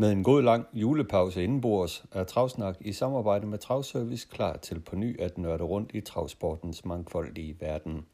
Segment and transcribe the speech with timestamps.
[0.00, 4.96] Med en god lang julepause indenbords er Travsnak i samarbejde med Travservice klar til på
[4.96, 8.06] ny at nørde rundt i travsportens mangfoldige verden.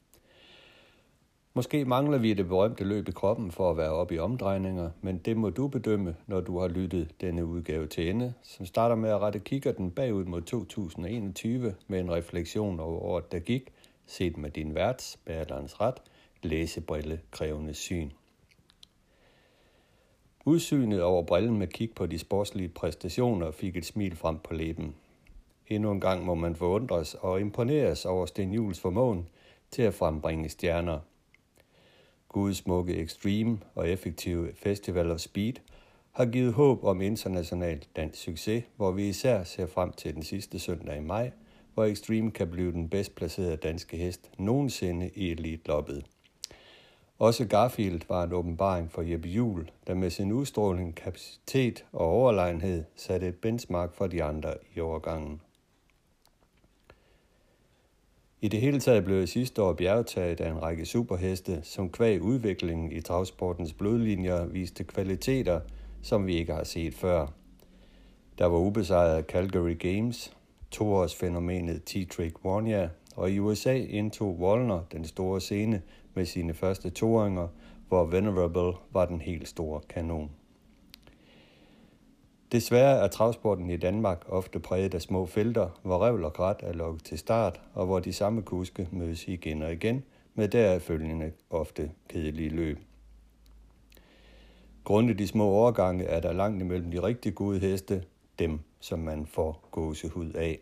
[1.55, 5.19] Måske mangler vi det berømte løb i kroppen for at være oppe i omdrejninger, men
[5.19, 9.11] det må du bedømme, når du har lyttet denne udgave til ende, som starter med
[9.11, 13.70] at rette kikkerten bagud mod 2021 med en refleksion over året, der gik,
[14.06, 16.03] set med din værts, bærerens ret,
[16.42, 18.11] læsebrille krævende syn.
[20.48, 24.95] Udsynet over brillen med kig på de sportslige præstationer fik et smil frem på læben.
[25.66, 29.28] Endnu en gang må man forundres og imponeres over Sten Jules formåen
[29.70, 30.98] til at frembringe stjerner.
[32.28, 35.53] Guds smukke Extreme og effektive Festival of Speed
[36.12, 40.58] har givet håb om international dansk succes, hvor vi især ser frem til den sidste
[40.58, 41.31] søndag i maj,
[41.75, 46.05] hvor Extreme kan blive den bedst placerede danske hest nogensinde i Elite-loppet.
[47.19, 52.84] Også Garfield var en åbenbaring for Jeppe Juhl, der med sin udstråling, kapacitet og overlegenhed
[52.97, 55.41] satte et benchmark for de andre i overgangen.
[58.41, 62.92] I det hele taget blev sidste år bjergtaget af en række superheste, som kvæg udviklingen
[62.92, 65.61] i travsportens blodlinjer viste kvaliteter,
[66.03, 67.27] som vi ikke har set før.
[68.39, 70.33] Der var ubesejret Calgary Games,
[70.70, 75.83] toårsfænomenet T-Trick Warnia, og i USA indtog Wallner den store scene
[76.17, 77.48] med sine første toanger,
[77.89, 80.31] hvor Venerable var den helt store kanon.
[82.53, 86.72] Desværre er travsporten i Danmark ofte præget af små felter, hvor revl og græt er
[86.72, 91.33] lukket til start, og hvor de samme kuske mødes igen og igen, med deraf følgende
[91.50, 92.78] ofte kedelige løb.
[94.84, 98.04] Grundet de små overgange er der langt imellem de rigtig gode heste,
[98.38, 100.59] dem som man får gåsehud af.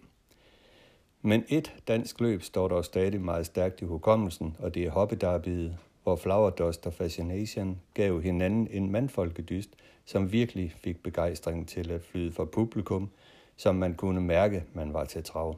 [1.26, 5.76] Men et dansk løb står dog stadig meget stærkt i hukommelsen, og det er hoppedarbiet,
[6.02, 9.70] hvor Flower Dust og Fascination gav hinanden en mandfolkedyst,
[10.04, 13.10] som virkelig fik begejstring til at flyde for publikum,
[13.56, 15.56] som man kunne mærke, man var til trav.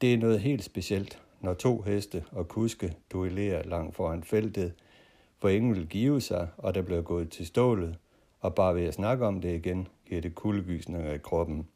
[0.00, 4.72] Det er noget helt specielt, når to heste og kuske duellerer langt foran feltet,
[5.40, 7.96] hvor ingen vil give sig, og der bliver gået til stålet,
[8.40, 11.68] og bare ved at snakke om det igen, giver det kuldegysninger i kroppen.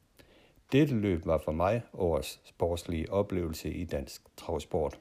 [0.72, 4.98] Dette løb var for mig årets sportslige oplevelse i dansk travsport.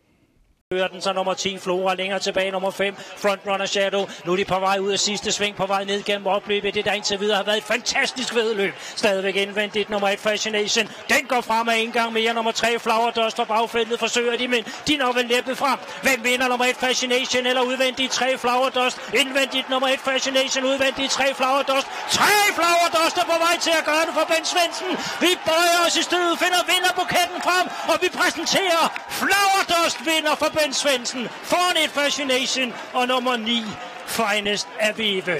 [0.74, 4.04] Hører den så nummer 10, Flora længere tilbage, nummer 5, Frontrunner Shadow.
[4.26, 6.74] Nu er de på vej ud af sidste sving, på vej ned gennem opløbet.
[6.74, 8.74] Det der indtil videre har været et fantastisk vedløb.
[9.04, 10.88] Stadigvæk indvendigt nummer 1, Fascination.
[11.10, 12.34] Den går frem af en gang mere.
[12.34, 15.80] Nummer 3, Flower Dust fra bagfeltet forsøger de, men de når vel næppe frem.
[16.06, 18.98] Hvem vinder nummer 1, Fascination eller udvendigt 3, Flower Dust?
[19.22, 21.88] Indvendigt nummer 1, Fascination, udvendigt 3, Flower Dust.
[22.12, 22.24] 3
[22.58, 24.90] Flower Dust er på vej til at gøre det for Ben Svendsen.
[25.26, 28.84] Vi bøjer os i stødet, finder vinderbuketten frem, og vi præsenterer
[29.20, 33.62] Flower Dust vinder for Ben Svendsen, foran et Fascination og nummer 9,
[34.18, 35.38] Finest Avive.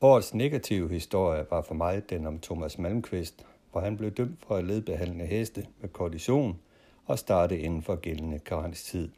[0.00, 4.56] Årets negative historie var for mig den om Thomas Malmqvist, hvor han blev dømt for
[4.56, 6.58] at ledbehandle heste med koordination
[7.06, 9.08] og starte inden for gældende karenstid.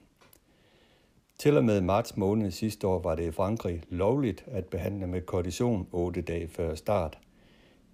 [1.38, 5.20] Til og med marts måned sidste år var det i Frankrig lovligt at behandle med
[5.20, 7.18] koordination 8 dage før start.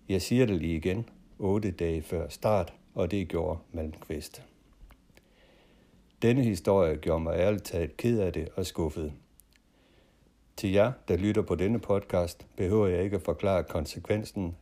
[0.09, 1.09] Jeg siger det lige igen,
[1.39, 4.43] 8 dage før start, og det gjorde Malmqvist.
[6.23, 9.13] Denne historie gjorde mig ærligt talt ked af det og skuffet.
[10.57, 14.57] Til jer, der lytter på denne podcast, behøver jeg ikke at forklare konsekvensen,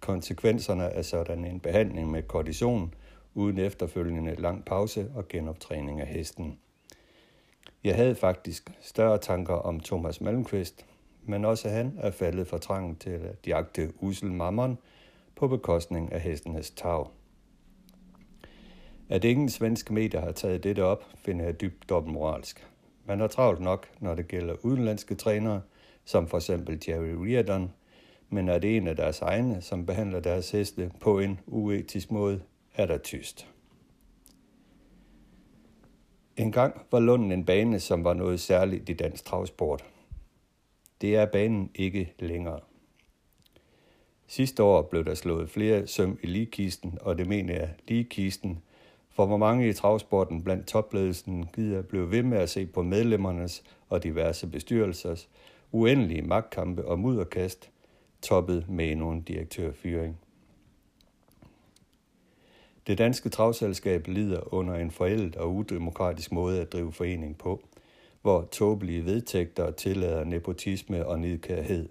[0.00, 2.94] konsekvenserne af sådan en behandling med kortison,
[3.34, 6.58] uden efterfølgende lang pause og genoptræning af hesten.
[7.84, 10.86] Jeg havde faktisk større tanker om Thomas Malmqvist,
[11.24, 14.78] men også han er faldet for trangen til at jagte usel mammon
[15.36, 17.06] på bekostning af hestenes tag.
[19.08, 22.66] At ingen svenske medier har taget dette op, finder jeg dybt dobbeltmoralsk.
[23.06, 25.60] Man har travlt nok, når det gælder udenlandske trænere,
[26.04, 27.72] som for eksempel Jerry Reardon,
[28.28, 32.40] men at det en af deres egne, som behandler deres heste på en uetisk måde,
[32.74, 33.48] er der tyst.
[36.36, 39.84] En gang var Lunden en bane, som var noget særligt i dansk travsport.
[41.02, 42.60] Det er banen ikke længere.
[44.26, 48.62] Sidste år blev der slået flere søm i ligekisten, og det mener jeg ligekisten,
[49.10, 53.62] for hvor mange i travsporten blandt topledelsen gider blive ved med at se på medlemmernes
[53.88, 55.28] og diverse bestyrelsers
[55.72, 57.70] uendelige magtkampe og mudderkast,
[58.22, 60.18] toppet med endnu en direktørfyring.
[62.86, 67.62] Det danske travselskab lider under en forældet og udemokratisk måde at drive forening på,
[68.22, 71.88] hvor tåbelige vedtægter tillader nepotisme og nidkærhed.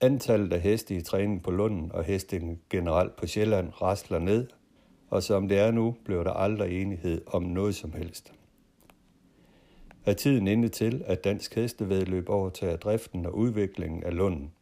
[0.00, 4.46] Antallet af heste i træning på Lunden og hesten generelt på Sjælland rasler ned,
[5.08, 8.32] og som det er nu, blev der aldrig enighed om noget som helst.
[10.06, 14.52] Er tiden inde til, at dansk hestevedløb overtager driften og udviklingen af Lunden.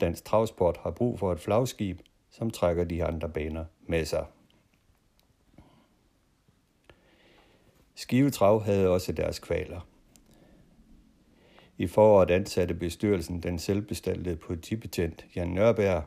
[0.00, 2.00] Dansk Travsport har brug for et flagskib,
[2.30, 4.26] som trækker de andre baner med sig.
[7.98, 9.80] Skivetrav havde også deres kvaler.
[11.78, 16.02] I foråret ansatte bestyrelsen den selvbestaltede politibetjent Jan Nørberg.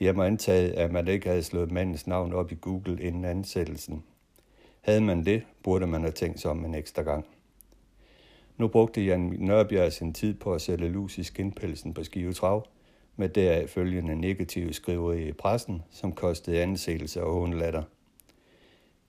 [0.00, 4.04] Jeg må antage, at man ikke havde slået mandens navn op i Google inden ansættelsen.
[4.80, 7.26] Havde man det, burde man have tænkt sig om en ekstra gang.
[8.56, 12.66] Nu brugte Jan Nørbjerg sin tid på at sætte lus i skinpelsen på Skive Trav,
[13.16, 17.82] med deraf følgende negative skriveri i pressen, som kostede ansættelse og hånlatter.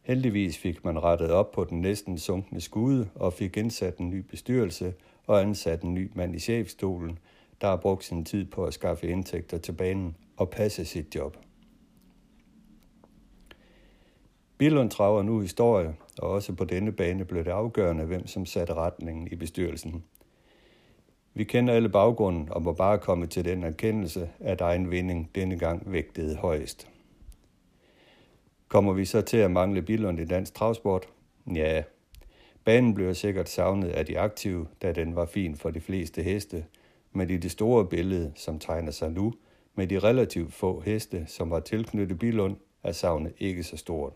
[0.01, 4.19] Heldigvis fik man rettet op på den næsten sunkne skude og fik indsat en ny
[4.19, 4.93] bestyrelse
[5.27, 7.19] og ansat en ny mand i chefstolen,
[7.61, 11.37] der har brugt sin tid på at skaffe indtægter til banen og passe sit job.
[14.57, 18.73] Billund traver nu historie, og også på denne bane blev det afgørende, hvem som satte
[18.73, 20.03] retningen i bestyrelsen.
[21.33, 25.59] Vi kender alle baggrunden og må bare komme til den erkendelse, at egen vinding denne
[25.59, 26.90] gang vægtede højst.
[28.71, 31.07] Kommer vi så til at mangle Billund i dansk travsport?
[31.55, 31.83] Ja,
[32.63, 36.65] banen bliver sikkert savnet af de aktive, da den var fin for de fleste heste,
[37.11, 39.33] men i det store billede, som tegner sig nu,
[39.75, 44.13] med de relativt få heste, som var tilknyttet Billund, er savnet ikke så stort.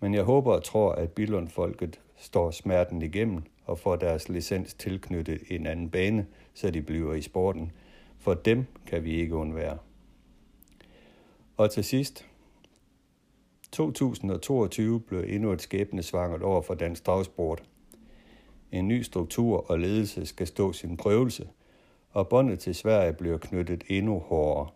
[0.00, 5.40] Men jeg håber og tror, at Billund-folket står smerten igennem og får deres licens tilknyttet
[5.50, 7.72] en anden bane, så de bliver i sporten.
[8.18, 9.78] For dem kan vi ikke undvære.
[11.56, 12.26] Og til sidst,
[13.72, 17.62] 2022 blev endnu et skæbnesvangert år for dansk dragsport.
[18.72, 21.48] En ny struktur og ledelse skal stå sin prøvelse,
[22.10, 24.68] og båndet til Sverige bliver knyttet endnu hårdere.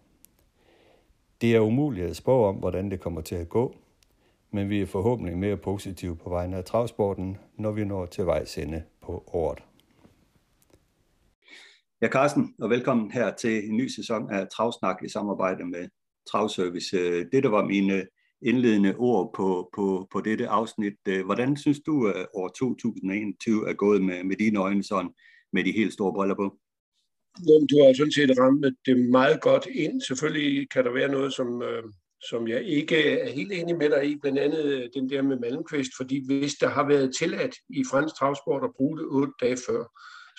[1.41, 3.77] Det er umuligt at spå om, hvordan det kommer til at gå,
[4.51, 8.59] men vi er forhåbentlig mere positive på vegne af travsporten, når vi når til vejs
[8.59, 9.59] ende på året.
[12.03, 15.89] Ja, Carsten, og velkommen her til en ny sæson af Travsnak i samarbejde med
[16.31, 17.25] Travservice.
[17.25, 18.07] Dette var mine
[18.43, 20.95] indledende ord på, på, på dette afsnit.
[21.09, 25.11] Øh, hvordan synes du, at år 2021 er gået med, med dine øjne sådan,
[25.53, 26.59] med de helt store briller på?
[27.49, 30.01] Jamen, du har sådan set ramt det meget godt ind.
[30.01, 31.83] Selvfølgelig kan der være noget, som, øh,
[32.29, 35.39] som jeg ikke er helt enig med dig i, blandt andet øh, den der med
[35.39, 39.59] Malmqvist, fordi hvis der har været tilladt i fransk travsport at bruge det otte dage
[39.69, 39.83] før,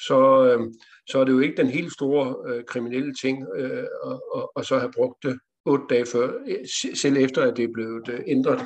[0.07, 0.73] så, øh,
[1.09, 4.65] så er det jo ikke den helt store øh, kriminelle ting øh, og, og, og
[4.65, 6.27] så have brugt det otte dage før,
[6.95, 8.61] selv efter at det er blevet øh, ændret.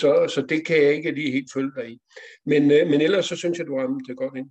[0.00, 1.98] Så, så det kan jeg ikke lige helt følge dig i.
[2.46, 4.50] Men, øh, men ellers så synes jeg, du ramte det godt ind.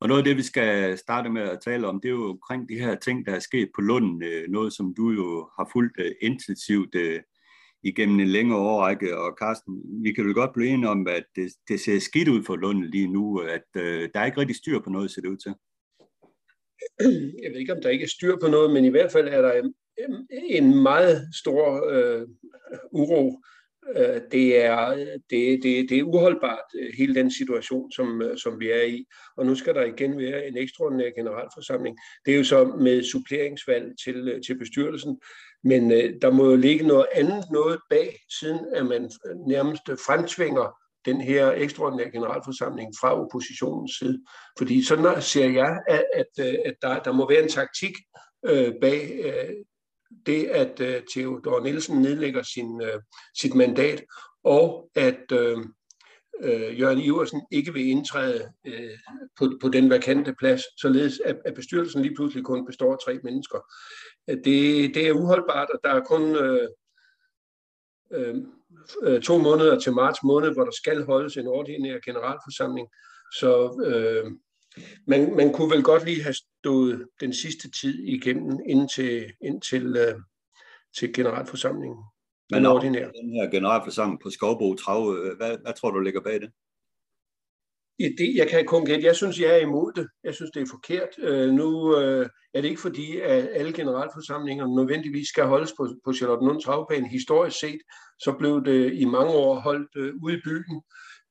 [0.00, 2.68] Og noget af det, vi skal starte med at tale om, det er jo omkring
[2.68, 4.22] de her ting, der er sket på Lunden.
[4.22, 7.20] Øh, noget, som du jo har fulgt øh, intensivt øh,
[7.82, 9.18] igennem en længere årrække.
[9.18, 12.44] Og Carsten, vi kan jo godt blive enige om, at det, det ser skidt ud
[12.44, 15.36] for Lunden lige nu, at der er ikke rigtig styr på noget, ser det ud
[15.36, 15.54] til.
[17.42, 19.42] Jeg ved ikke, om der ikke er styr på noget, men i hvert fald er
[19.42, 22.26] der Øhm, en meget stor øh,
[22.92, 23.42] uro
[23.96, 24.94] øh, det er,
[25.30, 29.04] det, det, det er uholdbart, øh, hele den situation, som, øh, som vi er i.
[29.36, 31.98] Og nu skal der igen være en ekstraordinær generalforsamling.
[32.26, 35.20] Det er jo så med suppleringsvalg til, til bestyrelsen.
[35.64, 35.90] Men
[36.22, 39.10] der må jo ligge noget andet noget bag, siden at man
[39.46, 40.74] nærmest fremtvinger
[41.04, 44.22] den her ekstraordinære generalforsamling fra oppositionens side.
[44.58, 47.94] Fordi sådan ser jeg, at, at, at der, der må være en taktik
[48.44, 49.54] øh, bag øh,
[50.26, 53.00] det, at øh, Theodor Nielsen nedlægger sin, øh,
[53.40, 54.04] sit mandat,
[54.44, 55.58] og at øh,
[56.42, 58.98] øh, Jørgen Iversen ikke vil indtræde øh,
[59.38, 63.20] på, på den vakante plads, således at, at bestyrelsen lige pludselig kun består af tre
[63.24, 63.58] mennesker.
[64.28, 66.68] Det, det er uholdbart, og der er kun øh,
[68.12, 68.36] øh,
[69.02, 72.88] øh to måneder til marts måned, hvor der skal holdes en ordinær generalforsamling.
[73.34, 74.32] Så øh,
[75.06, 80.20] man, man kunne vel godt lige have stået den sidste tid igennem indtil, indtil uh,
[80.98, 82.04] til generalforsamlingen.
[82.50, 83.10] Men ordinær.
[83.10, 86.50] den her generalforsamling på Skovbro Trav, øh, hvad, hvad tror du ligger bag det?
[88.00, 89.04] Ja, det, jeg kan kun gætte.
[89.06, 90.08] Jeg synes, jeg er imod det.
[90.24, 91.08] Jeg synes, det er forkert.
[91.28, 96.12] Uh, nu uh, er det ikke fordi, at alle generalforsamlinger nødvendigvis skal holdes på, på
[96.12, 97.08] Charlottenlund Travbane.
[97.08, 97.80] Historisk set,
[98.18, 100.82] så blev det i mange år holdt uh, ude i byen.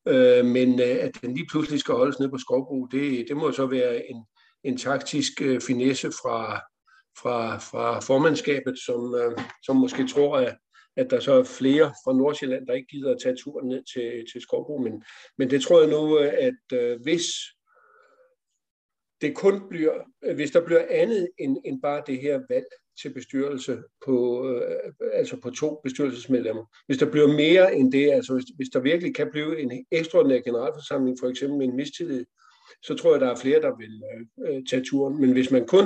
[0.07, 3.51] Øh, men øh, at den lige pludselig skal holdes ned på Skovbro, det, det må
[3.51, 4.23] så være en,
[4.63, 6.61] en taktisk øh, finesse fra,
[7.21, 10.57] fra, fra formandskabet, som, øh, som måske tror, at,
[10.97, 14.25] at der så er flere fra Nordsjælland, der ikke gider at tage turen ned til,
[14.31, 14.77] til Skovbro.
[14.77, 15.03] Men,
[15.37, 17.25] men det tror jeg nu, øh, at øh, hvis
[19.21, 19.93] det kun bliver,
[20.35, 22.65] hvis der bliver andet end, end bare det her valg
[23.01, 26.65] til bestyrelse på, øh, altså på to bestyrelsesmedlemmer.
[26.85, 30.39] Hvis der bliver mere end det, altså hvis, hvis der virkelig kan blive en ekstraordinær
[30.39, 32.25] generalforsamling, for eksempel med en mistillid,
[32.83, 35.21] så tror jeg, der er flere, der vil øh, øh, tage turen.
[35.21, 35.85] Men hvis man kun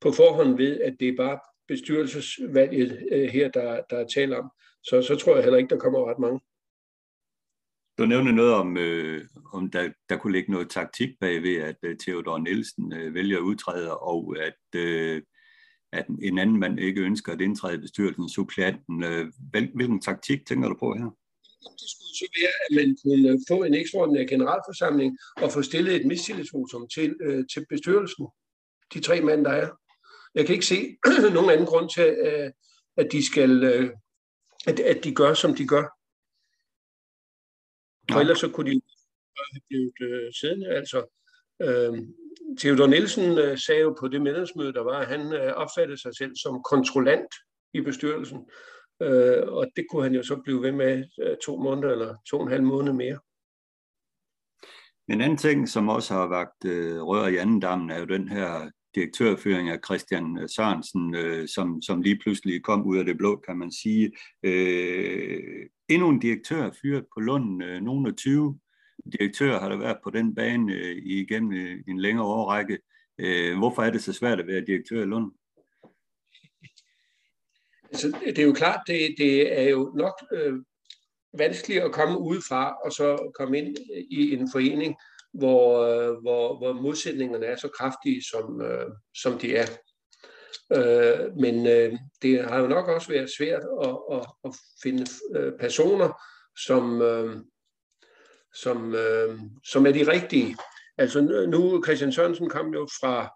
[0.00, 1.38] på forhånd ved, at det er bare
[1.68, 4.50] bestyrelsesvalget øh, her, der, der er tale om,
[4.84, 6.40] så, så tror jeg heller ikke, der kommer ret mange.
[7.98, 11.76] Du nævnte noget om, øh, om der, der kunne ligge noget taktik bag ved, at
[11.82, 15.22] øh, Theodor Nielsen øh, vælger at udtræde, og at, øh,
[15.98, 19.04] at en anden mand ikke ønsker at indtræde i bestyrelsen, supplanten.
[19.04, 21.10] Øh, hvil, hvilken taktik tænker du på her?
[21.80, 26.06] Det skulle så være, at man kunne få en ekstraordinær generalforsamling og få stillet et
[26.06, 28.26] mistillidsvotum til, øh, til bestyrelsen.
[28.94, 29.68] De tre mænd, der er.
[30.34, 30.96] Jeg kan ikke se
[31.36, 32.50] nogen anden grund til, øh,
[32.96, 33.90] at de skal, øh,
[34.66, 35.84] at, at de gør, som de gør.
[38.12, 38.80] For ellers så kunne de
[39.52, 40.68] have blevet øh, siddende.
[40.68, 40.98] Altså,
[41.62, 41.92] øh,
[42.58, 46.16] Theodor Nielsen øh, sagde jo på det medlemsmøde, der var, at han øh, opfattede sig
[46.16, 47.34] selv som kontrollant
[47.74, 48.38] i bestyrelsen.
[49.02, 52.36] Øh, og det kunne han jo så blive ved med øh, to måneder eller to
[52.36, 53.18] og en halv måned mere.
[55.08, 58.28] En anden ting, som også har vagt øh, rør i anden dammen, er jo den
[58.28, 63.18] her direktørføring af Christian øh, Sørensen, øh, som, som lige pludselig kom ud af det
[63.18, 64.12] blå, kan man sige.
[64.42, 68.58] Øh, endnu en direktør fyret på Lund, øh, af 20
[69.12, 72.78] direktør har der været på den bane øh, igennem øh, en længere årrække.
[73.18, 75.32] Øh, hvorfor er det så svært at være direktør i Lund?
[77.90, 80.54] Altså, det er jo klart, det, det er jo nok øh,
[81.38, 84.96] vanskeligt at komme udefra og så komme ind øh, i en forening,
[85.34, 89.66] hvor, øh, hvor, hvor modsætningerne er så kraftige, som, øh, som de er.
[90.72, 95.52] Øh, men øh, det har jo nok også været svært at, at, at finde øh,
[95.60, 96.22] personer,
[96.66, 97.36] som, øh,
[98.62, 100.56] som, øh, som er de rigtige.
[100.98, 103.28] Altså nu, Christian Sørensen kom jo fra,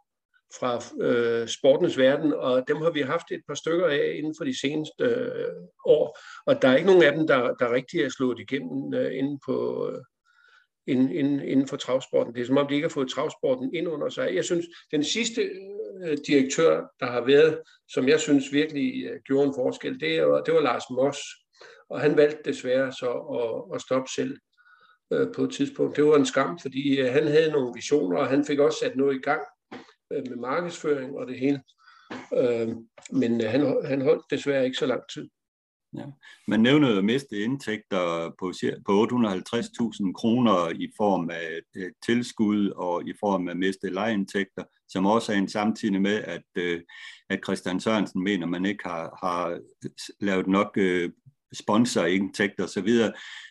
[0.58, 4.44] fra øh, sportens verden, og dem har vi haft et par stykker af inden for
[4.44, 5.54] de seneste øh,
[5.86, 9.18] år, og der er ikke nogen af dem, der, der rigtig er slået igennem øh,
[9.18, 10.02] inden, på, øh,
[10.86, 12.34] inden, inden, inden for travsporten.
[12.34, 14.34] Det er som om, de ikke har fået travsporten ind under sig.
[14.34, 15.42] Jeg synes, den sidste
[16.04, 20.40] øh, direktør, der har været, som jeg synes virkelig øh, gjorde en forskel, det var,
[20.42, 21.20] det var Lars Moss,
[21.90, 24.36] og han valgte desværre så at, at stoppe selv
[25.12, 25.96] øh, på et tidspunkt.
[25.96, 28.96] Det var en skam, fordi øh, han havde nogle visioner, og han fik også sat
[28.96, 29.42] noget i gang
[30.12, 31.62] øh, med markedsføring og det hele.
[32.38, 32.68] Øh,
[33.10, 35.28] men øh, han, han holdt desværre ikke så lang tid.
[35.96, 36.04] Ja.
[36.48, 38.52] Man nævner jo miste indtægter på,
[38.86, 45.06] på 850.000 kroner i form af øh, tilskud og i form af miste lejeindtægter, som
[45.06, 46.80] også er en samtidig med, at, øh,
[47.30, 49.60] at Christian Sørensen mener, man ikke har, har
[50.20, 51.10] lavet nok øh,
[51.52, 52.88] sponsorindtægter osv.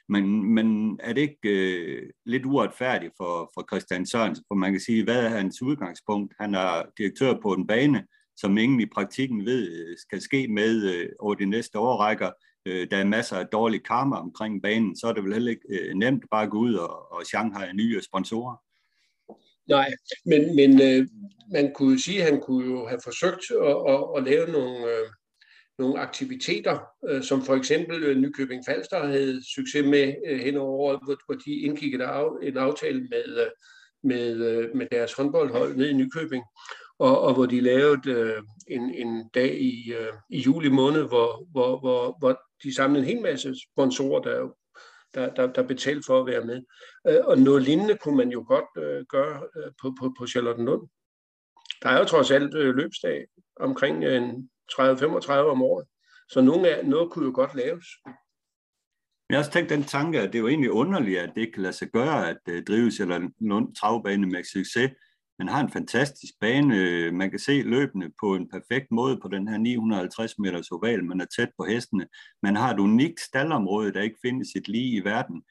[0.10, 4.46] Men, men er det ikke øh, lidt uretfærdigt for, for Christian Sørensen?
[4.48, 6.34] For man kan sige, hvad er hans udgangspunkt?
[6.40, 8.06] Han er direktør på en bane,
[8.38, 12.32] som ingen i praktikken ved øh, skal ske med øh, over de næste årrækker.
[12.66, 15.68] Øh, der er masser af dårlig karma omkring banen, så er det vel heller ikke
[15.70, 18.56] øh, nemt bare at gå ud og, og Shanghai nye sponsorer.
[19.68, 19.90] Nej,
[20.26, 21.08] men, men øh,
[21.52, 25.08] man kunne sige, at han kunne jo have forsøgt at, at, at lave nogle, øh,
[25.80, 30.72] nogle aktiviteter, øh, som for eksempel øh, Nykøbing Falster havde succes med øh, hen over
[30.72, 33.52] året, hvor, hvor de indgik et af, en aftale med, øh,
[34.04, 36.44] med, øh, med deres håndboldhold nede i Nykøbing,
[37.00, 41.48] og, og hvor de lavede øh, en, en dag i, øh, i juli måned, hvor,
[41.52, 44.50] hvor, hvor, hvor de samlede en hel masse sponsorer, der,
[45.14, 46.62] der, der, der betalte for at være med.
[47.08, 50.90] Øh, og noget lignende kunne man jo godt øh, gøre øh, på, på, på Charlottenlund.
[51.84, 53.26] Der er jo trods alt øh, løbsdag
[53.60, 55.86] omkring øh, en 30-35 om året,
[56.30, 57.86] så nogle af, noget kunne jo godt laves.
[59.30, 61.54] Jeg har også tænkt den tanke, at det er jo egentlig underligt, at det ikke
[61.54, 64.92] kan lade sig gøre at uh, eller Charlottenlund travbane med succes,
[65.40, 67.12] man har en fantastisk bane.
[67.12, 71.06] Man kan se løbende på en perfekt måde på den her 950 meters oval.
[71.06, 72.08] Man er tæt på hestene.
[72.44, 75.44] Man har et unikt staldområde, der ikke findes et lige i verden.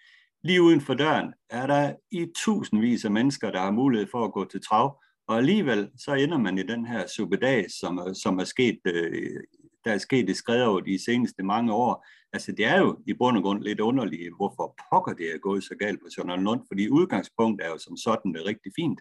[0.44, 4.32] Lige uden for døren er der i tusindvis af mennesker, der har mulighed for at
[4.32, 5.02] gå til trav.
[5.28, 9.40] Og alligevel så ender man i den her superdag, som, som er sket, øh,
[9.84, 12.06] der er sket i skrevet de seneste mange år.
[12.32, 15.64] Altså det er jo i bund og grund lidt underligt, hvorfor pokker det er gået
[15.64, 19.00] så galt på Sønder Lund, fordi udgangspunktet er jo som sådan det rigtig fint.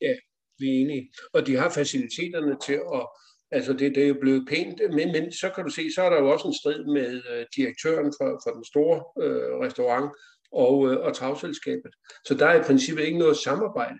[0.00, 0.14] Ja,
[0.58, 1.10] vi er enige.
[1.32, 3.06] Og de har faciliteterne til at,
[3.50, 6.10] altså det, det er jo blevet pænt, men, men så kan du se, så er
[6.10, 10.10] der jo også en strid med øh, direktøren for, for den store øh, restaurant
[10.52, 11.92] og, øh, og travselskabet.
[12.26, 13.98] Så der er i princippet ikke noget samarbejde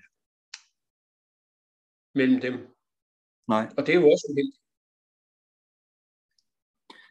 [2.14, 2.54] mellem dem.
[3.48, 3.68] Nej.
[3.78, 4.54] Og det er jo også en helt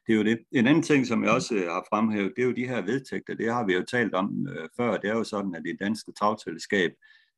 [0.09, 0.39] det er jo det.
[0.51, 3.33] En anden ting, som jeg også øh, har fremhævet, det er jo de her vedtægter.
[3.33, 4.97] Det har vi jo talt om øh, før.
[4.97, 6.91] Det er jo sådan, at det danske travselskab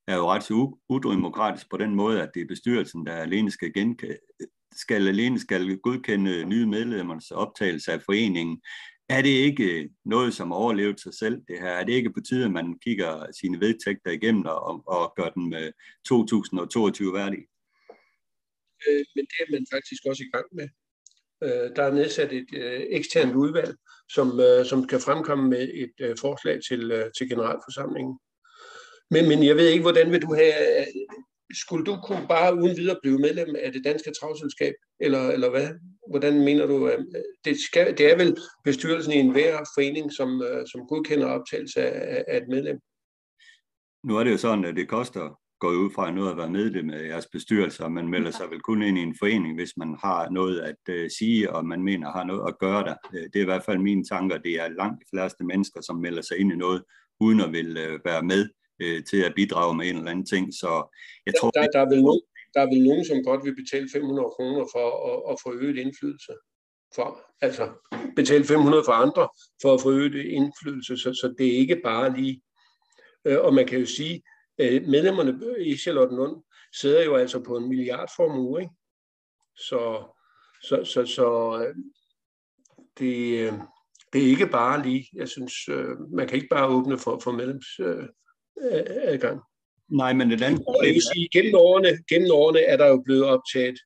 [0.07, 0.51] er jo ret
[0.89, 4.17] udemokratisk på den måde, at det er bestyrelsen, der alene skal, genke,
[4.71, 8.61] skal, alene skal godkende nye medlemmers optagelse af foreningen.
[9.09, 11.69] Er det ikke noget, som har overlevet sig selv, det her?
[11.69, 15.49] Er det ikke på tide, at man kigger sine vedtægter igennem og, og gør den
[15.49, 15.71] med
[16.07, 17.39] 2022 værdig?
[18.87, 20.67] Øh, men det er man faktisk også i gang med.
[21.43, 23.73] Øh, der er nedsat et øh, eksternt udvalg,
[24.15, 28.19] som, øh, som kan fremkomme med et øh, forslag til, øh, til generalforsamlingen.
[29.13, 30.79] Men, men jeg ved ikke, hvordan vil du have...
[30.79, 30.87] Øh,
[31.53, 35.69] skulle du kunne bare uden videre blive medlem af det danske travselskab, eller, eller hvad?
[36.09, 36.87] Hvordan mener du?
[36.87, 36.99] At
[37.45, 42.23] det, skal, det er vel bestyrelsen i enhver forening, som, øh, som godkender optagelse af,
[42.27, 42.79] af et medlem?
[44.03, 46.89] Nu er det jo sådan, at det koster går ud fra noget at være medlem
[46.89, 49.95] af jeres bestyrelse, og man melder sig vel kun ind i en forening, hvis man
[50.03, 52.95] har noget at uh, sige, og man mener har noget at gøre der.
[53.13, 54.37] Øh, det er i hvert fald mine tanker.
[54.37, 56.83] Det er langt de fleste mennesker, som melder sig ind i noget,
[57.19, 58.41] uden at vil uh, være med
[58.83, 60.53] uh, til at bidrage med en eller anden ting.
[60.53, 60.71] Så
[61.25, 62.21] jeg tror, der, der, er vel nogen,
[62.53, 65.77] der er vel nogen, som godt vil betale 500 kroner for at, at få øget
[65.77, 66.33] indflydelse.
[66.95, 67.07] For,
[67.41, 67.65] altså
[68.15, 69.29] betale 500 for andre
[69.61, 72.41] for at få øget indflydelse, så, så det er ikke bare lige.
[73.25, 74.21] Og man kan jo sige,
[74.59, 76.43] Øh, medlemmerne i Charlottenlund
[76.73, 78.73] sidder jo altså på en milliardformue, ikke?
[79.55, 80.03] Så,
[80.63, 81.75] så, så, så øh,
[82.97, 83.53] det, øh,
[84.13, 85.53] det er ikke bare lige, jeg synes,
[86.11, 89.41] man kan ikke bare åbne for, for medlemsadgang.
[89.91, 91.13] Nej, men det andet problem er...
[91.13, 93.79] Sige, gennem, årene, gennem årene er der jo blevet optaget,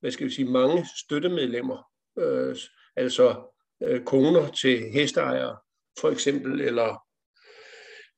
[0.00, 2.56] hvad skal vi sige, mange støttemedlemmer, øh,
[2.96, 5.56] altså øh, koner til hesteejere,
[6.00, 7.05] for eksempel, eller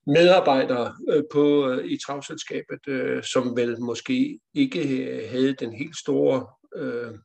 [0.08, 5.96] medarbejdere øh, på, øh, i travselskabet, øh, som vel måske ikke øh, havde den helt
[5.96, 6.46] store
[6.76, 7.18] øh,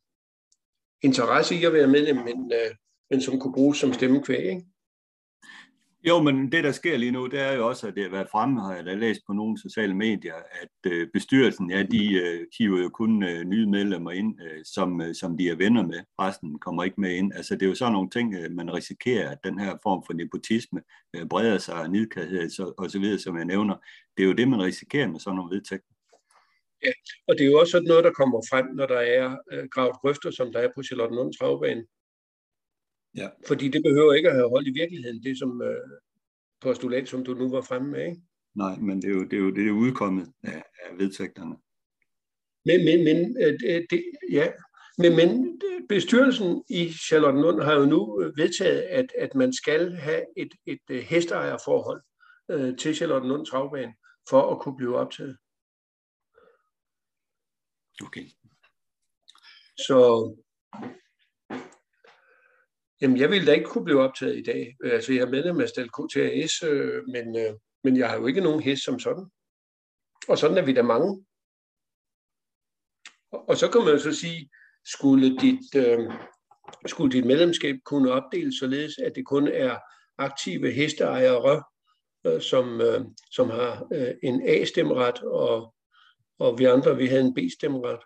[1.01, 2.75] interesse i at være medlem, men, øh,
[3.09, 4.45] men som kunne bruges som stemmekvæg.
[4.45, 4.65] Ikke?
[6.07, 8.29] Jo, men det, der sker lige nu, det er jo også, at det har været
[8.29, 12.47] fremme, har jeg da læst på nogle sociale medier, at øh, bestyrelsen, ja, de øh,
[12.57, 15.99] hiver jo kun øh, nye medlemmer ind, øh, som, øh, som de er venner med.
[16.19, 17.33] Resten kommer ikke med ind.
[17.33, 20.13] Altså, det er jo sådan nogle ting, øh, man risikerer, at den her form for
[20.13, 20.81] nepotisme
[21.15, 23.75] øh, breder sig, nidkærhed så, og så videre, som jeg nævner.
[24.17, 25.93] Det er jo det, man risikerer med sådan nogle vedtægter.
[26.83, 26.91] Ja,
[27.27, 29.95] og det er jo også sådan noget, der kommer frem, når der er øh, gravet
[30.01, 31.85] grøfter, som der er på Charlottenlund Travbane.
[33.17, 33.29] Ja.
[33.47, 35.89] Fordi det behøver ikke at have hold i virkeligheden, det som øh,
[36.61, 38.21] postulat, som du nu var fremme med, ikke?
[38.55, 41.55] Nej, men det er jo det, er jo, det er udkommet af, af vedtægterne.
[42.65, 44.51] Men, men, men, øh, det, ja.
[44.97, 50.53] men, men bestyrelsen i Charlottenlund har jo nu vedtaget, at, at man skal have et,
[50.65, 52.01] et, et hesteejerforhold
[52.51, 53.93] øh, til Charlottenlund Travbane
[54.29, 55.37] for at kunne blive optaget.
[58.03, 58.25] Okay.
[59.77, 60.29] Så
[63.01, 64.75] Jamen, jeg ville da ikke kunne blive optaget i dag.
[64.83, 67.53] Altså, jeg er medlem af Stel KTAS, øh, men, øh,
[67.83, 69.25] men jeg har jo ikke nogen hest som sådan.
[70.27, 71.25] Og sådan er vi da mange.
[73.31, 74.49] Og, og så kan man jo så sige,
[74.85, 76.11] skulle dit, øh,
[76.85, 79.79] skulle dit medlemskab kunne opdeles således, at det kun er
[80.17, 81.63] aktive hesteejere,
[82.25, 83.01] øh, som, øh,
[83.31, 85.73] som har øh, en A-stemmeret, og,
[86.39, 87.99] og vi andre, vi havde en B-stemmeret.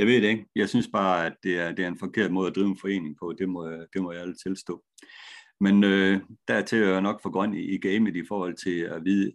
[0.00, 0.46] Jeg ved det ikke.
[0.56, 3.16] Jeg synes bare, at det er, det er en forkert måde at drive en forening
[3.18, 3.34] på.
[3.38, 4.84] Det må, det må jeg alle tilstå.
[5.60, 9.04] Men øh, dertil er jeg nok for grøn i, i gamet i forhold til at
[9.04, 9.32] vide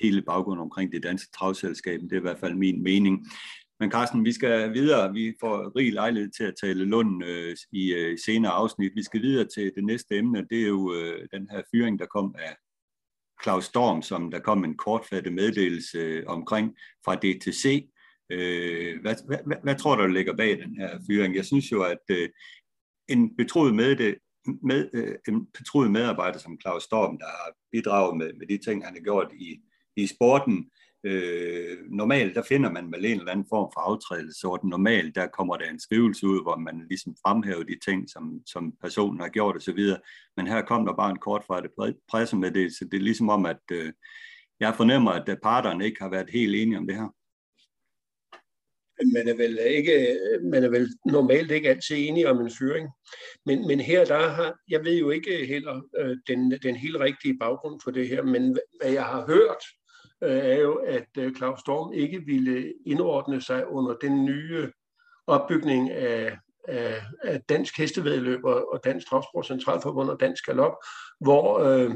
[0.00, 2.00] hele baggrunden omkring det danske travselskab.
[2.00, 3.26] Det er i hvert fald min mening.
[3.80, 5.12] Men Carsten, vi skal videre.
[5.12, 8.92] Vi får rig lejlighed til at tale Lund øh, i øh, senere afsnit.
[8.94, 10.46] Vi skal videre til det næste emne.
[10.50, 12.56] Det er jo øh, den her fyring, der kom af
[13.42, 17.90] Claus Storm, som der kom en kortfattet meddelelse øh, omkring fra DTC.
[18.30, 21.34] Øh, hvad, hvad, hvad, hvad tror du, der ligger bag den her fyring?
[21.34, 22.28] Jeg synes jo, at øh,
[23.08, 24.14] en betroet med det,
[24.62, 28.84] med, øh, en betroet medarbejder som Claus Storm, der har bidraget med, med de ting,
[28.84, 29.60] han har gjort i,
[29.96, 30.70] i sporten,
[31.04, 35.26] øh, normalt, der finder man vel en eller anden form for aftrædelse, og normalt, der
[35.26, 39.28] kommer der en skrivelse ud, hvor man ligesom fremhæver de ting, som, som personen har
[39.28, 39.80] gjort osv.,
[40.36, 41.70] men her kom der bare en kort fra det
[42.10, 42.64] pressemeddelelse.
[42.64, 43.92] det, så det er ligesom om, at øh,
[44.60, 47.15] jeg fornemmer, at øh, parterne ikke har været helt enige om det her
[49.04, 52.88] man er vel ikke, man er vel normalt ikke altid enige om en fyring.
[53.46, 57.38] Men, men her der har, jeg ved jo ikke heller øh, den, den helt rigtige
[57.38, 59.62] baggrund for det her, men hvad jeg har hørt,
[60.24, 64.70] øh, er jo, at øh, Claus Storm ikke ville indordne sig under den nye
[65.26, 70.74] opbygning af, af, af Dansk Hestevedløb og, og Dansk Travsport Centralforbund og Dansk Galop,
[71.20, 71.90] hvor, øh,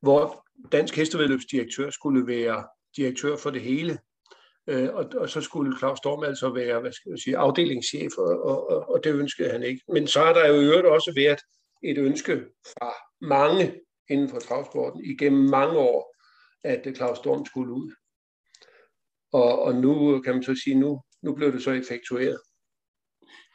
[0.00, 2.64] hvor Dansk Hestevedløbsdirektør skulle være
[2.96, 3.98] direktør for det hele.
[4.66, 8.44] Øh, og, og så skulle Claus Storm altså være hvad skal jeg sige, afdelingschef, og,
[8.44, 9.82] og, og det ønskede han ikke.
[9.88, 11.40] Men så har der jo i øvrigt også været
[11.84, 16.16] et ønske fra mange inden for travsporten igennem mange år,
[16.64, 17.92] at Claus Storm skulle ud.
[19.32, 22.40] Og, og nu kan man så sige, nu, nu blev det så effektueret.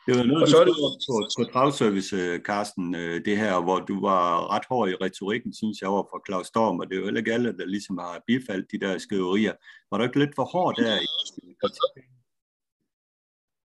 [0.07, 0.75] Det var noget, og så er det...
[1.07, 5.53] på, på travservice, øh, Carsten, øh, det her, hvor du var ret hård i retorikken,
[5.53, 7.97] synes jeg, over for Claus Storm, og det er jo heller ikke alle, der ligesom
[7.97, 9.53] har bifaldt de der skriverier.
[9.91, 10.91] Var du ikke lidt for hård der?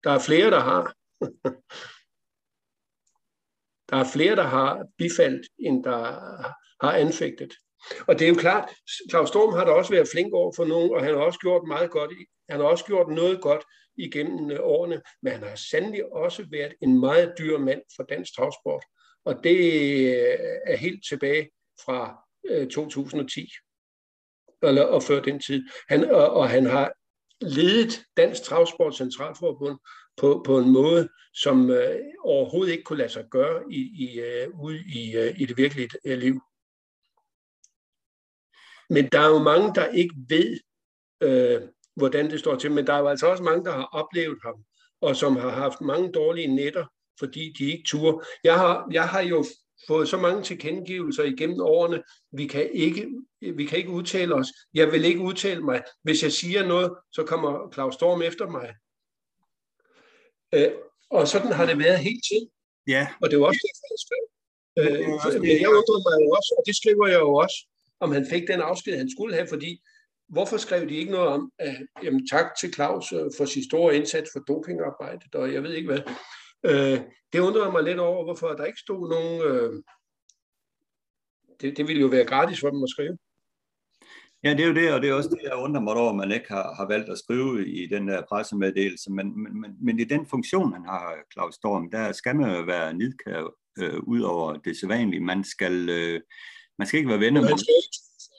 [0.05, 0.85] Der er flere, der har.
[3.91, 6.01] Der er flere, der har bifaldt, end der
[6.83, 7.53] har anfægtet.
[8.09, 8.71] Og det er jo klart,
[9.11, 11.65] Claus Storm har da også været flink over for nogen, og han har også gjort
[11.67, 12.11] meget godt.
[12.51, 13.65] Han har også gjort noget godt
[13.99, 18.37] igennem øh, årene, men han har sandelig også været en meget dyr mand for dansk
[18.37, 18.85] travsport.
[19.25, 21.51] Og det øh, er helt tilbage
[21.85, 23.51] fra øh, 2010,
[24.63, 25.63] eller, og før den tid.
[25.89, 26.93] Han, og, og han har
[27.41, 29.79] ledet Dansk Travsport Centralforbund
[30.17, 34.49] på, på en måde, som øh, overhovedet ikke kunne lade sig gøre i, i, øh,
[34.61, 36.41] ude i, øh, i det virkelige øh, liv.
[38.91, 40.61] Men der er jo mange, der ikke ved,
[41.23, 44.39] øh, hvordan det står til, men der er jo altså også mange, der har oplevet
[44.45, 44.55] ham,
[45.01, 46.87] og som har haft mange dårlige nætter,
[47.19, 48.21] fordi de ikke turde.
[48.45, 49.45] Jeg har, jeg har jo
[49.87, 53.09] fået så mange tilkendegivelser igennem årene, vi kan, ikke,
[53.41, 54.47] vi kan ikke udtale os.
[54.75, 55.83] Jeg vil ikke udtale mig.
[56.03, 58.69] Hvis jeg siger noget, så kommer Claus Storm efter mig.
[60.55, 60.73] Øh,
[61.11, 62.49] og sådan har det været helt tiden.
[62.87, 63.09] Ja.
[63.23, 64.25] Og det var også derfor, jeg skrev.
[64.79, 67.59] Øh, men jeg undrede mig jo også, og det skriver jeg jo også,
[68.01, 69.83] om han fik den afsked, han skulle have, fordi
[70.29, 73.97] hvorfor skrev de ikke noget om, at jamen, tak til Claus øh, for sin store
[73.97, 76.03] indsats for dopingarbejdet, og jeg ved ikke hvad.
[76.65, 77.01] Øh,
[77.33, 79.43] det undrede mig lidt over, hvorfor der ikke stod nogen...
[79.43, 79.83] Øh,
[81.61, 83.19] det, det ville jo være gratis for dem at skrive.
[84.45, 86.17] Ja, det er jo det, og det er også det, jeg undrer mig over, at
[86.17, 89.13] man ikke har, har valgt at skrive i den der pressemeddelelse.
[89.13, 92.63] Men, men, men, men i den funktion, han har, Claus Storm, der skal man jo
[92.63, 95.21] være nidkær øh, ud over det sædvanlige.
[95.21, 96.21] Man skal, øh,
[96.79, 97.51] man skal ikke være venner med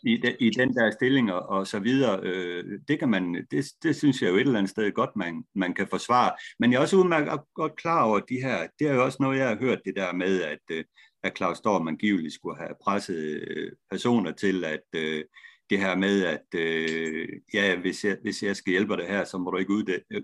[0.03, 2.19] i, de, i den der stilling og, så videre.
[2.23, 5.43] Øh, det, kan man, det, det synes jeg jo et eller andet sted godt, man,
[5.55, 6.31] man kan forsvare.
[6.59, 9.39] Men jeg er også udmærket godt klar over de her, det er jo også noget,
[9.39, 10.83] jeg har hørt det der med, at, øh,
[11.23, 15.23] at Claus Storm angiveligt skulle have presset øh, personer til, at øh,
[15.69, 19.37] det her med, at øh, ja, hvis jeg, hvis jeg skal hjælpe dig her, så
[19.37, 19.73] må du ikke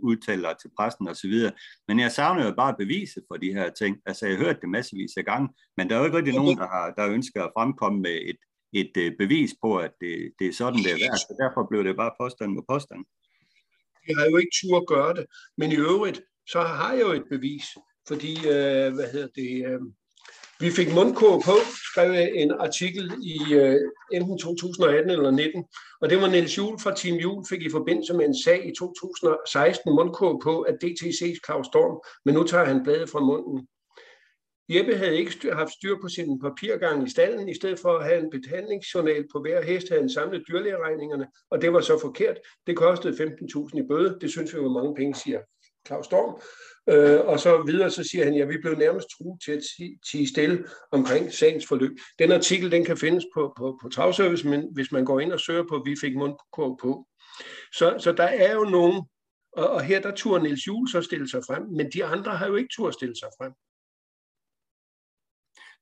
[0.04, 1.34] udtale dig til præsten osv.
[1.88, 3.98] Men jeg savner jo bare bevise for de her ting.
[4.06, 6.58] Altså, jeg har hørt det massevis af gange, men der er jo ikke rigtig nogen,
[6.58, 8.38] der, har, der ønsker at fremkomme med et,
[8.82, 11.18] et øh, bevis på, at det, det er sådan, det er værd.
[11.18, 13.02] Så derfor blev det bare påstand mod påstand.
[14.08, 15.26] Jeg har jo ikke tur at gøre det,
[15.58, 16.22] men i øvrigt,
[16.54, 17.66] så har jeg jo et bevis,
[18.08, 19.82] fordi, øh, hvad hedder det, øh,
[20.60, 21.56] vi fik mundkog på,
[21.92, 23.80] skrev en artikel i øh,
[24.12, 25.64] enten 2018 eller 19,
[26.02, 28.72] og det var Niels Juhl fra Team Juhl fik i forbindelse med en sag i
[28.80, 33.68] 2016 mundkog på, at DTC's Claus Storm, men nu tager han bladet fra munden.
[34.70, 37.50] Jeppe havde ikke haft styr på sin papirgang i stallen.
[37.50, 41.62] I stedet for at have en behandlingsjournal på hver hest, havde han samlet dyrlægeregningerne, og
[41.62, 42.38] det var så forkert.
[42.68, 44.18] Det kostede 15.000 i bøde.
[44.22, 45.40] Det synes vi var mange penge, siger
[45.88, 46.42] Claus Storm.
[46.90, 49.64] Øh, og så videre, så siger han, ja, vi blev nærmest truet til at
[50.12, 51.92] tige stille omkring sagens forløb.
[52.20, 55.40] Den artikel, den kan findes på, på, på Travservice, men hvis man går ind og
[55.40, 57.08] søger på, vi fik mundkog på.
[57.74, 59.04] Så, så der er jo nogen,
[59.54, 62.48] og, og her der turde Niels Juhl så stille sig frem, men de andre har
[62.48, 63.52] jo ikke turde stille sig frem.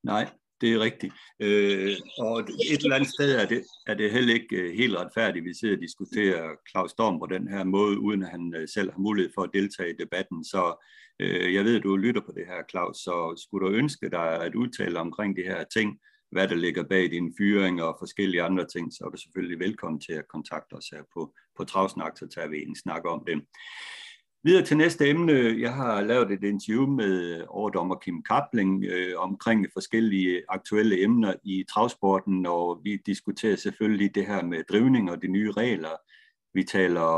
[0.03, 0.29] Nej,
[0.61, 1.13] det er rigtigt.
[1.39, 5.43] Øh, og et eller andet sted er det, er det heller ikke øh, helt retfærdigt,
[5.43, 8.67] at vi sidder og diskuterer Claus Storm på den her måde, uden at han øh,
[8.67, 10.43] selv har mulighed for at deltage i debatten.
[10.43, 10.85] Så
[11.19, 14.43] øh, jeg ved, at du lytter på det her, Claus, så skulle du ønske dig
[14.45, 15.99] at udtale omkring de her ting,
[16.31, 20.01] hvad der ligger bag din fyring og forskellige andre ting, så er du selvfølgelig velkommen
[20.01, 23.41] til at kontakte os her på, på Travsnak, så tager vi en snak om det.
[24.45, 25.33] Videre til næste emne.
[25.59, 31.65] Jeg har lavet et interview med overdommer Kim Kapling øh, omkring forskellige aktuelle emner i
[31.69, 35.95] travsporten, og vi diskuterer selvfølgelig det her med drivning og de nye regler.
[36.53, 37.09] Vi taler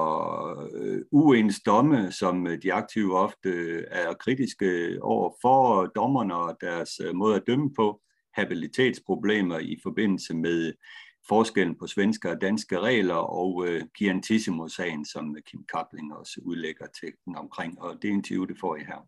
[0.75, 6.99] øh, uens domme, som de aktive ofte øh, er kritiske over for dommerne og deres
[7.05, 8.01] øh, måde at dømme på,
[8.33, 10.73] habilitetsproblemer i forbindelse med
[11.27, 17.35] forskellen på svenske og danske regler og øh, Giantissimo-sagen, som Kim Kapling også udlægger teksten
[17.35, 19.07] omkring, og det interview, det får I her.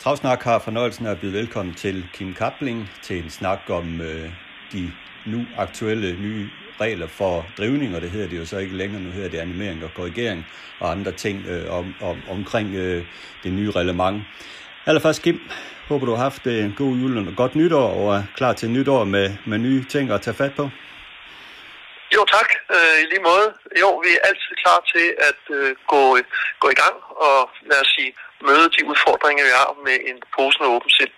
[0.00, 4.30] Travsnak har fornøjelsen af at byde velkommen til Kim Kapling til en snak om øh,
[4.72, 4.92] de
[5.26, 6.48] nu aktuelle nye
[6.80, 9.84] regler for drivning, og det hedder det jo så ikke længere, nu hedder det animering
[9.84, 10.44] og korrigering
[10.80, 13.04] og andre ting øh, om, om, omkring øh,
[13.42, 14.22] det nye reglement.
[14.86, 15.40] Allerførst Kim,
[15.90, 18.70] Håber, du har haft øh, en god jul og godt nytår, og er klar til
[18.70, 20.64] nytår med, med nye ting at tage fat på.
[22.14, 22.50] Jo, tak.
[22.74, 23.48] Øh, I lige måde.
[23.82, 26.02] Jo, vi er altid klar til at øh, gå,
[26.62, 26.96] gå i gang
[27.28, 27.38] og
[27.70, 28.12] lad os sige,
[28.48, 31.12] møde de udfordringer, vi har med en pose med åben sind.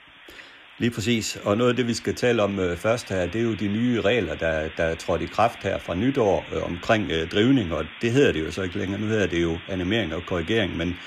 [0.78, 1.38] Lige præcis.
[1.44, 3.68] Og noget af det, vi skal tale om øh, først her, det er jo de
[3.68, 7.74] nye regler, der, der er trådt i kraft her fra nytår øh, omkring øh, drivning,
[7.74, 9.00] og det hedder det jo så ikke længere.
[9.00, 10.98] Nu hedder det jo animering og korrigering, men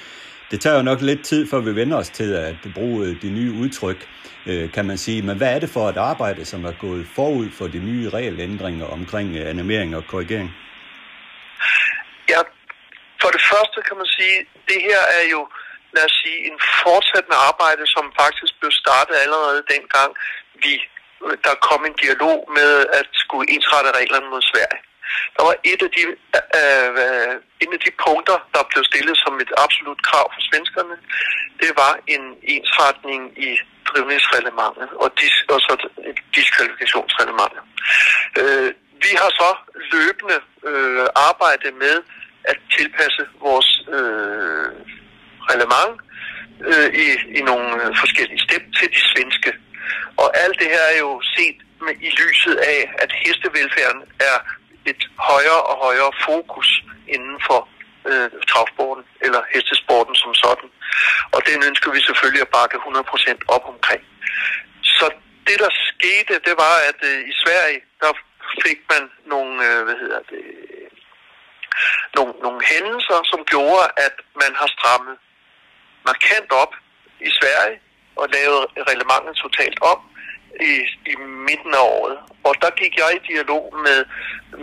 [0.52, 3.52] det tager jo nok lidt tid, før vi vender os til at bruge de nye
[3.52, 4.10] udtryk,
[4.46, 5.22] øh, kan man sige.
[5.22, 8.86] Men hvad er det for et arbejde, som er gået forud for de nye regelændringer
[8.86, 10.50] omkring øh, animering og korrigering?
[12.30, 12.40] Ja,
[13.22, 14.38] for det første kan man sige,
[14.70, 15.48] det her er jo
[15.96, 20.10] lad os sige, en fortsættende arbejde, som faktisk blev startet allerede dengang,
[20.64, 20.74] vi,
[21.26, 24.80] øh, der kom en dialog med at skulle ensrette reglerne mod Sverige.
[25.36, 26.04] Der var et af de,
[26.60, 30.96] øh, øh en af de punkter, der blev stillet som et absolut krav for svenskerne.
[31.62, 32.24] Det var en
[32.56, 33.50] ensretning i
[33.90, 35.74] drivningsreglementet og, dis, og så
[36.36, 37.62] diskvalifikationsreglementet.
[38.42, 38.70] Øh,
[39.06, 39.50] vi har så
[39.94, 40.38] løbende
[40.70, 41.96] øh, arbejdet med
[42.52, 44.68] at tilpasse vores øh,
[45.50, 45.96] reglement
[46.70, 47.08] øh, i,
[47.40, 47.68] i nogle
[48.02, 49.52] forskellige step til de svenske.
[50.22, 54.38] Og alt det her er jo set med, i lyset af, at hestevelfærden er
[54.92, 56.70] et højere og højere fokus
[57.08, 57.60] inden for
[58.10, 60.70] øh, travsporten eller hestesporten som sådan.
[61.36, 64.04] Og den ønsker vi selvfølgelig at bakke 100% op omkring.
[64.84, 65.06] Så
[65.48, 68.12] det der skete, det var, at øh, i Sverige, der
[68.66, 70.44] fik man nogle, øh, hvad hedder det,
[72.16, 75.16] nogle, nogle hændelser, som gjorde, at man har strammet
[76.10, 76.74] markant op
[77.28, 77.78] i Sverige
[78.20, 80.00] og lavet reglementet totalt om
[80.72, 80.74] i,
[81.12, 81.16] i
[81.50, 82.18] midten af året.
[82.48, 84.00] Og der gik jeg i dialog med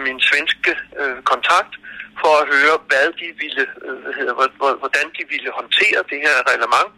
[0.05, 1.72] min svenske øh, kontakt
[2.20, 6.90] for at høre, hvad de ville, øh, hvad hvordan de ville håndtere det her reglement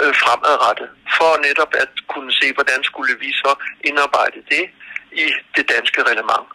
[0.00, 3.52] øh, fremadrettet, for netop at kunne se, hvordan skulle vi så
[3.88, 4.64] indarbejde det
[5.24, 6.48] i det danske reglement.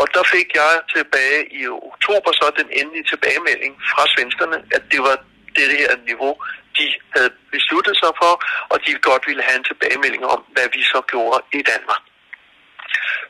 [0.00, 5.00] Og der fik jeg tilbage i oktober så den endelige tilbagemelding fra svenskerne, at det
[5.08, 5.16] var
[5.56, 6.32] det her niveau,
[6.78, 8.32] de havde besluttet sig for,
[8.72, 12.02] og de godt ville have en tilbagemelding om, hvad vi så gjorde i Danmark.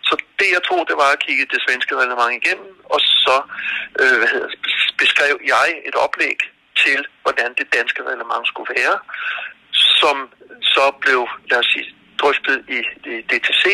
[0.09, 3.37] Så det, jeg tog, det var at kigge det svenske reglement igennem, og så
[4.01, 4.51] øh, hvad hedder,
[5.03, 6.39] beskrev jeg et oplæg
[6.85, 8.97] til, hvordan det danske reglement skulle være,
[10.01, 10.17] som
[10.63, 12.79] så blev, lad os sige, drøftet i
[13.31, 13.65] DTC,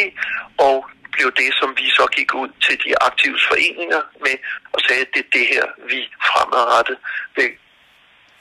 [0.58, 0.76] og
[1.12, 4.36] blev det, som vi så gik ud til de aktive foreninger med,
[4.72, 6.98] og sagde, at det er det her, vi fremadrettet
[7.36, 7.50] vil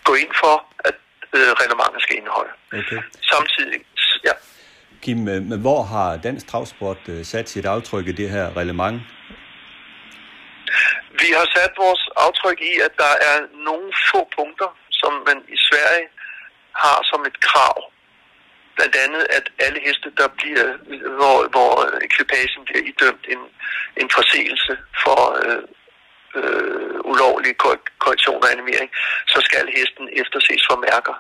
[0.04, 0.56] gå ind for,
[0.90, 0.96] at
[1.38, 2.52] øh, reglementet skal indeholde.
[2.74, 3.00] Okay.
[3.32, 3.80] Samtidig,
[4.28, 4.34] ja.
[5.02, 9.02] Kim, øh, men hvor har dansk travsport øh, sat sit aftryk i det her reglement?
[11.22, 13.38] Vi har sat vores aftryk i, at der er
[13.68, 16.08] nogle få punkter, som man i Sverige
[16.84, 17.78] har som et krav.
[18.76, 20.68] Blandt andet, at alle heste, der bliver,
[21.20, 21.72] hvor, hvor
[22.08, 23.42] ekvipagen bliver idømt en,
[24.02, 25.64] en forseelse for øh,
[26.40, 27.54] øh, ulovlig
[28.04, 28.90] korrektion og animering,
[29.28, 31.16] så skal hesten efterses for mærker.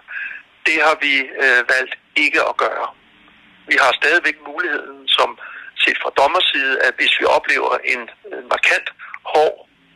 [0.68, 2.88] Det har vi øh, valgt ikke at gøre.
[3.72, 5.30] Vi har stadigvæk muligheden, som
[5.84, 8.02] set fra dommerside, at hvis vi oplever en
[8.38, 8.88] en markant
[9.34, 9.56] hård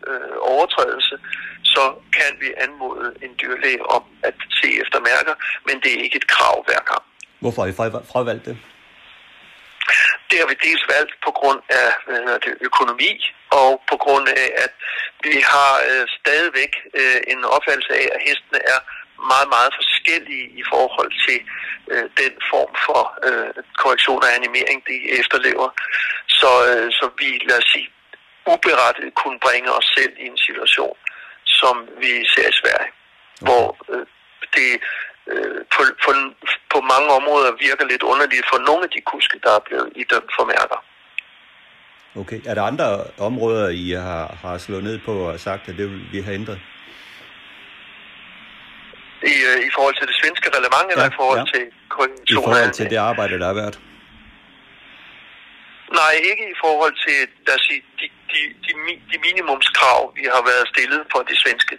[0.10, 1.15] øh, overtrædelse,
[1.63, 1.84] så
[2.17, 5.36] kan vi anmode en dyrlæge om at se efter mærker,
[5.67, 7.04] men det er ikke et krav hver gang.
[7.39, 7.73] Hvorfor har I
[8.13, 8.58] fravalgt det?
[10.30, 13.12] Det har vi dels valgt på grund af hvad det, økonomi,
[13.62, 14.74] og på grund af, at
[15.24, 18.80] vi har øh, stadigvæk øh, en opfattelse af, at hestene er
[19.34, 21.39] meget, meget forskellige i forhold til
[21.91, 25.67] øh, den form for øh, korrektion og animering, de efterlever.
[26.39, 27.89] Så, øh, så vi, lad os sige,
[28.54, 30.98] uberettet kunne bringe os selv i en situation,
[31.45, 33.45] som vi ser i Sverige, okay.
[33.48, 34.06] hvor øh,
[34.56, 34.69] det
[35.32, 36.12] øh, på, på,
[36.74, 40.32] på mange områder virker lidt underligt for nogle af de kuske, der er blevet idømt
[40.38, 40.80] for mærker.
[42.22, 42.40] Okay.
[42.46, 46.02] Er der andre områder, I har, har slået ned på og sagt, at det vil
[46.12, 46.60] vi have ændret?
[49.24, 51.46] I, øh, I forhold til det svenske relevant, ja, eller i forhold ja.
[51.54, 51.64] til
[52.30, 53.80] I forhold til det arbejde, der har været?
[56.01, 58.71] Nej, ikke i forhold til lad os sige, de, de, de,
[59.12, 61.75] de minimumskrav, vi har været stillet for det svenske.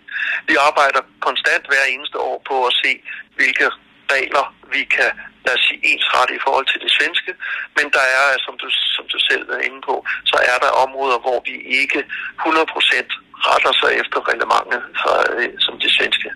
[0.48, 2.92] Vi arbejder konstant hver eneste år på at se,
[3.38, 3.66] hvilke
[4.14, 5.10] regler vi kan
[5.46, 7.32] lad os sige, ensrette i forhold til det svenske,
[7.76, 9.94] men der er, som du, som du selv er inde på,
[10.30, 12.00] så er der områder, hvor vi ikke
[12.46, 13.06] 100%
[13.48, 16.30] retter sig efter reglementet for, øh, som det svenske.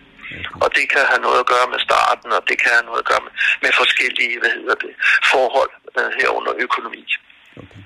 [0.62, 3.08] Og det kan have noget at gøre med starten, og det kan have noget at
[3.10, 4.92] gøre med, med forskellige hvad hedder det,
[5.32, 7.04] forhold øh, herunder økonomi.
[7.56, 7.80] Okay.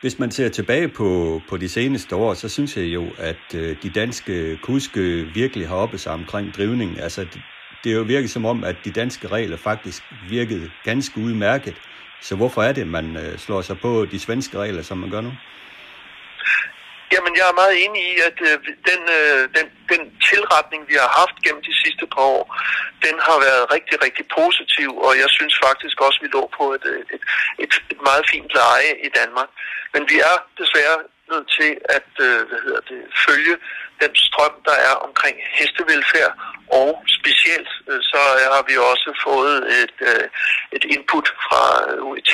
[0.00, 3.76] Hvis man ser tilbage på, på de seneste år, så synes jeg jo, at øh,
[3.82, 5.00] de danske kuske
[5.34, 7.00] virkelig har oppe sig omkring drivningen.
[7.00, 7.42] Altså, det,
[7.84, 11.74] det er jo virket som om, at de danske regler faktisk virkede ganske udmærket.
[12.22, 15.20] Så hvorfor er det, man øh, slår sig på de svenske regler, som man gør
[15.20, 15.32] nu?
[17.12, 18.56] Jamen, jeg er meget enig i, at øh,
[18.88, 22.44] den, øh, den, den tilretning, vi har haft gennem de sidste par år,
[23.06, 26.64] den har været rigtig, rigtig positiv, og jeg synes faktisk også, at vi lå på
[26.76, 27.22] et, et,
[27.64, 29.50] et, et meget fint leje i Danmark.
[29.94, 30.98] Men vi er desværre
[31.32, 33.54] nødt til at øh, hvad hedder det, følge
[34.02, 36.32] den strøm, der er omkring hestevelfærd,
[36.80, 38.20] og specielt øh, så
[38.54, 40.24] har vi også fået et, øh,
[40.76, 41.62] et input fra
[42.08, 42.32] UET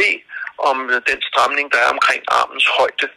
[0.71, 3.09] om øh, den stramning, der er omkring armens højde.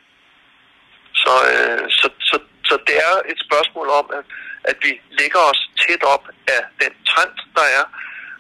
[1.22, 2.36] Så, øh, så, så,
[2.70, 4.24] så det er et spørgsmål om, at,
[4.70, 7.86] at vi lægger os tæt op af den trend, der er,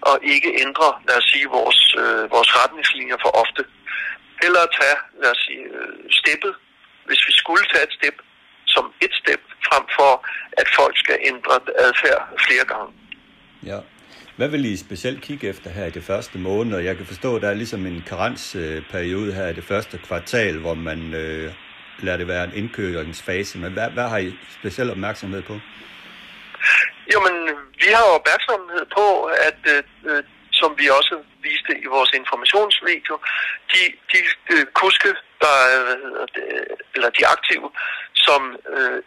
[0.09, 3.61] og ikke ændrer, lad os sige, vores, øh, vores retningslinjer for ofte.
[4.45, 6.53] Eller tage, lad os sige, øh, steppet,
[7.07, 8.17] hvis vi skulle tage et step,
[8.73, 10.11] som et step, frem for
[10.61, 12.89] at folk skal ændre adfærd flere gange.
[13.71, 13.79] Ja.
[14.37, 16.79] Hvad vil I specielt kigge efter her i det første måned?
[16.79, 20.73] Jeg kan forstå, at der er ligesom en karensperiode her i det første kvartal, hvor
[20.73, 21.53] man øh,
[22.03, 23.57] lader det være en indkøringsfase.
[23.57, 25.59] Men hvad, hvad har I speciel opmærksomhed på?
[27.13, 27.35] Jo, men
[27.83, 31.15] vi har opmærksomhed på, at øh, øh, som vi også
[31.47, 33.15] viste i vores informationsvideo,
[33.71, 33.81] de,
[34.11, 34.19] de
[34.53, 36.45] øh, kuske, der, øh, hvad hedder det,
[36.95, 37.67] eller de aktive,
[38.25, 38.41] som
[38.73, 38.97] øh,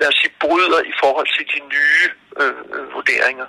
[0.00, 2.06] lad os sige, bryder i forhold til de nye
[2.40, 3.48] øh, øh, vurderinger.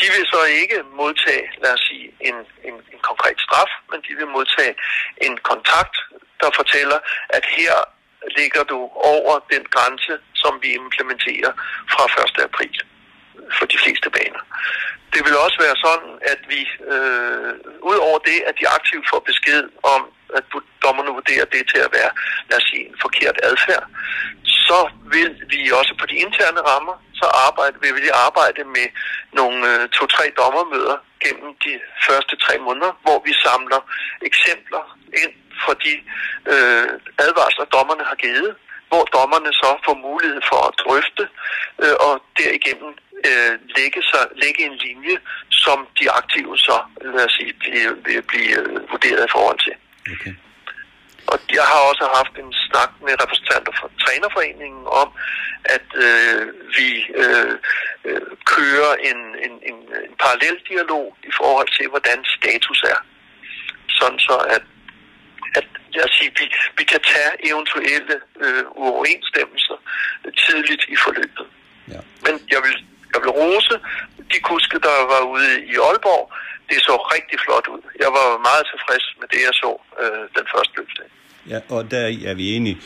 [0.00, 2.36] De vil så ikke modtage, lad os sige, en,
[2.68, 4.74] en, en konkret straf, men de vil modtage
[5.26, 5.96] en kontakt,
[6.40, 6.98] der fortæller,
[7.36, 7.74] at her
[8.38, 8.78] ligger du
[9.12, 11.52] over den grænse, som vi implementerer
[11.92, 12.04] fra
[12.40, 12.44] 1.
[12.48, 12.76] april
[13.58, 14.42] for de fleste baner.
[15.12, 16.60] Det vil også være sådan, at vi,
[16.92, 17.52] øh,
[17.90, 19.62] ud over det, at de aktivt får besked
[19.94, 20.02] om,
[20.38, 20.44] at
[20.84, 22.10] dommerne vurderer det til at være,
[22.50, 23.84] lad os sige, en forkert adfærd,
[24.68, 24.78] så
[25.14, 28.86] vil vi også på de interne rammer, så arbejde, vil vi arbejde med
[29.38, 31.72] nogle øh, to-tre dommermøder gennem de
[32.06, 33.80] første tre måneder, hvor vi samler
[34.28, 34.82] eksempler
[35.22, 35.92] ind for de
[36.52, 36.88] øh,
[37.26, 38.50] advarsler, dommerne har givet,
[38.90, 41.24] hvor dommerne så får mulighed for at drøfte
[41.82, 42.92] øh, og derigennem
[43.28, 45.16] øh, lægge, sig, lægge en linje,
[45.50, 46.78] som de aktive så,
[47.16, 49.74] lad os sige, bliver, bliver, vurderet i forhold til.
[50.14, 50.34] Okay.
[51.32, 55.08] Og jeg har også haft en snak med repræsentanter fra Trænerforeningen om,
[55.76, 56.42] at øh,
[56.76, 56.88] vi
[57.22, 57.54] øh,
[58.08, 63.00] øh, kører en, en, en, en parallel dialog i forhold til, hvordan status er.
[63.98, 64.64] Sådan så, at,
[65.58, 66.44] at jeg siger, vi,
[66.78, 69.76] vi kan tage eventuelle øh, uoverensstemmelser
[70.44, 71.46] tidligt i forløbet.
[71.92, 72.00] Ja.
[72.24, 72.76] Men jeg vil,
[73.14, 73.74] jeg vil rose
[74.32, 76.24] de kuske, der var ude i Aalborg.
[76.68, 77.82] Det så rigtig flot ud.
[78.04, 79.70] Jeg var meget tilfreds med det, jeg så
[80.02, 81.08] øh, den første løbsdag.
[81.52, 82.78] Ja, og der er vi enige.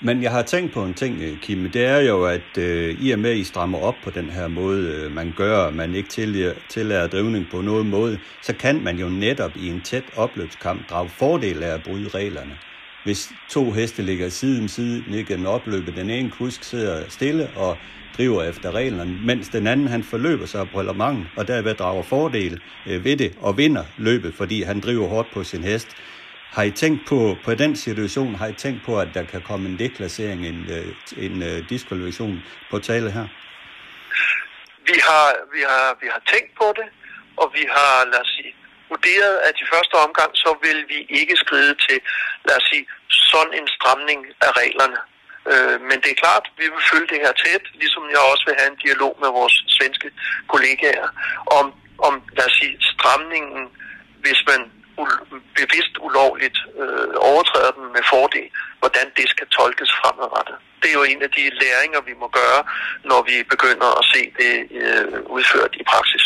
[0.00, 1.70] Men jeg har tænkt på en ting, øh, Kim.
[1.70, 4.48] Det er jo, at øh, i og med, at I strammer op på den her
[4.48, 8.96] måde, øh, man gør, man ikke tillader, tillader drivning på nogen måde, så kan man
[8.96, 12.58] jo netop i en tæt opløbskamp drage fordel af at bryde reglerne.
[13.08, 17.50] Hvis to heste ligger side om side ned gennem opløbet, den ene kusk sidder stille
[17.56, 17.78] og
[18.16, 22.60] driver efter reglerne, mens den anden han forløber sig på mange, og derved drager fordel
[22.86, 25.88] øh, ved det og vinder løbet, fordi han driver hårdt på sin hest.
[26.50, 29.68] Har I tænkt på, på den situation, har I tænkt på, at der kan komme
[29.68, 33.26] en deklassering, en, øh, en, en diskvalifikation på tale her?
[34.86, 36.88] Vi har, vi, har, vi har tænkt på det,
[37.36, 38.54] og vi har, lad os sige,
[38.92, 41.98] vurderet, at i første omgang, så vil vi ikke skride til,
[42.46, 42.86] lad os sige,
[43.32, 44.98] sådan en stramning af reglerne.
[45.52, 48.58] Øh, men det er klart, vi vil følge det her tæt, ligesom jeg også vil
[48.60, 50.08] have en dialog med vores svenske
[50.52, 51.08] kollegaer
[51.58, 51.66] om,
[52.08, 53.62] om lad os sige, stramningen,
[54.24, 54.60] hvis man
[55.60, 58.48] bevidst ulovligt øh, overtræder dem med fordel,
[58.80, 60.56] hvordan det skal tolkes fremadrettet.
[60.82, 62.60] Det er jo en af de læringer, vi må gøre,
[63.10, 66.24] når vi begynder at se det øh, udført i praksis.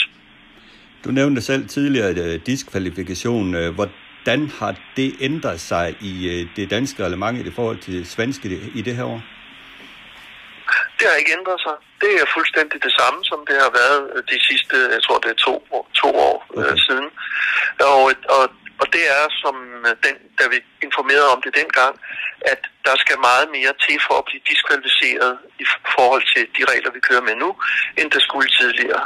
[1.05, 3.55] Du nævnte selv tidligere uh, diskvalifikation.
[3.55, 8.49] Uh, hvordan har det ændret sig i uh, det danske reglement i forhold til svenske
[8.75, 9.23] i det her år?
[10.99, 11.77] Det har ikke ændret sig.
[12.01, 15.41] Det er fuldstændig det samme, som det har været de sidste, jeg tror det er
[15.49, 15.55] to,
[16.03, 16.73] to år okay.
[16.73, 17.09] øh, siden.
[17.93, 18.03] Og,
[18.37, 18.45] og
[18.83, 19.55] og det er, som
[19.89, 21.95] øh, den, da vi informerede om det dengang,
[22.53, 25.33] at der skal meget mere til for at blive diskvalificeret
[25.63, 25.65] i
[25.97, 27.51] forhold til de regler, vi kører med nu,
[27.99, 29.05] end der skulle tidligere.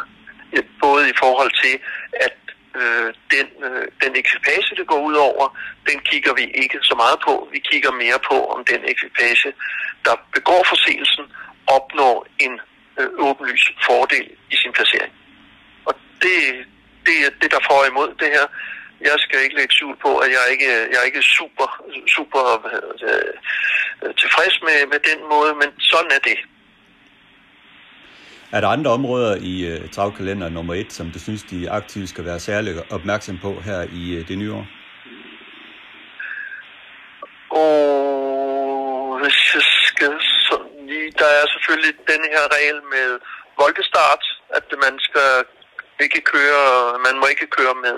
[0.52, 1.74] Øh, både i forhold til,
[2.26, 2.36] at
[2.80, 5.58] øh, den, øh, den ekvipage, det går ud over,
[5.90, 7.48] den kigger vi ikke så meget på.
[7.52, 9.52] Vi kigger mere på, om den ekvipage,
[10.04, 11.24] der begår forseelsen,
[11.66, 12.60] opnår en
[12.98, 15.12] øh, åbenlys fordel i sin placering.
[15.84, 16.38] Og det,
[17.06, 18.46] det er det, der får imod det her
[19.00, 21.68] jeg skal ikke lægge skjul på, at jeg ikke jeg er ikke super,
[22.16, 22.44] super
[23.08, 26.38] øh, tilfreds med, med den måde, men sådan er det.
[28.52, 32.06] Er der andre områder i øh, uh, travkalender nummer et, som du synes, de aktive
[32.06, 34.66] skal være særlig opmærksom på her i uh, det nye år?
[37.50, 40.12] Og hvis jeg skal
[40.48, 40.76] sådan
[41.54, 43.08] selvfølgelig den her regel med
[43.60, 44.22] voldestart,
[44.58, 45.30] at man skal
[46.00, 46.62] ikke køre,
[47.06, 47.96] man må ikke køre med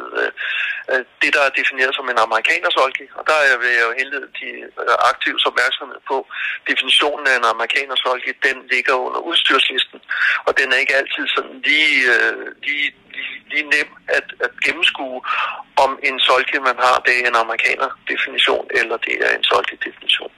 [0.91, 3.07] øh, det, der er defineret som en amerikaners olke.
[3.19, 4.49] Og der vil jeg jo henlede de
[4.83, 6.17] øh, aktives opmærksomhed på.
[6.71, 10.01] Definitionen af en amerikaners olke, den ligger under udstyrslisten,
[10.47, 15.21] og den er ikke altid sådan lige, øh, lige, lige, lige nem at, at gennemskue,
[15.85, 19.77] om en solke, man har, det er en amerikaner definition, eller det er en solke
[19.87, 20.33] definition.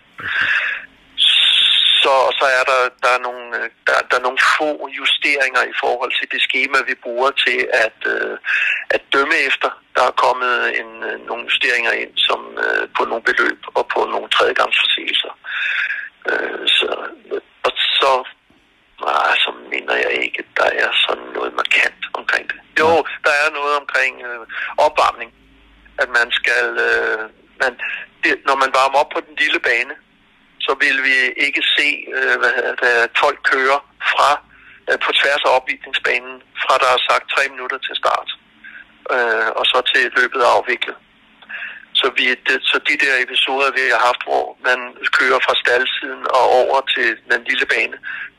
[2.02, 4.70] Så, så er der, der, er nogle, øh, der, der er nogle få
[5.00, 8.38] justeringer i forhold til det schema, vi bruger til at, øh,
[8.90, 9.70] at dømme efter.
[9.96, 14.00] Der er kommet en, øh, nogle justeringer ind som øh, på nogle beløb og på
[14.12, 15.32] nogle tredjegangsforseelser.
[16.30, 16.90] Øh, så,
[17.66, 18.12] og så,
[19.00, 22.58] nej, så mener jeg ikke, at der er sådan noget markant omkring det.
[22.80, 22.90] Jo,
[23.26, 24.46] der er noget omkring øh,
[24.86, 25.30] opvarmning.
[26.02, 26.66] At man skal...
[26.88, 27.22] Øh,
[27.62, 27.72] man,
[28.24, 29.94] det, når man varmer op på den lille bane,
[30.66, 31.14] så vil vi
[31.46, 33.80] ikke se øh, hvad det, folk kører
[34.12, 34.30] fra
[34.88, 38.28] øh, på tværs af opvisningsbanen, fra der er sagt tre minutter til start,
[39.14, 40.98] øh, og så til løbet er afviklet.
[42.00, 44.78] Så, vi, det, så de der episoder, vi har haft, hvor man
[45.18, 47.96] kører fra staldsiden og over til den lille bane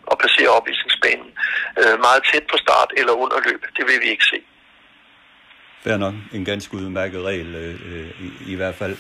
[0.10, 1.30] og passerer opvisningsbanen
[1.82, 4.40] øh, meget tæt på start eller under løb, det vil vi ikke se.
[5.84, 6.14] Fair nok.
[6.34, 8.98] En ganske udmærket regel øh, øh i, i hvert fald.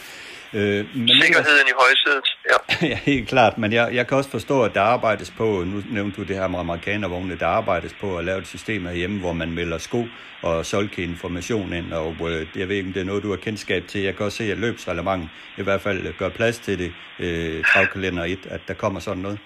[0.53, 2.57] Øh, men Sikkerheden i højsædet, ja.
[2.91, 3.57] ja, helt klart.
[3.57, 6.47] Men jeg, jeg kan også forstå, at der arbejdes på, nu nævnte du det her
[6.47, 10.05] med amerikanervogne, der arbejdes på at lave et system herhjemme, hvor man melder sko
[10.41, 13.37] og solke information ind, og øh, jeg ved ikke, om det er noget, du har
[13.37, 14.01] kendskab til.
[14.01, 18.23] Jeg kan også se, at løbsreglement i hvert fald gør plads til det, øh, travkalender
[18.23, 19.39] 1, at der kommer sådan noget.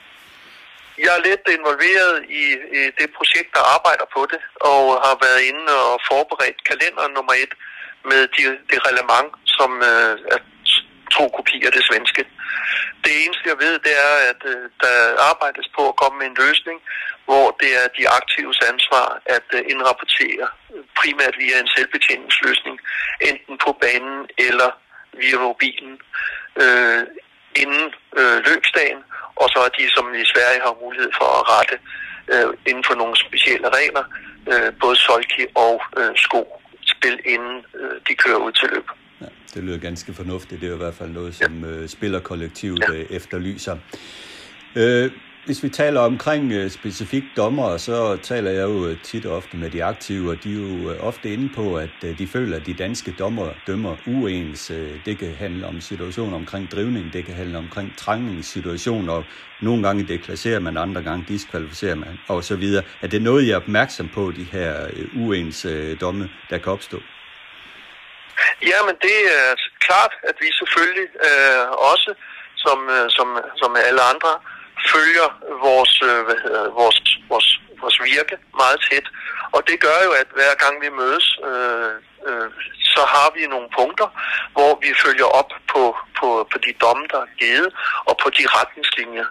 [0.98, 2.46] Jeg er lidt involveret i,
[2.80, 4.40] i det projekt, der arbejder på det,
[4.72, 7.54] og har været inde og forberedt kalender nummer et
[8.10, 10.14] med de, det relevant, som øh,
[11.16, 12.24] er to kopier af det svenske.
[13.04, 14.96] Det eneste, jeg ved, det er, at øh, der
[15.32, 16.78] arbejdes på at komme med en løsning,
[17.26, 22.76] hvor det er de aktives ansvar at øh, indrapportere øh, primært via en selvbetjeningsløsning,
[23.30, 24.70] enten på banen eller
[25.22, 25.94] via mobilen,
[26.64, 27.04] øh,
[27.64, 27.88] inden
[28.20, 29.02] øh, løbsdagen,
[29.42, 31.78] og så er de, som i Sverige har mulighed for at rette
[32.34, 34.06] øh, inden for nogle specielle regler,
[34.52, 36.42] øh, både solki og øh, sko
[36.94, 38.88] spil, inden øh, de kører ud til løb.
[39.22, 40.62] Ja, det lyder ganske fornuftigt.
[40.62, 41.70] Det er i hvert fald noget, som ja.
[41.70, 42.94] øh, spillerkollektivet ja.
[42.94, 43.78] øh, efterlyser.
[44.76, 45.12] Øh,
[45.46, 49.58] hvis vi taler omkring øh, specifikt dommer, så taler jeg jo øh, tit og ofte
[49.58, 52.58] med de aktive, og de er jo øh, ofte inde på, at øh, de føler,
[52.58, 54.72] at de danske dommer dømmer uens.
[54.72, 59.24] Øh, det kan handle om situationer omkring drivning, det kan handle omkring trængningssituationer, og
[59.62, 62.84] nogle gange deklasserer man, andre gange diskvalificerer man, og så videre.
[63.02, 66.72] Er det noget, jeg er opmærksom på, de her øh, uens øh, domme, der kan
[66.72, 67.00] opstå?
[68.88, 69.56] Men det er
[69.88, 72.12] klart, at vi selvfølgelig øh, også,
[72.66, 73.28] som, øh, som,
[73.62, 74.34] som alle andre,
[74.94, 75.28] følger
[75.68, 77.00] vores, øh, hvad hedder, vores,
[77.32, 77.48] vores,
[77.82, 79.08] vores virke meget tæt.
[79.56, 81.94] Og det gør jo, at hver gang vi mødes, øh,
[82.28, 82.50] øh,
[82.94, 84.08] så har vi nogle punkter,
[84.56, 85.82] hvor vi følger op på,
[86.20, 87.70] på, på de domme, der er givet,
[88.10, 89.28] og på de retningslinjer.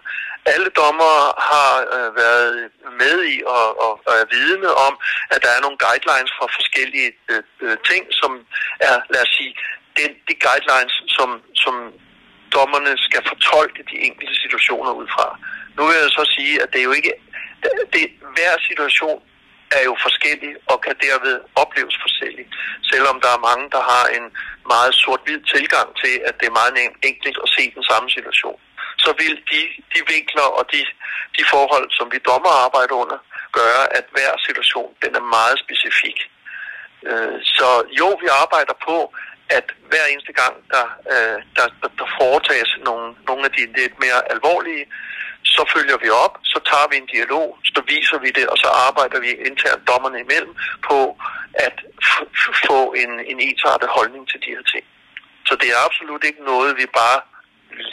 [0.52, 1.14] Alle dommer
[1.50, 2.70] har øh, været
[3.02, 4.94] med i og, og, og er vidne om,
[5.34, 8.30] at der er nogle guidelines for forskellige øh, øh, ting, som
[8.88, 9.52] er, lad os sige,
[9.98, 11.28] den, de guidelines, som,
[11.62, 11.74] som
[12.56, 15.26] dommerne skal fortolke de enkelte situationer ud fra.
[15.76, 17.12] Nu vil jeg så sige, at det er jo ikke...
[17.94, 18.04] Det,
[18.36, 19.18] hver situation
[19.78, 22.46] er jo forskellig og kan derved opleves forskellig.
[22.92, 24.26] Selvom der er mange, der har en
[24.74, 26.74] meget sort-hvid tilgang til, at det er meget
[27.10, 28.58] enkelt at se den samme situation,
[29.04, 29.60] så vil de,
[29.92, 30.80] de vinkler og de,
[31.36, 33.18] de forhold, som vi dommer arbejder under,
[33.58, 36.18] gøre, at hver situation den er meget specifik.
[37.08, 37.68] Øh, så
[38.00, 38.98] jo, vi arbejder på,
[39.58, 43.96] at hver eneste gang, der, øh, der, der, der foretages nogle, nogle af de lidt
[44.04, 44.84] mere alvorlige,
[45.54, 48.68] så følger vi op, så tager vi en dialog, så viser vi det, og så
[48.88, 50.54] arbejder vi internt dommerne imellem
[50.88, 50.98] på
[51.66, 51.76] at
[52.66, 54.84] få en, en ensartet holdning til de her ting.
[55.48, 57.20] Så det er absolut ikke noget, vi bare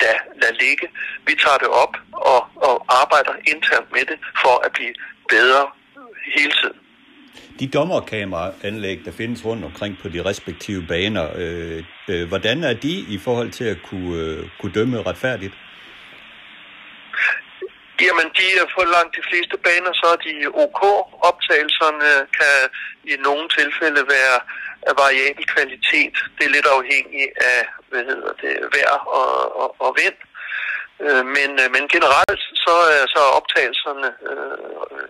[0.01, 0.88] lader lad ligge.
[1.27, 4.93] Vi tager det op og, og arbejder internt med det for at blive
[5.29, 5.63] bedre
[6.36, 6.79] hele tiden.
[7.59, 12.93] De dommerkameraanlæg, der findes rundt omkring på de respektive baner, øh, øh, hvordan er de
[13.15, 15.53] i forhold til at kunne, øh, kunne dømme retfærdigt?
[18.05, 20.82] Jamen, de er på langt de fleste baner, så er de OK.
[21.29, 22.57] Optagelserne kan
[23.11, 24.38] i nogle tilfælde være
[24.89, 26.15] af variabel kvalitet.
[26.36, 30.17] Det er lidt afhængigt af, hvad hedder det, vejr og, og, og vind.
[31.05, 35.07] Øh, men, øh, men generelt så er så optagelserne øh,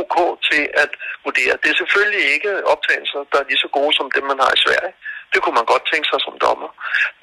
[0.00, 0.16] OK
[0.50, 0.90] til at
[1.24, 1.54] vurdere.
[1.62, 4.62] Det er selvfølgelig ikke optagelser, der er lige så gode som dem, man har i
[4.64, 4.94] Sverige.
[5.32, 6.70] Det kunne man godt tænke sig som dommer.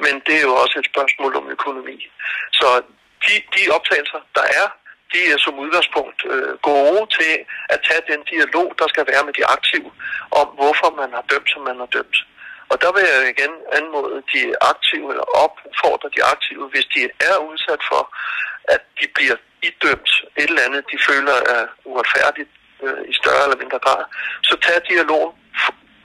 [0.03, 1.97] Men det er jo også et spørgsmål om økonomi.
[2.59, 2.67] Så
[3.25, 4.67] de, de optagelser, der er,
[5.13, 7.33] de er som udgangspunkt øh, gode til
[7.73, 9.89] at tage den dialog, der skal være med de aktive,
[10.41, 12.17] om hvorfor man har dømt, som man har dømt.
[12.71, 14.41] Og der vil jeg igen anmode de
[14.71, 18.01] aktive, eller opfordre de aktive, hvis de er udsat for,
[18.73, 19.37] at de bliver
[19.69, 20.11] idømt
[20.41, 22.51] et eller andet, de føler er uretfærdigt
[22.83, 24.03] øh, i større eller mindre grad,
[24.47, 25.33] så tag dialogen,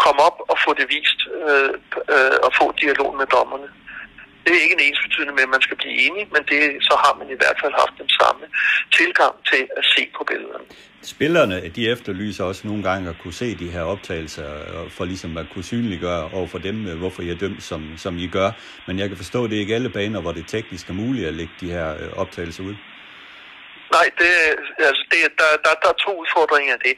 [0.05, 1.75] kom op og få det vist, øh,
[2.15, 3.69] øh, og få dialog med dommerne.
[4.45, 6.95] Det er ikke en ens betydende med, at man skal blive enig, men det, så
[7.05, 8.45] har man i hvert fald haft den samme
[8.99, 10.65] tilgang til at se på billederne.
[11.03, 14.49] Spillerne de efterlyser også nogle gange at kunne se de her optagelser,
[14.97, 18.27] for ligesom at kunne synliggøre over for dem, hvorfor I er dømt, som, som I
[18.27, 18.51] gør.
[18.87, 21.29] Men jeg kan forstå, at det er ikke alle baner, hvor det teknisk er muligt
[21.29, 22.75] at lægge de her øh, optagelser ud.
[23.97, 24.31] Nej, det,
[24.79, 26.95] altså det, der, der, der er to udfordringer af det.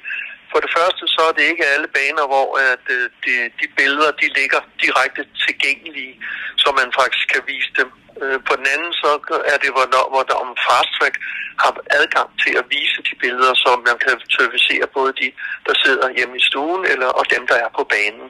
[0.51, 2.87] For det første så er det ikke alle baner, hvor øh, at,
[3.25, 6.15] de, de billeder de ligger direkte tilgængelige,
[6.63, 7.89] så man faktisk kan vise dem.
[8.23, 9.11] Øh, på den anden så
[9.53, 11.17] er det, hvornår, hvor der om Fast Track
[11.63, 15.29] har adgang til at vise de billeder, som man kan servicere både de,
[15.67, 18.29] der sidder hjemme i stuen, eller og dem, der er på banen.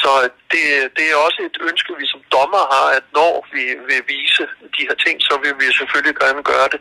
[0.00, 0.64] Så øh, det,
[0.96, 4.44] det er også et ønske, vi som dommer har, at når vi vil vise
[4.76, 6.80] de her ting, så vil vi selvfølgelig gerne gøre det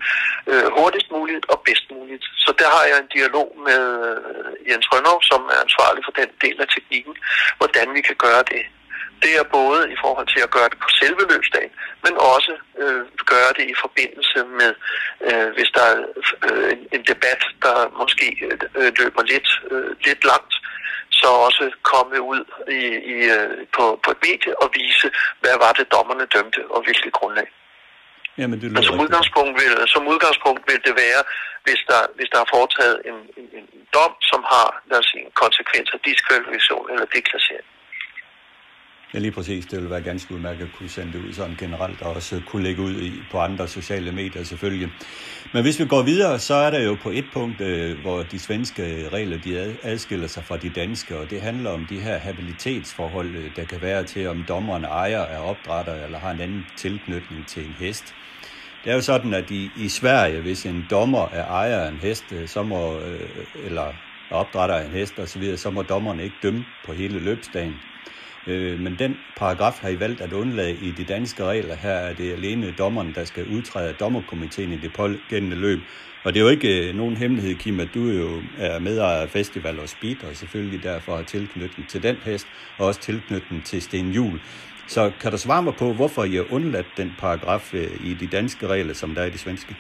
[0.52, 2.26] øh, hurtigst muligt og bedst muligt.
[2.44, 6.30] Så der har jeg en dialog med øh, Jens Rønnow, som er ansvarlig for den
[6.44, 7.16] del af teknikken,
[7.60, 8.64] hvordan vi kan gøre det.
[9.24, 11.74] Det er både i forhold til at gøre det på selve løbsdagen,
[12.06, 12.54] men også
[12.84, 13.02] øh,
[13.34, 14.72] gøre det i forbindelse med,
[15.28, 15.98] øh, hvis der er
[16.48, 18.28] øh, en debat, der måske
[18.80, 20.54] øh, løber lidt, øh, lidt langt,
[21.20, 22.42] så også komme ud
[22.80, 22.82] i,
[23.16, 25.08] i, øh, på, på et medie og vise,
[25.42, 27.50] hvad var det dommerne dømte og hvilket grundlag.
[28.40, 31.22] Jamen, det Men som udgangspunkt, vil, som udgangspunkt vil det være,
[31.66, 35.26] hvis der, hvis der er foretaget en, en, en dom, som har lad os sige,
[35.44, 37.68] konsekvenser, diskvalifikation eller deklassering.
[39.14, 39.66] Ja, lige præcis.
[39.66, 42.64] Det ville være ganske udmærket at kunne sende det ud sådan generelt, og også kunne
[42.64, 44.90] lægge ud i, på andre sociale medier selvfølgelig.
[45.54, 48.40] Men hvis vi går videre, så er der jo på et punkt, øh, hvor de
[48.40, 53.36] svenske regler de adskiller sig fra de danske, og det handler om de her habilitetsforhold,
[53.36, 57.48] øh, der kan være til, om dommeren ejer er opdrætter eller har en anden tilknytning
[57.48, 58.16] til en hest.
[58.84, 62.00] Det er jo sådan, at i, i Sverige, hvis en dommer er ejer af en
[62.00, 63.30] hest, øh, så må, øh,
[63.66, 63.94] eller
[64.30, 67.82] opdrætter af en hest osv., så må dommeren ikke dømme på hele løbsdagen.
[68.48, 71.76] Øh, men den paragraf har I valgt at undlade i de danske regler.
[71.76, 75.80] Her er det alene dommeren, der skal udtræde af dommerkomiteen i det pågældende løb.
[76.24, 79.30] Og det er jo ikke øh, nogen hemmelighed, Kim, at du jo er medejer af
[79.30, 83.82] Festival og Speed, og selvfølgelig derfor har tilknytning til den hest, og også tilknytning til
[83.82, 84.40] Sten Jul.
[84.88, 88.28] Så kan du svare mig på, hvorfor I har undladt den paragraf øh, i de
[88.28, 89.76] danske regler, som der er i de svenske?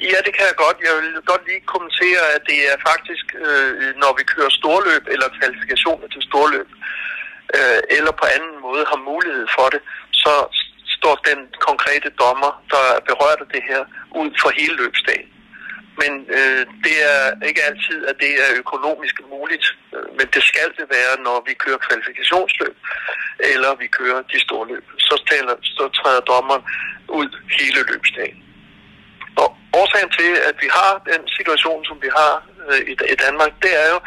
[0.00, 0.76] Ja, det kan jeg godt.
[0.86, 5.28] Jeg vil godt lige kommentere, at det er faktisk, øh, når vi kører storløb eller
[5.38, 7.03] kvalifikationer til storløb, øh,
[7.56, 9.80] Øh, eller på anden måde har mulighed for det,
[10.12, 10.34] så
[10.96, 11.38] står den
[11.68, 13.82] konkrete dommer, der berører berørt af det her,
[14.20, 15.28] ud for hele løbsdagen.
[16.00, 20.68] Men øh, det er ikke altid, at det er økonomisk muligt, øh, men det skal
[20.78, 22.76] det være, når vi kører kvalifikationsløb,
[23.52, 24.84] eller vi kører de store løb.
[24.98, 26.64] Så, taler, så træder dommeren
[27.08, 27.28] ud
[27.58, 28.43] hele løbsdagen.
[29.74, 32.32] Og årsagen til, at vi har den situation, som vi har
[32.68, 33.98] øh, i, i Danmark, det er jo,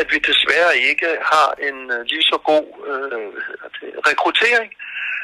[0.00, 3.28] at vi desværre ikke har en øh, lige så god øh,
[4.10, 4.70] rekruttering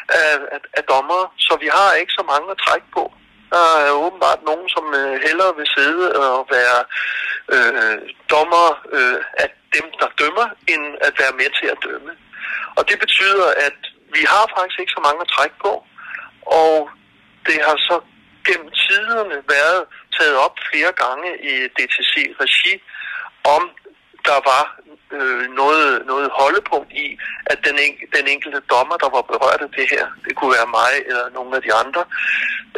[0.08, 3.04] af, af, af dommere, så vi har ikke så mange at trække på.
[3.54, 6.80] Der er åbenbart nogen, som øh, hellere vil sidde og være
[7.54, 7.96] øh,
[8.34, 12.12] dommer øh, af dem, der dømmer, end at være med til at dømme.
[12.76, 13.78] Og det betyder, at
[14.16, 15.72] vi har faktisk ikke så mange at trække på,
[16.64, 16.74] og
[17.46, 17.96] det har så
[18.46, 19.82] gennem tiderne været
[20.16, 22.74] taget op flere gange i DTC-regi,
[23.56, 23.62] om
[24.28, 24.64] der var
[25.16, 29.70] øh, noget, noget holdepunkt i, at den, en, den enkelte dommer, der var berørt af
[29.78, 32.02] det her, det kunne være mig eller nogle af de andre,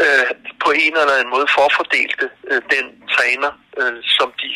[0.03, 0.31] øh,
[0.65, 3.51] på en eller anden måde forfordelte øh, den træner,
[3.81, 4.51] øh, som de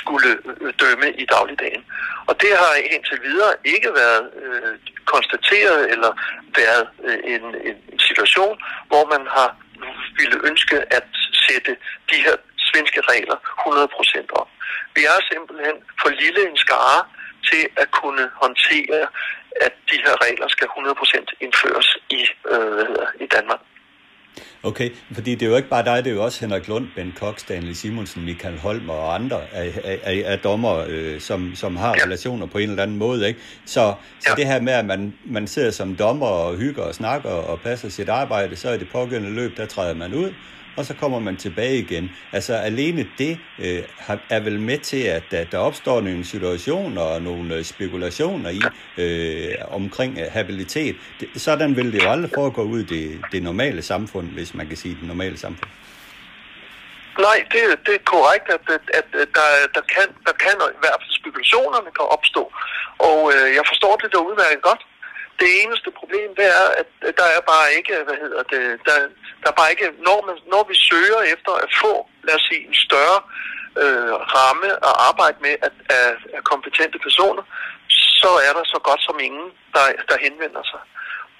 [0.00, 1.84] skulle øh, dømme i dagligdagen.
[2.28, 6.12] Og det har indtil videre ikke været øh, konstateret eller
[6.60, 8.56] været øh, en, en situation,
[8.90, 9.48] hvor man har
[10.18, 11.06] ville ønske at
[11.46, 11.72] sætte
[12.10, 12.36] de her
[12.68, 14.48] svenske regler 100% op.
[14.96, 17.00] Vi er simpelthen for lille en skare
[17.50, 19.00] til at kunne håndtere,
[19.66, 22.22] at de her regler skal 100% indføres i,
[22.54, 23.60] øh, i Danmark.
[24.62, 27.12] Okay, fordi det er jo ikke bare dig, det er jo også Henrik Lund, Ben
[27.16, 31.94] Cox, Stanley Simonsen, Michael Holm og andre af, af, af dommer, øh, som, som har
[31.98, 32.04] ja.
[32.04, 33.28] relationer på en eller anden måde.
[33.28, 33.40] Ikke?
[33.64, 34.34] Så, så ja.
[34.34, 37.88] det her med, at man, man sidder som dommer og hygger og snakker og passer
[37.88, 40.32] sit arbejde, så er det pågældende løb, der træder man ud,
[40.76, 42.10] og så kommer man tilbage igen.
[42.32, 43.82] Altså alene det øh,
[44.30, 48.62] er vel med til, at, at der opstår nogle situationer og nogle øh, spekulationer i
[48.98, 50.96] øh, omkring øh, habilitet.
[51.20, 54.66] Det, sådan vil det jo aldrig foregå ud i det, det normale samfund, hvis man
[54.68, 55.70] kan sige det normale samfund.
[57.18, 60.98] Nej, det, det er korrekt, at, at, at der, der, kan, der kan i hvert
[61.00, 62.42] fald spekulationerne kan opstå.
[63.08, 64.82] Og øh, jeg forstår det der udmærket godt.
[65.40, 66.88] Det eneste problem, det er, at
[67.20, 68.98] der er bare ikke, hvad hedder det, der,
[69.42, 71.92] der er bare ikke, når, man, når vi søger efter at få,
[72.26, 73.20] lad os sige, en større
[73.82, 77.44] øh, ramme at arbejde med af, af, af kompetente personer,
[78.20, 80.82] så er der så godt som ingen, der, der henvender sig.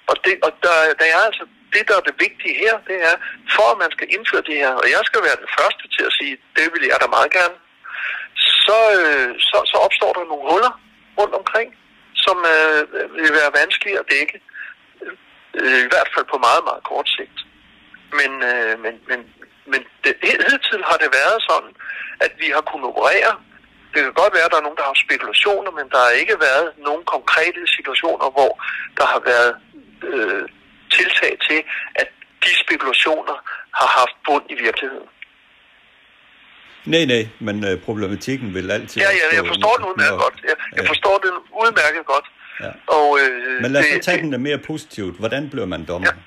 [0.09, 3.15] Og, det, og der, der er altså det, der er det vigtige her, det er,
[3.55, 6.15] for at man skal indføre det her, og jeg skal være den første til at
[6.19, 7.57] sige, det vil jeg da meget gerne,
[8.65, 10.73] så, øh, så, så opstår der nogle huller
[11.19, 11.69] rundt omkring,
[12.25, 12.81] som øh,
[13.21, 14.37] vil være vanskelige at dække,
[15.59, 17.37] øh, i hvert fald på meget, meget kort sigt.
[18.19, 19.19] Men, øh, men, men,
[19.71, 20.11] men det,
[20.49, 21.71] hidtil har det været sådan,
[22.25, 23.33] at vi har kunnet operere.
[23.93, 26.35] Det kan godt være, at der er nogen, der har spekulationer, men der har ikke
[26.47, 28.51] været nogen konkrete situationer, hvor
[28.99, 29.51] der har været
[30.11, 30.43] øh,
[30.97, 31.59] tiltag til,
[32.01, 32.07] at
[32.45, 33.35] de spekulationer
[33.79, 35.09] har haft bund i virkeligheden.
[36.93, 39.01] Nej, nej, men øh, problematikken vil altid...
[39.01, 40.35] Ja, ja, jeg forstår den udmærket godt.
[40.49, 42.25] Jeg, jeg forstår den udmærket godt.
[42.59, 42.71] Ja.
[42.97, 45.15] Og, øh, men lad os det- tage den mere positivt.
[45.19, 46.07] Hvordan bliver man dommer?
[46.07, 46.19] Ja.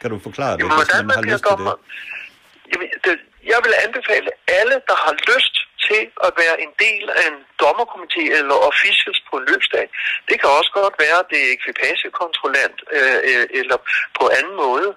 [0.00, 1.74] Kan du forklare det, Jamen, hvordan man man har lyst til dommer?
[1.74, 2.70] det?
[2.72, 3.14] Jamen, det,
[3.52, 5.54] jeg vil anbefale alle, der har lyst
[5.88, 9.86] til at være en del af en dommerkomité eller officials på en løbsdag.
[10.28, 13.78] Det kan også godt være, at det er ekvipagekontrollant øh, øh, eller
[14.18, 14.88] på anden måde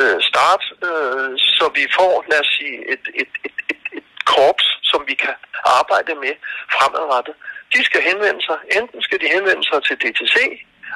[0.00, 4.66] øh, start, øh, så vi får, lad os sige, et, et, et, et, et korps,
[4.90, 5.34] som vi kan
[5.80, 6.34] arbejde med
[6.74, 7.34] fremadrettet.
[7.74, 8.58] De skal henvende sig.
[8.78, 10.36] Enten skal de henvende sig til DTC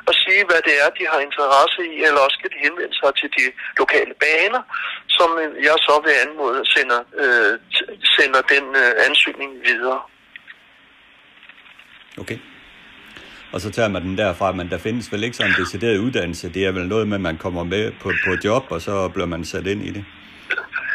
[0.09, 3.11] og sige, hvad det er, de har interesse i, eller også skal de henvende sig
[3.21, 3.45] til de
[3.81, 4.63] lokale baner,
[5.17, 5.29] som
[5.69, 7.53] jeg så ved anden måde sender, øh,
[8.17, 10.01] sender den øh, ansøgning videre.
[12.23, 12.39] Okay.
[13.53, 16.55] Og så tager man den derfra, men der findes vel ikke sådan en decideret uddannelse.
[16.55, 19.27] Det er vel noget med, at man kommer med på, på job, og så bliver
[19.27, 20.05] man sat ind i det.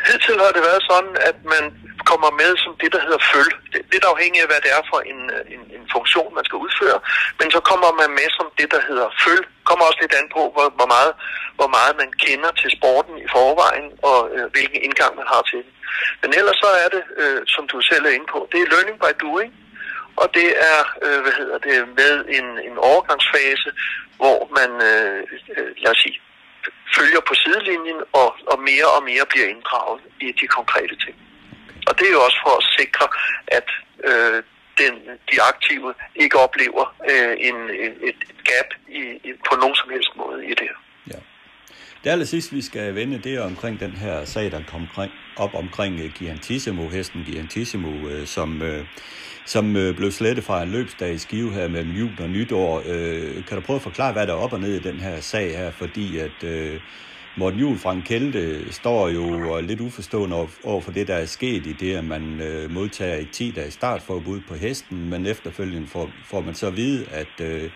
[0.08, 1.64] Hidtil har det været sådan, at man
[2.12, 3.52] kommer med som det, der hedder føl.
[3.72, 6.46] Det er lidt afhængigt af, hvad det er for en, øh, en, en funktion, man
[6.48, 7.00] skal udføre.
[7.40, 9.44] Men så kommer man med som det, der hedder føl.
[9.70, 11.14] kommer også lidt an på, hvor, hvor, meget,
[11.60, 15.60] hvor meget man kender til sporten i forvejen, og øh, hvilken indgang man har til
[15.66, 15.74] den.
[16.22, 18.98] Men ellers så er det, øh, som du selv er inde på, det er learning
[19.04, 19.52] by doing.
[20.22, 23.70] Og det er, øh, hvad hedder det, med en, en overgangsfase,
[24.22, 25.20] hvor man, øh,
[25.58, 26.18] øh, lad os sige,
[26.98, 31.16] følger på sidelinjen og, og mere og mere bliver inddraget i de konkrete ting.
[31.90, 33.06] Og det er jo også for at sikre,
[33.58, 33.68] at
[34.10, 34.44] øh,
[34.82, 34.94] den,
[35.32, 37.58] de aktive ikke oplever øh, en,
[38.10, 40.70] et, et gap i, i, på nogen som helst måde i det.
[41.12, 41.20] Ja.
[42.04, 45.12] Det aller sidste, vi skal vende, det er omkring den her sag, der kom omkring,
[45.38, 48.86] op omkring uh, Giantissimo, hesten Giantissimo, uh, som, uh,
[49.46, 52.80] som uh, blev slettet fra en løbsdag i Skive her mellem jul og nytår.
[52.80, 55.22] Uh, kan du prøve at forklare, hvad der er op og ned i den her
[55.22, 55.72] sag her?
[55.72, 56.82] Fordi at uh,
[57.40, 61.74] Morten Juhl fra Kelde står jo lidt uforstående over, for det, der er sket i
[61.74, 66.42] det, at man øh, modtager et 10 dages startforbud på hesten, men efterfølgende får, får
[66.42, 67.72] man så at vide, at uh,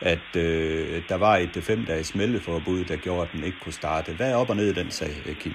[0.00, 4.12] at øh, der var et 5 dages meldeforbud, der gjorde, at den ikke kunne starte.
[4.12, 5.52] Hvad er op og ned i den sag, Kim?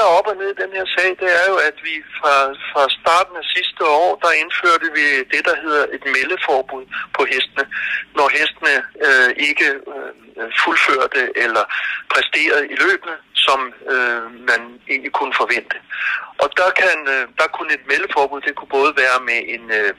[0.00, 2.34] Der er op og ned i den her sag, det er jo, at vi fra,
[2.70, 6.84] fra starten af sidste år, der indførte vi det, der hedder et meldeforbud
[7.16, 7.64] på hestene,
[8.18, 8.74] når hestene
[9.06, 11.64] øh, ikke øh, fuldførte eller
[12.12, 13.60] præsterede i løbene, som
[13.92, 15.76] øh, man egentlig kunne forvente.
[16.42, 19.92] Og der, kan, øh, der kunne et meldeforbud, det kunne både være med en, øh,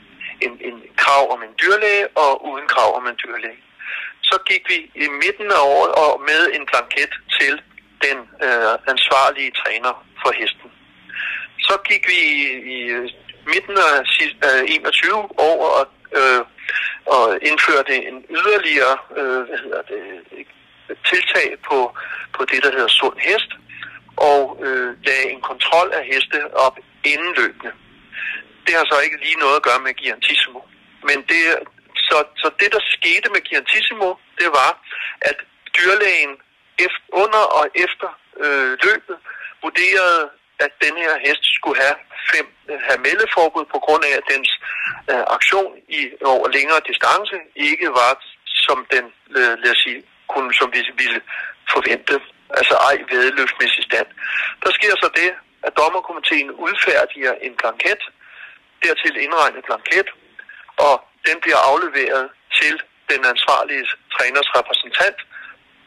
[0.46, 3.62] en, en krav om en dyrlæge og uden krav om en dyrlæge.
[4.30, 7.54] Så gik vi i midten af året og med en blanket til
[8.06, 10.70] den øh, ansvarlige træner for hesten.
[11.60, 12.42] Så gik vi i,
[12.76, 12.78] i
[13.46, 13.96] midten af
[14.46, 15.88] øh, 21 over og,
[16.20, 16.42] øh,
[17.06, 20.46] og indførte en yderligere øh, hvad hedder det,
[21.10, 21.78] tiltag på,
[22.36, 23.52] på det, der hedder sund hest,
[24.18, 27.72] og øh, lagde en kontrol af heste op inden løbende.
[28.66, 30.62] Det har så ikke lige noget at gøre med Giantissimo.
[31.08, 31.42] Men det,
[32.08, 34.72] så, så det, der skete med Giantissimo, det var,
[35.22, 35.38] at
[35.78, 36.34] dyrlægen
[36.86, 38.10] efter, under og efter
[38.44, 39.18] øh, løbet
[39.64, 40.24] vurderede,
[40.66, 41.98] at den her hest skulle have,
[42.32, 44.50] fem, øh, have meldeforbud på grund af, at dens
[45.12, 46.02] øh, aktion i
[46.34, 48.12] over længere distance ikke var,
[48.68, 49.06] som den,
[49.38, 50.00] øh, lad os sige,
[50.32, 51.22] kunne, som vi ville
[51.74, 52.16] forvente,
[52.60, 54.08] altså ej vedløbsmæssig stand.
[54.64, 55.30] Der sker så det,
[55.68, 58.02] at dommerkomiteen udfærdiger en blanket,
[58.84, 60.08] dertil indregnet blanket,
[60.88, 60.94] og
[61.28, 62.30] den bliver afleveret
[62.60, 62.74] til
[63.12, 65.18] den ansvarlige træners repræsentant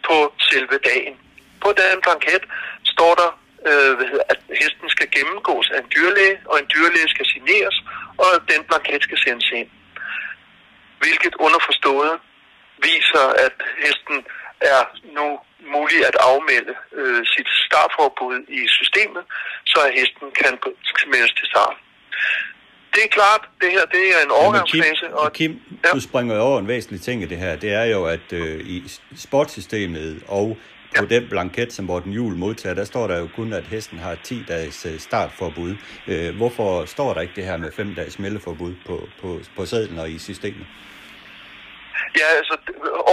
[0.09, 0.17] på
[0.51, 1.15] selve dagen.
[1.63, 2.43] På den blanket
[2.93, 3.31] står der,
[3.69, 3.95] øh,
[4.33, 7.77] at hesten skal gennemgås af en dyrlæge, og en dyrlæge skal signeres,
[8.19, 9.71] og den blanket skal sendes ind.
[10.99, 12.15] Hvilket underforstået
[12.89, 14.19] viser, at hesten
[14.61, 14.81] er
[15.19, 15.27] nu
[15.75, 19.25] mulig at afmelde øh, sit startforbud i systemet,
[19.67, 20.53] så at hesten kan
[21.13, 21.77] meldes til start.
[22.95, 25.07] Det er klart, det her det er en overgangsfase.
[25.23, 25.91] Ja, Kim, Kim ja.
[25.91, 27.57] du springer over en væsentlig ting i det her.
[27.57, 28.83] Det er jo, at øh, i
[29.17, 30.57] sportssystemet og
[30.99, 31.15] på ja.
[31.15, 34.45] den blanket, som Morten Jul modtager, der står der jo kun, at hesten har 10
[34.49, 35.77] dages øh, startforbud.
[36.09, 39.99] Øh, hvorfor står der ikke det her med 5 dages meldeforbud på, på, på sædlen
[39.99, 40.67] og i systemet?
[42.21, 42.55] Ja, altså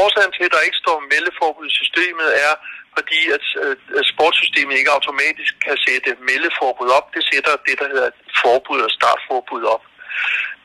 [0.02, 2.54] årsagen til, at der ikke står meldeforbud i systemet, er,
[2.96, 7.08] fordi at, øh, at sportssystemet ikke automatisk kan sætte meldeforbud op.
[7.16, 8.10] Det sætter det, der hedder
[8.44, 9.84] forbud og startforbud op.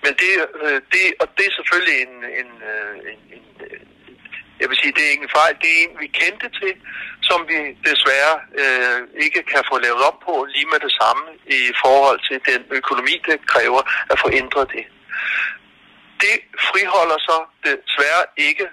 [0.05, 3.45] Men det, øh, det, og det er selvfølgelig en, en, øh, en, en
[4.61, 5.55] jeg vil sige, det er ikke en fejl.
[5.63, 6.73] Det er en, vi kendte til,
[7.29, 7.59] som vi
[7.91, 11.25] desværre øh, ikke kan få lavet op på lige med det samme
[11.59, 14.85] i forhold til den økonomi, det kræver at få ændret det.
[16.25, 16.37] Det
[16.69, 18.67] friholder så desværre ikke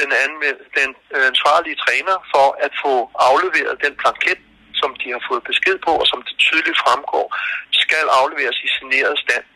[0.00, 2.94] den, anmeld, den øh, ansvarlige træner for at få
[3.30, 4.40] afleveret den blanket,
[4.80, 7.26] som de har fået besked på, og som det tydeligt fremgår,
[7.84, 9.46] skal afleveres i signeret stand.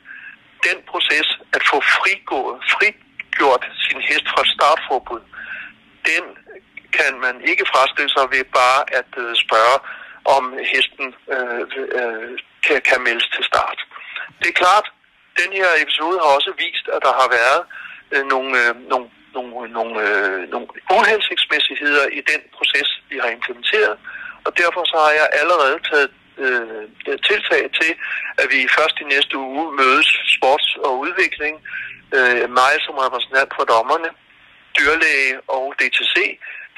[0.67, 5.23] Den proces at få frigået, frigjort sin hest fra startforbud,
[6.11, 6.25] den
[6.99, 9.79] kan man ikke fraskrive sig ved bare at øh, spørge,
[10.25, 11.63] om hesten øh,
[11.99, 13.79] øh, kan, kan meldes til start.
[14.41, 14.87] Det er klart,
[15.41, 17.63] den her episode har også vist, at der har været
[18.15, 20.67] øh, nogle, øh, nogle, nogle, nogle, øh, nogle
[20.97, 23.95] uhensigtsmæssigheder i den proces, vi har implementeret.
[24.47, 26.11] Og derfor så har jeg allerede taget
[26.45, 26.85] øh,
[27.29, 27.93] tiltag til,
[28.41, 31.55] at vi først i næste uge mødes sports- og udvikling,
[32.17, 34.11] øh, mig som repræsentant for dommerne,
[34.79, 36.15] dyrlæge og DTC,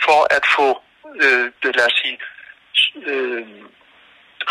[0.05, 0.69] for at få,
[1.23, 1.47] øh,
[1.79, 2.19] lad os sige,
[3.11, 3.47] øh,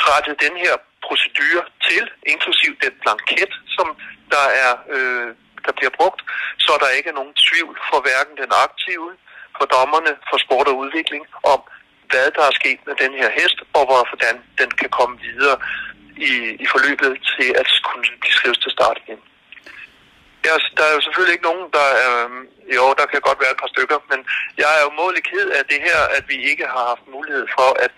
[0.07, 0.75] rettet den her
[1.07, 2.03] procedure til,
[2.33, 3.87] inklusiv den blanket, som
[4.33, 5.29] der er øh,
[5.67, 6.21] der bliver brugt,
[6.65, 9.09] så der ikke er nogen tvivl for hverken den aktive,
[9.57, 11.59] for dommerne, for sport og udvikling, om
[12.11, 15.57] hvad der er sket med den her hest, og hvordan den kan komme videre
[16.29, 16.31] i,
[16.63, 19.21] i forløbet til at kunne blive skrevet til start igen.
[20.45, 22.13] Ja, der er jo selvfølgelig ikke nogen, der er...
[22.77, 24.19] Jo, der kan godt være et par stykker, men
[24.61, 27.69] jeg er jo målig ked af det her, at vi ikke har haft mulighed for
[27.85, 27.91] at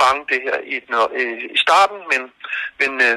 [0.00, 0.76] fange det her i,
[1.56, 2.22] i starten, men,
[2.80, 3.16] men øh,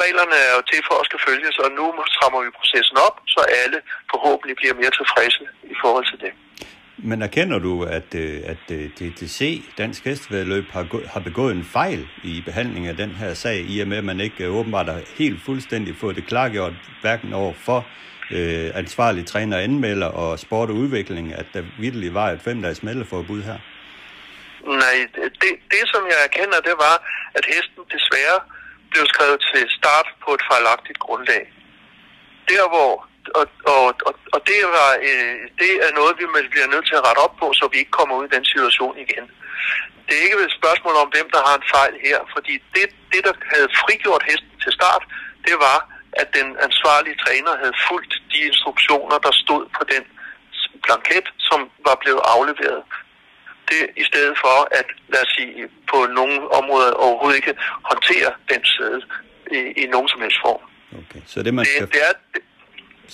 [0.00, 1.84] reglerne er jo til for at skal følges, og nu
[2.14, 3.78] strammer vi processen op, så alle
[4.12, 6.32] forhåbentlig bliver mere tilfredse i forhold til det.
[7.02, 8.62] Men erkender du, at, øh, at
[8.98, 13.58] DTC, øh, Dansk Hestevedløb, har, har begået en fejl i behandlingen af den her sag,
[13.68, 16.72] i og med, at man ikke øh, åbenbart har helt fuldstændig fået det klargjort,
[17.02, 17.86] hverken over for
[18.30, 23.42] øh, ansvarlige træner anmelder og sport og udvikling, at der virkelig var et femdags meldeforbud
[23.42, 23.58] her?
[24.66, 26.96] Nej, det, det som jeg erkender, det var,
[27.34, 28.38] at hesten desværre
[28.90, 31.44] blev skrevet til start på et fejlagtigt grundlag.
[32.48, 33.08] Der hvor
[33.40, 36.24] og, og, og, og det, var, øh, det er noget, vi
[36.54, 38.94] bliver nødt til at rette op på, så vi ikke kommer ud i den situation
[39.04, 39.24] igen.
[40.06, 43.20] Det er ikke et spørgsmål om, hvem der har en fejl her, fordi det, det
[43.26, 45.02] der havde frigjort hesten til start,
[45.46, 45.78] det var,
[46.20, 50.04] at den ansvarlige træner havde fulgt de instruktioner, der stod på den
[50.84, 52.82] blanket, som var blevet afleveret.
[53.70, 57.54] Det i stedet for at, lad os sige, på nogle områder overhovedet ikke
[57.90, 59.00] håndtere den sæde
[59.58, 60.62] i, i nogen som helst form.
[61.00, 61.20] Okay.
[61.26, 61.86] Så det, man skal...
[61.86, 62.42] det, det er, det,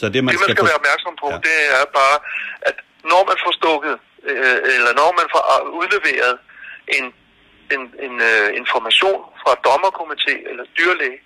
[0.00, 1.38] så det, man, det, man skal, skal være opmærksom på, ja.
[1.48, 2.16] det er bare,
[2.68, 2.76] at
[3.12, 3.94] når man får stukket,
[4.30, 5.42] øh, eller når man får
[5.80, 6.34] udleveret
[6.96, 7.04] en,
[7.74, 11.20] en, en øh, information fra dommerkomité eller dyrlæge,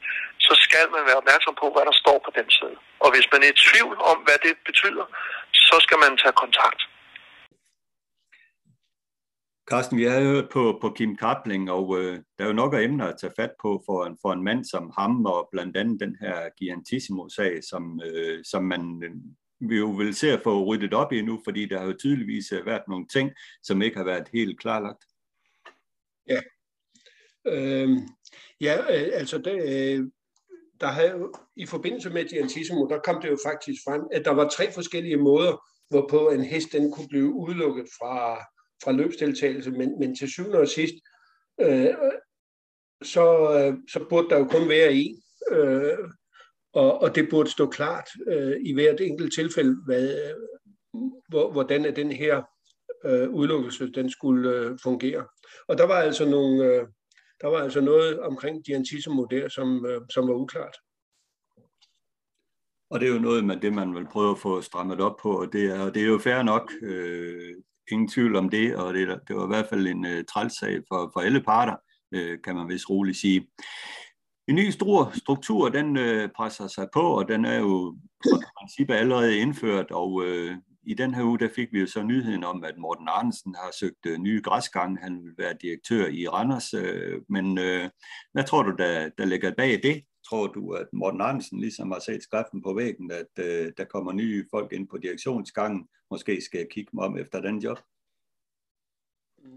[0.46, 2.76] så skal man være opmærksom på, hvad der står på den side.
[3.04, 5.04] Og hvis man er i tvivl om, hvad det betyder,
[5.68, 6.80] så skal man tage kontakt.
[9.70, 12.82] Carsten, vi har hørt på, på Kim Kapling, og øh, der er jo nok af
[12.82, 16.00] emner at tage fat på for en, for en mand som ham, og blandt andet
[16.00, 19.10] den her Giantissimo-sag, som, øh, som man øh,
[19.60, 22.52] vi jo vil se at få ryddet op i nu, fordi der har jo tydeligvis
[22.52, 23.30] øh, været nogle ting,
[23.62, 25.04] som ikke har været helt klarlagt.
[26.28, 26.40] Ja,
[27.46, 27.98] øh,
[28.60, 30.10] ja øh, altså det, øh,
[30.80, 34.48] der har i forbindelse med Giantissimo, der kom det jo faktisk frem, at der var
[34.48, 38.38] tre forskellige måder, hvorpå en hest den kunne blive udelukket fra
[38.84, 40.94] fra løbsdeltagelse, men, men til syvende og sidst,
[41.60, 41.94] øh,
[43.02, 45.98] så, øh, så burde der jo kun være en, øh,
[46.72, 50.34] og, og det burde stå klart øh, i hvert enkelt tilfælde, hvad,
[51.28, 52.42] hvor, hvordan er den her
[53.04, 55.26] øh, udelukkelse den skulle øh, fungere.
[55.68, 56.86] Og der var altså nogle, øh,
[57.40, 60.76] der var altså noget omkring Giantissimo der, som, øh, som var uklart.
[62.90, 65.40] Og det er jo noget med det, man vil prøve at få strammet op på,
[65.40, 66.72] og det er, det er jo fair nok.
[66.82, 67.54] Øh,
[67.92, 70.80] ingen tvivl om det, og det, det var i hvert fald en øh, uh, trælsag
[70.88, 71.76] for, for alle parter,
[72.16, 73.48] uh, kan man vist roligt sige.
[74.48, 78.94] En ny stor struktur, den uh, presser sig på, og den er jo i princippet
[78.94, 80.56] allerede indført, og uh,
[80.88, 83.70] i den her uge, der fik vi jo så nyheden om, at Morten Arnsen har
[83.80, 84.98] søgt øh, nye græsgange.
[85.02, 86.74] Han vil være direktør i Randers.
[86.74, 87.88] Øh, men øh,
[88.32, 90.02] hvad tror du, der, der ligger bag det?
[90.28, 94.12] Tror du, at Morten Andersen ligesom har set skriften på væggen, at øh, der kommer
[94.12, 95.88] nye folk ind på direktionsgangen?
[96.10, 97.78] Måske skal jeg kigge mig om efter den job?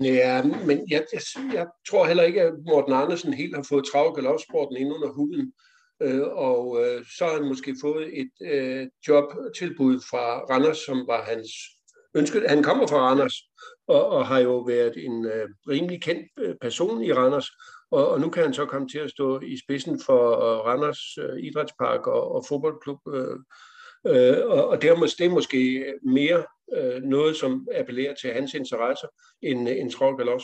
[0.01, 1.21] Ja, men jeg, jeg,
[1.53, 5.53] jeg tror heller ikke, at Morten Andersen helt har fået travlt galopsporten ind under huden.
[6.01, 11.23] Øh, og øh, så har han måske fået et øh, jobtilbud fra Randers, som var
[11.23, 11.51] hans
[12.15, 12.41] ønske.
[12.47, 13.35] Han kommer fra Randers
[13.87, 17.51] og, og har jo været en øh, rimelig kendt øh, person i Randers.
[17.91, 21.17] Og, og nu kan han så komme til at stå i spidsen for øh, Randers
[21.17, 22.99] øh, Idrætspark og, og fodboldklub.
[23.13, 23.37] Øh,
[24.07, 26.43] øh, og, og det, er måske, det er måske mere
[26.77, 29.07] øh, noget, som appellerer til hans interesser,
[29.41, 30.41] end, end travl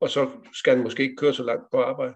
[0.00, 2.14] Og så skal han måske ikke køre så langt på arbejde.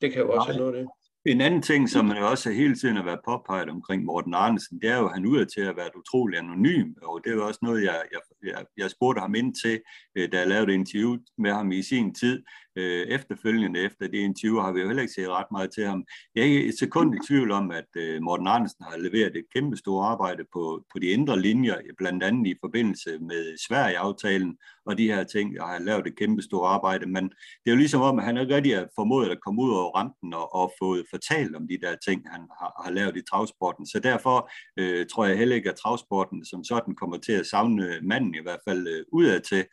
[0.00, 0.88] Det kan jo også have noget af det.
[1.26, 4.90] En anden ting, som man også hele tiden har været påpeget omkring Morten Arnesen, det
[4.90, 7.60] er jo, at han ud til at være utrolig anonym, og det er jo også
[7.62, 9.80] noget, jeg, jeg, jeg, jeg spurgte ham ind til,
[10.16, 12.42] øh, da jeg lavede et interview med ham i sin tid,
[12.76, 16.04] øh, efterfølgende efter det interview, har vi jo heller ikke set ret meget til ham.
[16.34, 19.44] Jeg er ikke et sekund i tvivl om, at øh, Morten Andersen har leveret et
[19.54, 24.56] kæmpe stort arbejde på, på de indre linjer, blandt andet i forbindelse med Sverige-aftalen
[24.86, 27.76] og de her ting, jeg har lavet et kæmpe stort arbejde, men det er jo
[27.76, 30.72] ligesom om, at han ikke rigtig har formået at komme ud over rampen og, og
[30.78, 33.86] fået fortalt om de der ting, han har, har lavet i travsporten.
[33.86, 38.00] Så derfor øh, tror jeg heller ikke, at travsporten som sådan kommer til at savne
[38.02, 39.64] manden i hvert fald øh, udad til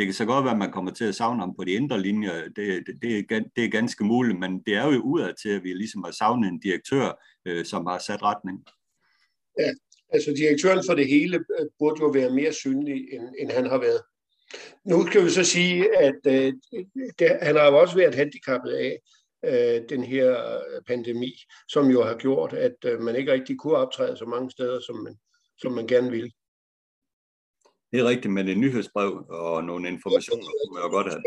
[0.00, 2.00] det kan så godt være, at man kommer til at savne ham på de indre
[2.00, 2.34] linjer.
[2.44, 5.64] Det, det, det, er, det er ganske muligt, men det er jo udad til, at
[5.64, 8.64] vi ligesom har savnet en direktør, øh, som har sat retning.
[9.58, 9.70] Ja,
[10.12, 13.78] altså direktøren for det hele øh, burde jo være mere synlig, end, end han har
[13.78, 14.02] været.
[14.84, 16.52] Nu kan vi så sige, at øh,
[17.18, 18.98] det, han har jo også været handicappet af
[19.44, 21.32] øh, den her øh, pandemi,
[21.68, 24.96] som jo har gjort, at øh, man ikke rigtig kunne optræde så mange steder, som
[24.96, 25.18] man,
[25.58, 26.30] som man gerne ville.
[27.92, 31.22] Det er rigtigt, men en nyhedsbrev og nogle informationer kunne man jo godt have.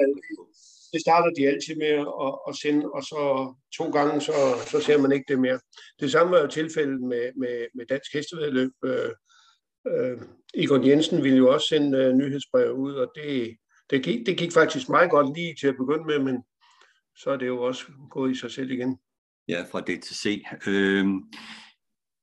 [0.93, 1.93] Det starter de altid med
[2.25, 4.33] at, at sende, og så to gange, så,
[4.71, 5.59] så ser man ikke det mere.
[5.99, 8.71] Det samme var jo tilfældet med, med, med Dansk Hestevedløb.
[8.85, 9.11] Øh,
[9.87, 10.17] øh,
[10.53, 13.57] Egon Jensen ville jo også sende øh, nyhedsbrev ud, og det,
[13.89, 16.43] det, gik, det gik faktisk meget godt lige til at begynde med, men
[17.15, 18.97] så er det jo også gået i sig selv igen.
[19.47, 20.43] Ja, fra DTC.
[20.67, 21.05] Øh,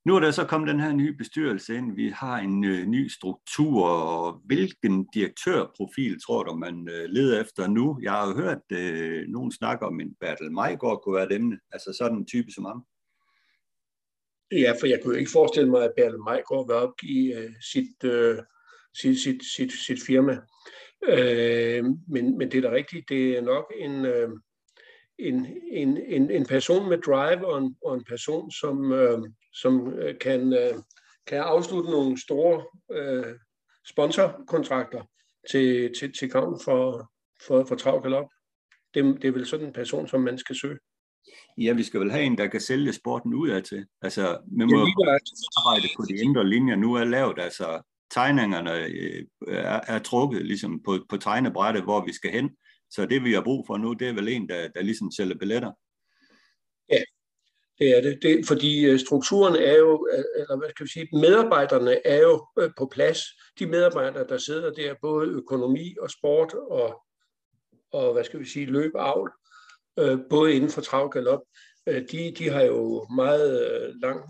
[0.04, 1.96] nu er der så kommet den her nye bestyrelse ind.
[1.96, 7.66] Vi har en øh, ny struktur, og hvilken direktørprofil tror du, man øh, leder efter
[7.66, 7.98] nu?
[8.02, 11.58] Jeg har jo hørt øh, nogen snakke om en Bertel Majgaard kunne være et emne,
[11.72, 12.84] altså sådan en type som ham.
[14.52, 18.38] Ja, for jeg kunne ikke forestille mig, at Bertel Majgaard vil opgive øh, sit, øh,
[18.94, 20.38] sit, sit, sit, sit firma.
[21.08, 24.04] Øh, men, men det er da rigtigt, det er nok en...
[24.04, 24.28] Øh,
[25.20, 29.18] en, en, en, en person med drive og en, og en person, som, øh,
[29.54, 30.74] som øh, kan, øh,
[31.26, 33.34] kan afslutte nogle store øh,
[33.86, 35.02] sponsorkontrakter
[35.50, 37.10] til, til, til gavn for,
[37.46, 38.26] for, for Trav Galop.
[38.94, 40.78] Det, det er vel sådan en person, som man skal søge.
[41.58, 43.86] Ja, vi skal vel have en, der kan sælge sporten ud af til.
[44.02, 45.18] Altså, man må ja,
[45.56, 47.38] arbejde på de indre linjer nu er lavet.
[47.38, 52.50] Altså, tegningerne øh, er, er trukket ligesom på, på tegnebrættet, hvor vi skal hen.
[52.90, 55.38] Så det, vi har brug for nu, det er vel en, der, der ligesom sælger
[55.38, 55.72] billetter.
[56.88, 57.02] Ja,
[57.78, 58.22] det er det.
[58.22, 58.46] det.
[58.46, 62.86] Fordi øh, strukturen er jo, eller hvad skal vi sige, medarbejderne er jo øh, på
[62.86, 63.20] plads.
[63.58, 67.02] De medarbejdere, der sidder der, både økonomi og sport og,
[67.92, 69.32] og hvad skal vi sige, løb og avl,
[69.98, 71.40] øh, både inden for travgalop,
[71.86, 74.20] de, de har jo meget lang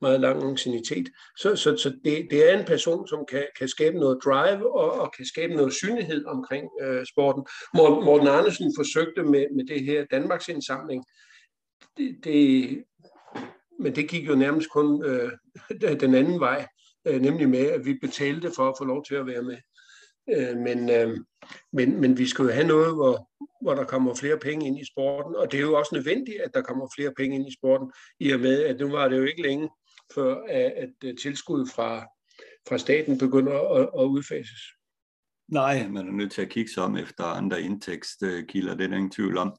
[0.00, 1.08] meget lang ancienitet.
[1.38, 4.92] Så, så, så det, det er en person, som kan, kan skabe noget drive og,
[4.92, 7.46] og kan skabe noget synlighed omkring øh, sporten.
[7.74, 11.04] Morten, Morten Andersen forsøgte med, med det her Danmarks indsamling.
[11.96, 12.84] Det, det,
[13.80, 15.32] men det gik jo nærmest kun øh,
[16.00, 16.66] den anden vej,
[17.06, 19.56] øh, nemlig med, at vi betalte for at få lov til at være med.
[20.30, 21.18] Øh, men, øh,
[21.72, 23.30] men, men vi skal jo have noget, hvor,
[23.62, 26.54] hvor der kommer flere penge ind i sporten, og det er jo også nødvendigt, at
[26.54, 29.24] der kommer flere penge ind i sporten, i og med, at nu var det jo
[29.24, 29.68] ikke længe,
[30.14, 32.06] før at at øh, tilskud fra,
[32.68, 34.60] fra staten begynder at, at udfases.
[35.48, 38.96] Nej, man er nødt til at kigge sig om efter andre indtægtskilder, det er der
[38.96, 39.56] ingen tvivl om.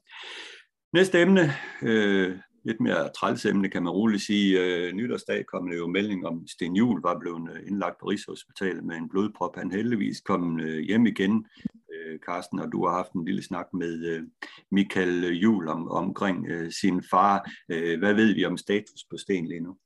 [0.92, 1.50] Næste emne,
[1.82, 4.60] øh, lidt mere trælsemne, kan man roligt sige.
[4.60, 8.06] Øh, nytårsdag kom det jo melding om, at Sten Juhl var blevet øh, indlagt på
[8.06, 9.56] Rigshospitalet med en blodprop.
[9.56, 11.46] Han heldigvis kom øh, hjem igen,
[11.94, 14.22] øh, Carsten, og du har haft en lille snak med øh,
[14.70, 17.50] Michael Juhl om, omkring øh, sin far.
[17.70, 19.76] Øh, hvad ved vi om status på Sten lige nu?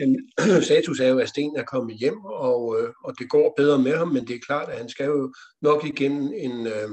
[0.00, 0.30] Jamen,
[0.68, 3.96] status er jo, at Sten er kommet hjem, og, øh, og det går bedre med
[3.96, 6.88] ham, men det er klart, at han skal jo nok igennem en, øh,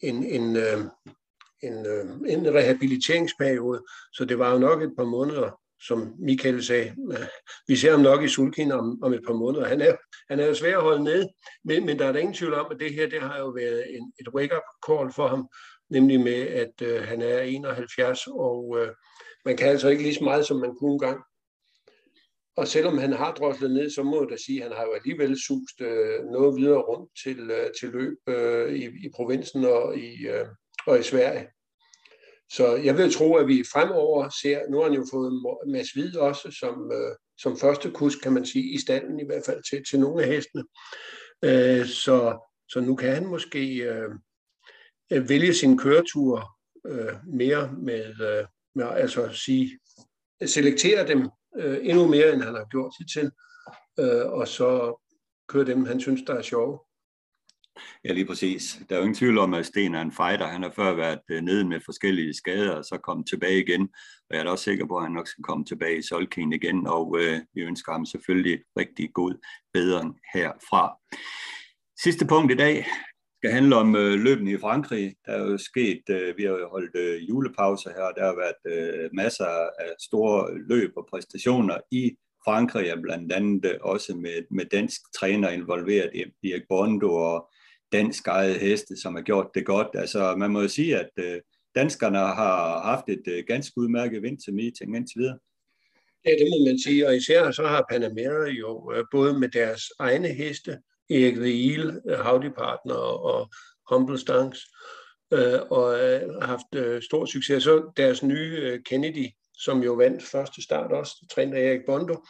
[0.00, 0.80] en, en, øh,
[1.62, 5.50] en, øh, en rehabiliteringsperiode, så det var jo nok et par måneder,
[5.86, 6.94] som Michael sagde,
[7.68, 9.68] vi ser ham nok i sulkin om, om et par måneder.
[9.68, 9.96] Han er,
[10.30, 11.28] han er jo svær at holde ned,
[11.64, 13.96] men, men der er der ingen tvivl om, at det her det har jo været
[13.96, 15.48] en, et wake-up call for ham,
[15.90, 18.88] nemlig med, at øh, han er 71, og øh,
[19.44, 21.20] man kan altså ikke lige så meget, som man kunne engang.
[22.58, 24.92] Og selvom han har droslet ned, så må jeg da sige, at han har jo
[24.92, 29.98] alligevel sust øh, noget videre rundt til, øh, til løb øh, i, i provinsen og
[29.98, 30.46] i, øh,
[30.86, 31.48] og i Sverige.
[32.50, 35.32] Så jeg vil tro, at vi fremover ser, nu har han jo fået
[35.66, 39.44] Mads Hvid også som, øh, som første kus, kan man sige, i standen i hvert
[39.46, 40.64] fald til, til nogle af hestene.
[41.44, 43.74] Øh, så, så nu kan han måske
[45.10, 48.44] øh, vælge sin køretur øh, mere med, øh,
[48.74, 49.78] med altså sige,
[50.46, 51.28] selektere dem
[51.58, 53.30] øh, endnu mere, end han har gjort hidtil,
[53.98, 55.00] øh, og så
[55.48, 56.78] køre dem, han synes, der er sjove.
[58.04, 58.78] Ja, lige præcis.
[58.88, 60.46] Der er jo ingen tvivl om, at Sten er en fighter.
[60.46, 63.82] Han har før været øh, nede med forskellige skader, og så kommet tilbage igen.
[64.30, 66.54] Og jeg er da også sikker på, at han nok skal komme tilbage i Solking
[66.54, 69.34] igen, og øh, vi ønsker ham selvfølgelig rigtig god
[69.72, 70.96] bedring herfra.
[72.02, 72.86] Sidste punkt i dag
[73.40, 75.14] skal handle om øh, løbende i Frankrig.
[75.26, 78.60] Der er jo sket, øh, vi har jo holdt øh, julepause her, der har været
[78.74, 79.46] øh, masser
[79.78, 85.00] af store løb og præstationer i Frankrig, og blandt andet øh, også med, med dansk
[85.14, 86.10] træner involveret,
[86.44, 87.48] Erik Bondo og
[87.92, 89.88] dansk eget heste, som har gjort det godt.
[89.94, 91.40] Altså, man må jo sige, at øh,
[91.74, 95.38] danskerne har haft et øh, ganske udmærket vintermeeting indtil videre.
[96.24, 99.82] Ja, det må man sige, og især så har Panamera jo øh, både med deres
[99.98, 100.78] egne heste,
[101.10, 103.50] Erik Veil, Howdy øh, Partner og
[103.90, 104.58] Humble Stanks,
[105.32, 107.62] øh, og øh, har haft øh, stor succes.
[107.62, 109.26] Så deres nye øh, Kennedy
[109.58, 112.24] som jo vandt første start også, træner Erik Bondo,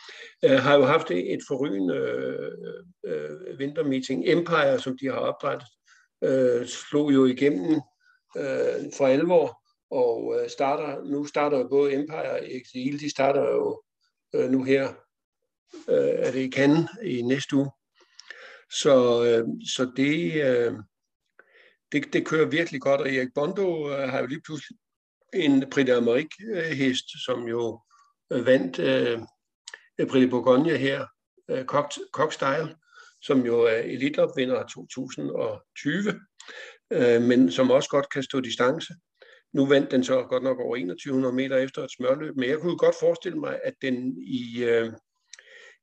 [0.44, 2.52] øh, har jo haft et forrygende øh,
[3.04, 4.22] øh, vintermeeting.
[4.26, 5.68] Empire, som de har oprettet,
[6.24, 7.80] øh, slog jo igennem
[8.36, 13.42] øh, for alvor, og øh, starter, nu starter jo både Empire og Exil, de starter
[13.42, 13.82] jo
[14.34, 14.88] øh, nu her,
[15.88, 17.70] øh, er det i Cannes i næste uge.
[18.72, 19.44] Så, øh,
[19.74, 20.74] så det, øh,
[21.92, 24.78] det, det kører virkelig godt, og Erik Bondo øh, har jo lige pludselig
[25.34, 27.80] en Prix d'Amérique øh, hest, som jo
[28.32, 29.18] øh, vandt øh,
[30.08, 31.06] Prix de Bourgogne her,
[31.50, 31.64] øh,
[32.12, 32.74] Cockstyle,
[33.22, 36.20] som jo er elitopvinder 2020,
[36.92, 38.94] øh, men som også godt kan stå distance.
[39.52, 42.78] Nu vandt den så godt nok over 2100 meter efter et smørløb, men jeg kunne
[42.78, 44.92] godt forestille mig, at den i, øh,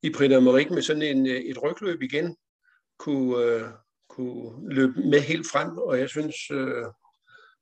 [0.02, 2.36] i Prix d'Amérique med sådan en, øh, et rygløb igen
[2.98, 3.62] kunne, øh,
[4.08, 6.86] kunne løbe med helt frem, og jeg synes, øh,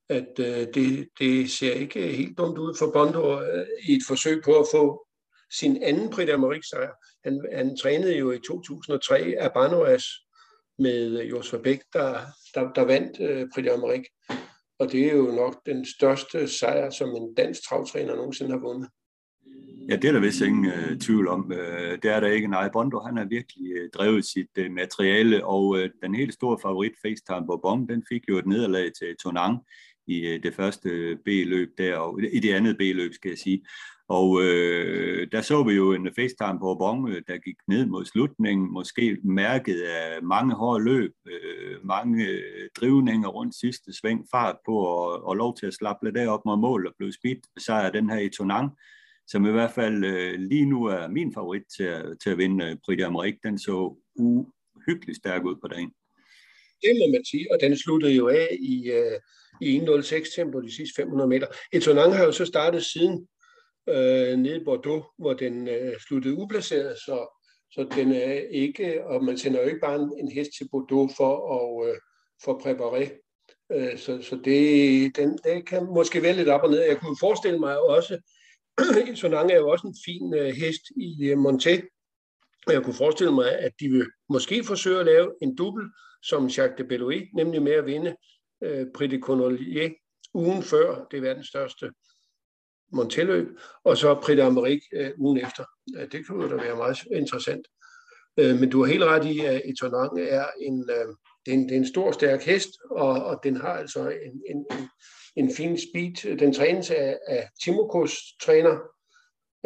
[0.09, 4.43] at øh, det, det ser ikke helt dumt ud for Bondo øh, i et forsøg
[4.45, 5.07] på at få
[5.59, 6.93] sin anden Prix d'Amérique sejr.
[7.24, 10.05] Han, han trænede jo i 2003 af Banoas
[10.78, 12.20] med Jos Bæk, der,
[12.55, 14.37] der, der vandt øh, Prix d'Amérique.
[14.78, 18.89] Og det er jo nok den største sejr, som en dansk travtræner nogensinde har vundet.
[19.89, 21.53] Ja, det er der vist ingen øh, tvivl om.
[21.53, 22.49] Øh, det er der ikke.
[22.49, 26.59] Nej, Bondo han har virkelig øh, drevet sit øh, materiale, og øh, den helt store
[26.62, 29.59] favorit, FaceTime Bourbon, den fik jo et nederlag til Tonang
[30.07, 33.64] i øh, det første øh, B-løb der, og i det andet B-løb, skal jeg sige.
[34.09, 38.05] Og øh, der så vi jo en FaceTime på Bon, øh, der gik ned mod
[38.05, 44.57] slutningen, måske mærket af mange hårde løb, øh, mange øh, drivninger rundt sidste sving, fart
[44.66, 47.91] på og, og lov til at slappe lidt op mod mål og blev spidt er
[47.91, 48.70] den her i Tonang,
[49.27, 52.64] som i hvert fald øh, lige nu er min favorit til at, til at vinde
[52.64, 53.41] øh, Prix d'Amérique.
[53.43, 55.91] Den så uhyggeligt stærk ud på dagen.
[56.83, 59.20] Det må man sige, og den sluttede jo af i, øh,
[59.61, 61.47] i 1.06 tempo de sidste 500 meter.
[61.72, 63.29] Etonang har jo så startet siden
[63.89, 69.25] øh, nede i Bordeaux, hvor den øh, sluttede uplaceret, så, så den er ikke, og
[69.25, 71.97] man sender jo ikke bare en, en hest til Bordeaux for at øh,
[72.45, 73.11] for præparere.
[73.72, 76.81] Øh, så, så det, den, det kan måske være lidt op og ned.
[76.81, 78.18] Jeg kunne forestille mig også,
[79.12, 81.75] Etonang er jo også en fin øh, hest i øh, Monté,
[82.66, 85.85] og jeg kunne forestille mig, at de vil måske forsøge at lave en dubbel
[86.22, 88.16] som Jacques de Belloy, nemlig med at vinde
[88.64, 89.91] øh, Prix de Cornelier
[90.35, 91.91] ugen før, det er verdens største
[92.93, 93.49] Montelløb,
[93.85, 95.64] og så Prix d'Amérique øh, ugen efter.
[95.97, 97.66] Ja, det kunne da være meget interessant.
[98.41, 101.07] Øh, men du har helt ret i, at Etonang er en, øh,
[101.47, 104.43] det er en, det er en stor, stærk hest, og, og den har altså en,
[104.51, 104.89] en, en,
[105.37, 106.39] en fin speed.
[106.39, 108.12] Den trænes af, af Timokos
[108.43, 108.74] træner,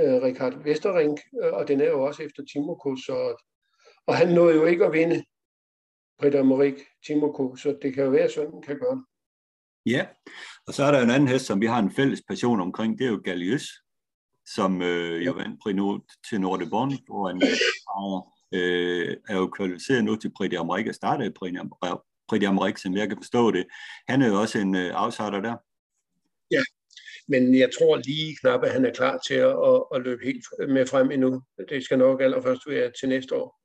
[0.01, 3.39] øh, Richard Vesterring, øh, og den er jo også efter Timokos, og,
[4.07, 5.25] og han nåede jo ikke at vinde
[6.19, 9.05] Britta Morik Timoko, så det kan jo være, sådan sønnen kan gøre
[9.87, 10.07] Ja,
[10.67, 13.07] og så er der en anden hest, som vi har en fælles passion omkring, det
[13.07, 13.69] er jo Gallius,
[14.55, 15.77] som øh, jo vandt Prix
[16.29, 17.43] til Nord de Bon, hvor han
[18.55, 21.53] øh, er jo kvalificeret nu til Prix d'Amérique, og startede Prix
[22.37, 23.67] d'Amérique, som jeg kan forstå det.
[24.09, 25.57] Han er jo også en øh, outsider der.
[26.51, 26.63] Ja,
[27.29, 30.45] men jeg tror lige knap, at han er klar til at, at, at løbe helt
[30.69, 31.43] med frem endnu.
[31.69, 33.59] Det skal nok allerførst være til næste år.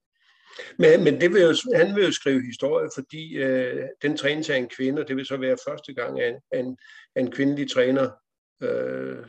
[0.80, 4.58] Men, men det vil jo, han vil jo skrive historie, fordi øh, den trænes af
[4.58, 6.78] en kvinde, og det vil så være første gang, at en,
[7.16, 8.12] en, kvindelig træner
[8.64, 9.26] øh,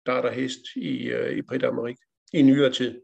[0.00, 3.00] starter hest i, øh, i Prix d'Amérique i nyere tid.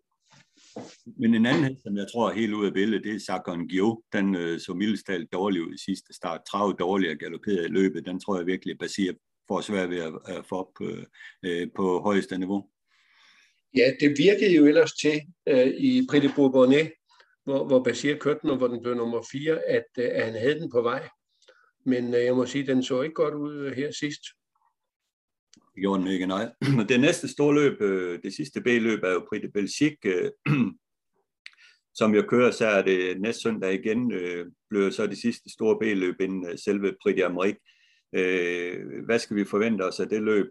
[1.17, 3.69] Men en anden hest, som jeg tror er helt ude af billedet, det er Sakon
[3.69, 4.03] Gio.
[4.13, 6.41] Den øh, så mildestalt dårlig ud i sidste start.
[6.51, 8.07] travet dårlig og galopperede i løbet.
[8.07, 9.13] Den tror jeg virkelig baserer
[9.49, 10.85] får svært ved at, at få op på,
[11.43, 12.69] øh, på højeste niveau.
[13.77, 16.91] Ja, det virkede jo ellers til øh, i Prix de Bourbonnais,
[17.45, 20.35] hvor, hvor Basir kørte den, og hvor den blev nummer 4, at, øh, at han
[20.35, 21.09] havde den på vej.
[21.87, 24.23] Men øh, jeg må sige, at den så ikke godt ud øh, her sidst.
[25.79, 26.49] Det gjorde den ikke, nej.
[26.89, 30.31] Det næste store løb, øh, det sidste B-løb, er jo Prix de Belgique, øh,
[32.01, 34.47] som jeg kører, så er det næste søndag igen, øh,
[34.93, 37.61] så det sidste store B-løb inden øh, selve Prix de Amérique.
[39.07, 40.47] hvad skal vi forvente os af det løb?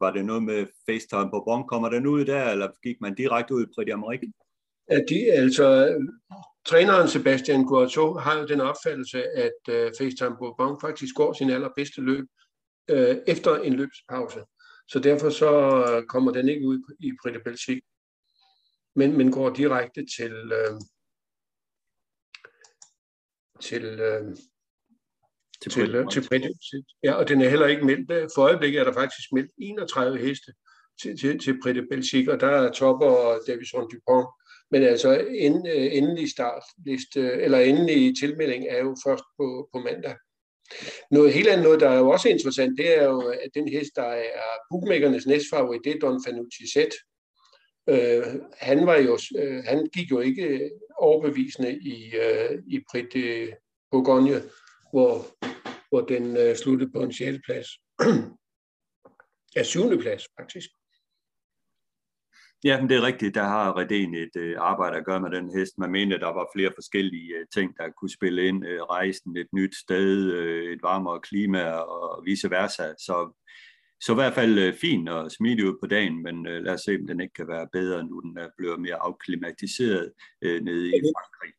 [0.00, 1.68] var det noget med FaceTime på Bonn?
[1.68, 4.30] Kommer den ud der, eller gik man direkte ud i Prix de Amérique?
[4.88, 5.66] At de, altså,
[6.66, 12.00] træneren Sebastian Guarto har jo den opfattelse, at FaceTime FaceTime Bourbon faktisk går sin allerbedste
[12.00, 12.26] løb
[13.26, 14.40] efter en løbspause.
[14.88, 17.82] Så derfor så kommer den ikke ud i Prix
[18.96, 20.80] men, men går direkte til, øh,
[23.60, 24.36] til, øh,
[25.62, 26.42] til, til, øh, til Prix
[27.04, 28.32] Ja, og den er heller ikke meldt.
[28.34, 30.52] For øjeblikket er der faktisk meldt 31 heste
[31.02, 34.28] til, til, til Prix de Belgique, og der er Topper og Davison Dupont.
[34.70, 40.16] Men altså end, øh, endelig startliste, eller endelig tilmelding er jo først på, på mandag.
[41.10, 43.96] Noget helt andet, noget, der er jo også interessant, det er jo, at den hest,
[43.96, 46.76] der er bookmakernes næstfavorit, det er Don Fanucci Z.
[47.88, 48.22] Øh,
[48.58, 53.52] han, var jo, øh, han gik jo ikke overbevisende i, øh, i Prit de
[53.90, 54.42] Bourgogne,
[54.90, 55.26] hvor,
[55.88, 57.38] hvor den øh, sluttede på en 6.
[57.44, 57.68] plads.
[59.56, 60.00] ja, 7.
[60.00, 60.70] plads faktisk.
[62.64, 63.34] Ja, men det er rigtigt.
[63.34, 65.78] Der har Reden et øh, arbejde at gøre med den hest.
[65.78, 68.66] Man mente, at der var flere forskellige øh, ting, der kunne spille ind.
[68.66, 72.82] Øh, rejsen, et nyt sted, øh, et varmere klima og vice versa.
[72.98, 73.16] Så,
[74.00, 76.80] så i hvert fald øh, fint og smidig ud på dagen, men øh, lad os
[76.80, 80.88] se, om den ikke kan være bedre, nu den er blevet mere afklimatiseret øh, nede
[80.88, 81.52] i Frankrig.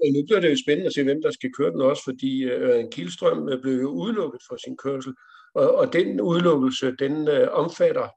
[0.00, 2.44] Og nu bliver det jo spændende at se, hvem der skal køre den også, fordi
[2.44, 5.14] øh, Kielstrøm øh, blev jo udelukket for sin kørsel,
[5.54, 8.08] og, og den udelukkelse, den øh, omfatter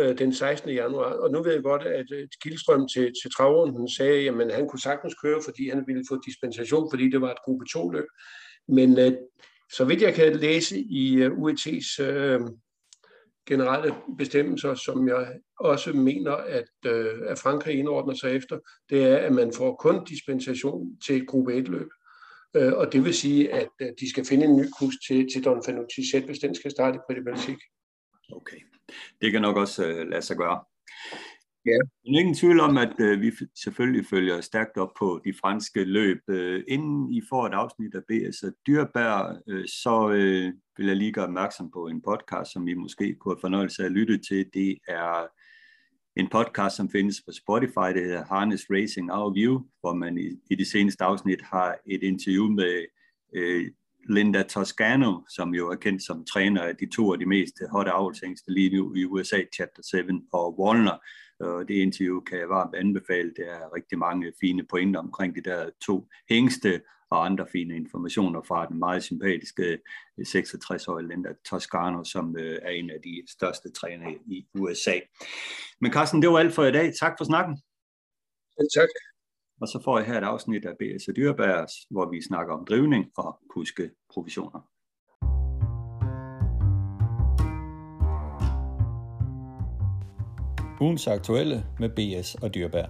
[0.00, 0.70] øh, den 16.
[0.70, 1.12] januar.
[1.12, 4.80] Og nu ved jeg godt, at øh, Kildstrøm til, til travrunden sagde, at han kunne
[4.80, 8.06] sagtens køre, fordi han ville få dispensation, fordi det var et gruppe 2-løb.
[8.68, 9.12] Men øh,
[9.72, 12.40] så vidt jeg kan læse i øh, UET's øh,
[13.46, 18.58] generelle bestemmelser, som jeg også mener, at, øh, at Frankrig indordner sig efter,
[18.90, 21.88] det er, at man får kun dispensation til gruppe 1-løb.
[22.56, 25.44] Øh, og det vil sige, at øh, de skal finde en ny kurs til, til
[25.44, 27.48] Don Fanucci selv, hvis den skal starte i Prix
[28.32, 28.69] Okay
[29.20, 30.64] det kan nok også uh, lade sig gøre.
[31.66, 31.78] Ja.
[32.04, 33.32] Men ingen tvivl om, at uh, vi
[33.62, 36.18] selvfølgelig følger stærkt op på de franske løb.
[36.28, 40.96] Uh, inden I får et afsnit af BS og Dyrbær, uh, så uh, vil jeg
[40.96, 44.18] lige gøre opmærksom på en podcast, som I måske kunne have fornøjelse af at lytte
[44.18, 44.46] til.
[44.54, 45.26] Det er
[46.16, 50.28] en podcast, som findes på Spotify, det hedder Harness Racing Our View, hvor man i,
[50.50, 52.84] i det seneste afsnit har et interview med
[53.38, 53.62] uh,
[54.08, 57.90] Linda Toscano, som jo er kendt som træner af de to af de mest hotte
[57.90, 59.98] avlshængste lige nu i USA, Chapter 7
[60.32, 60.98] og Wallner.
[61.40, 63.32] Og det interview kan jeg varmt anbefale.
[63.36, 68.42] Der er rigtig mange fine pointer omkring de der to hængste og andre fine informationer
[68.42, 69.78] fra den meget sympatiske
[70.18, 75.00] øh, 66-årige Linda Toscano, som øh, er en af de største trænere i USA.
[75.80, 76.92] Men Carsten, det var alt for i dag.
[77.00, 77.62] Tak for snakken.
[78.74, 78.88] Tak.
[79.60, 82.64] Og så får jeg her et afsnit af BS og Dyrebærs, hvor vi snakker om
[82.64, 84.60] drivning og kuske provisioner.
[90.80, 92.86] Ugens aktuelle med BS og Dyrbær.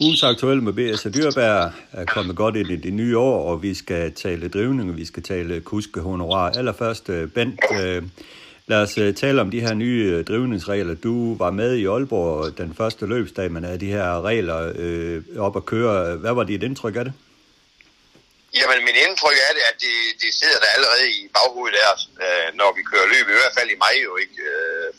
[0.00, 3.62] Ugens aktuelle med BS og Dyrbær er kommet godt ind i det nye år, og
[3.62, 6.50] vi skal tale drivning, og vi skal tale kuske honorar.
[6.50, 8.02] Allerførst, øh, Bent, øh,
[8.66, 10.94] Lad os øh, tale om de her nye øh, drivningsregler.
[11.06, 15.18] Du var med i Aalborg øh, den første løbsdag, man havde de her regler øh,
[15.46, 16.16] op at køre.
[16.22, 17.14] Hvad var dit indtryk af det?
[18.58, 21.92] Jamen, min indtryk er det, at det, det sidder der allerede i baghovedet der,
[22.24, 24.36] uh, når vi kører løb, i hvert fald i mig jo ikke,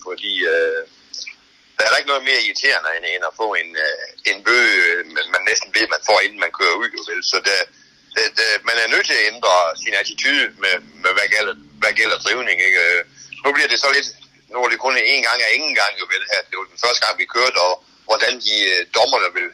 [0.05, 0.81] fordi øh,
[1.77, 4.75] der er ikke noget mere irriterende end, end at få en, uh, en bøde,
[5.35, 7.21] man næsten ved, man får, inden man kører ud, jo vel.
[7.31, 7.59] Så det,
[8.15, 11.93] det, det, man er nødt til at ændre sin attitude med, med hvad, gælder, hvad
[11.99, 12.83] gælder drivning, ikke?
[13.45, 14.09] Nu bliver det så lidt,
[14.51, 16.41] nu er det kun en gang af ingen gang jo vel her.
[16.49, 17.73] Det var den første gang, vi kørte, og
[18.07, 19.49] hvordan de øh, dommerne vil,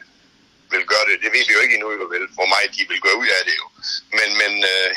[0.74, 1.16] vil gøre det.
[1.24, 2.26] Det ved vi jo ikke endnu, jo vel.
[2.38, 3.68] hvor mig, de vil gå ud af det jo.
[4.18, 4.90] Men, men øh,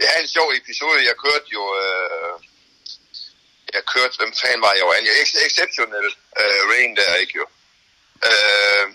[0.00, 1.08] jeg havde en sjov episode.
[1.10, 1.62] Jeg kørte jo...
[1.82, 2.34] Øh,
[3.76, 5.06] jeg kørte, hvem fanden var jeg jo an?
[5.48, 6.06] Exceptional
[6.40, 7.46] øh, Rain der, ikke jo?
[8.28, 8.86] Øh,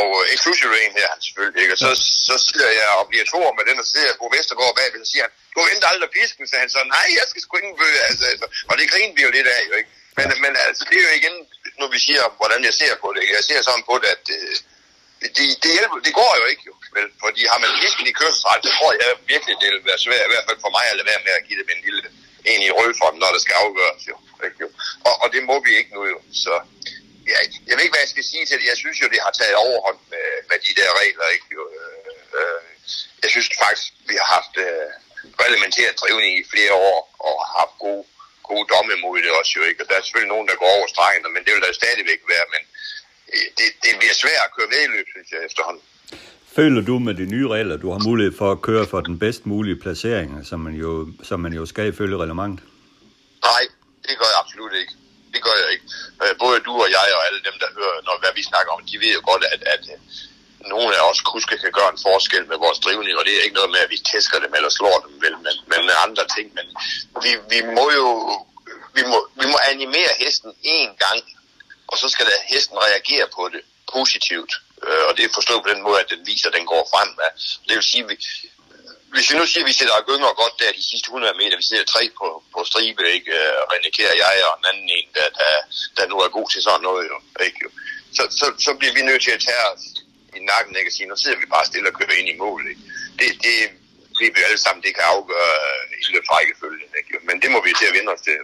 [0.00, 1.74] og uh, Exclusive Rain her, han selvfølgelig, ikke?
[1.76, 1.90] Og så,
[2.28, 5.00] så sidder jeg og bliver to med den, og så sidder jeg på Vestergaard bagved,
[5.02, 7.52] og så siger han, du venter aldrig pisken, så han så, nej, jeg skal sgu
[7.56, 9.90] ikke bøge, altså, altså, og det griner vi jo lidt af, jo, ikke?
[10.16, 11.36] Men, men altså, det er jo igen,
[11.80, 13.36] når vi siger, hvordan jeg ser på det, ikke?
[13.38, 14.54] jeg ser sådan på det, at øh,
[15.36, 17.08] det, det, hjælper, det går jo ikke, jo, vel?
[17.24, 20.32] Fordi har man pisken i kørselsret, så tror jeg virkelig, det vil være svært, i
[20.32, 22.02] hvert fald for mig, at lade være med at give det med en lille
[22.52, 24.16] en i rødform, når der skal afgøres, jo.
[24.46, 24.68] Ikke, jo?
[25.08, 26.18] Og, og det må vi ikke nu, jo.
[26.44, 26.52] Så
[27.32, 27.38] ja,
[27.68, 28.66] jeg ved ikke, hvad jeg skal sige til det.
[28.72, 31.26] Jeg synes jo, det har taget overhånd med, med de der regler.
[31.36, 31.46] Ikke?
[31.56, 31.98] Jo, øh,
[32.38, 32.60] øh,
[33.22, 34.88] jeg synes faktisk, vi har haft øh,
[35.42, 36.98] reglementeret drivning i flere år,
[37.28, 38.04] og har haft gode,
[38.50, 39.80] gode domme imod det også jo ikke.
[39.82, 42.46] Og der er selvfølgelig nogen, der går over stregen, men det vil der stadigvæk være.
[42.54, 42.62] Men
[43.34, 45.84] øh, det, det bliver svært at køre vedløb, synes jeg, efterhånden.
[46.58, 49.42] Føler du med de nye regler, du har mulighed for at køre for den bedst
[49.52, 50.90] mulige placering, som man jo,
[51.28, 52.66] som man jo skal ifølge reglementet?
[53.48, 53.64] Nej,
[54.06, 54.94] det gør jeg absolut ikke
[55.34, 55.86] det gør jeg ikke.
[56.24, 58.86] Øh, både du og jeg og alle dem, der hører, når, hvad vi snakker om,
[58.90, 59.98] de ved jo godt, at, at øh,
[60.72, 63.58] nogle af os kuske kan gøre en forskel med vores drivning, og det er ikke
[63.60, 66.46] noget med, at vi tæsker dem eller slår dem, vel, men, men med andre ting.
[66.58, 66.66] Men
[67.24, 68.08] vi, vi må jo
[68.96, 71.20] vi må, vi må animere hesten én gang,
[71.90, 74.52] og så skal der hesten reagere på det positivt.
[74.86, 77.08] Øh, og det er forstået på den måde, at den viser, at den går frem.
[77.68, 78.16] Det vil sige, at vi,
[79.14, 81.66] hvis vi nu siger, at vi sætter gynger godt der de sidste 100 meter, vi
[81.68, 83.30] sidder tre på, på stribe, ikke?
[83.40, 85.50] Øh, René Kjær, jeg og en anden en, der, der,
[85.96, 87.16] der nu er god til sådan noget, jo,
[87.46, 87.60] ikke?
[88.16, 89.84] Så, så, så bliver vi nødt til at tage os
[90.38, 90.90] i nakken, ikke?
[90.90, 92.82] Og sige, nu sidder vi bare stille og kører ind i mål, ikke?
[93.18, 93.56] Det, det
[94.20, 97.12] ved vi alle sammen, det kan afgøre øh, i løbet rækkefølgen, ikke?
[97.28, 98.38] Men det må vi til at vende os til.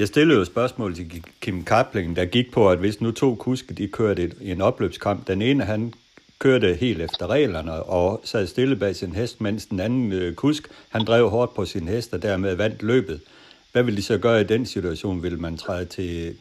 [0.00, 1.06] Jeg stillede jo et spørgsmål til
[1.42, 5.26] Kim Kapling, der gik på, at hvis nu to kuske, de kørte i en opløbskamp,
[5.26, 5.94] den ene han
[6.38, 10.68] kørte helt efter reglerne og sad stille bag sin hest, mens den anden øh, kusk,
[10.88, 13.20] han drev hårdt på sin hest og dermed vandt løbet.
[13.72, 15.22] Hvad vil de så gøre i den situation?
[15.22, 16.36] Vil man træde til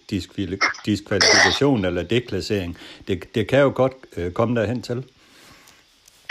[0.86, 2.78] diskvalifikation eller deklassering?
[3.08, 5.04] Det, det kan jo godt øh, komme derhen til.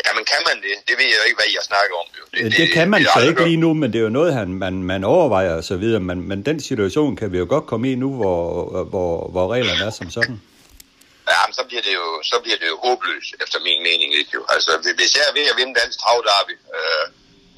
[0.07, 0.89] Jamen kan man det?
[0.89, 2.07] Det ved jeg jo ikke, hvad jeg snakker om.
[2.35, 4.35] Det, det, det kan man det, så ikke lige nu, men det er jo noget,
[4.35, 6.01] han, man, man overvejer videre.
[6.01, 9.85] Men, men den situation kan vi jo godt komme i nu, hvor, hvor, hvor reglerne
[9.85, 10.41] er som sådan.
[11.33, 14.11] Ja, men så bliver det jo, så bliver det jo håbløst, efter min mening.
[14.21, 14.31] Ikke?
[14.37, 14.43] Jo.
[14.55, 17.07] Altså, hvis jeg er ved at vinde dansk travdarby, øh,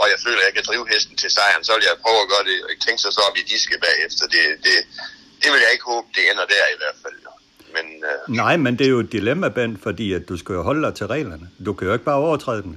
[0.01, 2.29] og jeg føler, at jeg kan drive hesten til sejren, så vil jeg prøve at
[2.33, 4.25] gøre det, og ikke tænke sig så op i diske bagefter.
[4.35, 4.77] Det, det,
[5.43, 7.17] det vil jeg ikke håbe, det ender der i hvert fald.
[7.27, 7.33] Jo.
[7.77, 10.63] Men, øh, Nej, men det er jo et dilemma, Ben, fordi at du skal jo
[10.69, 11.47] holde dig til reglerne.
[11.67, 12.75] Du kan jo ikke bare overtræde dem.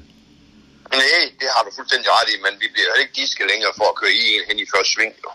[0.91, 3.88] Nej, det har du fuldstændig ret i, men vi bliver jo ikke diske længere for
[3.91, 5.13] at køre i en hen i første sving.
[5.23, 5.30] Jo.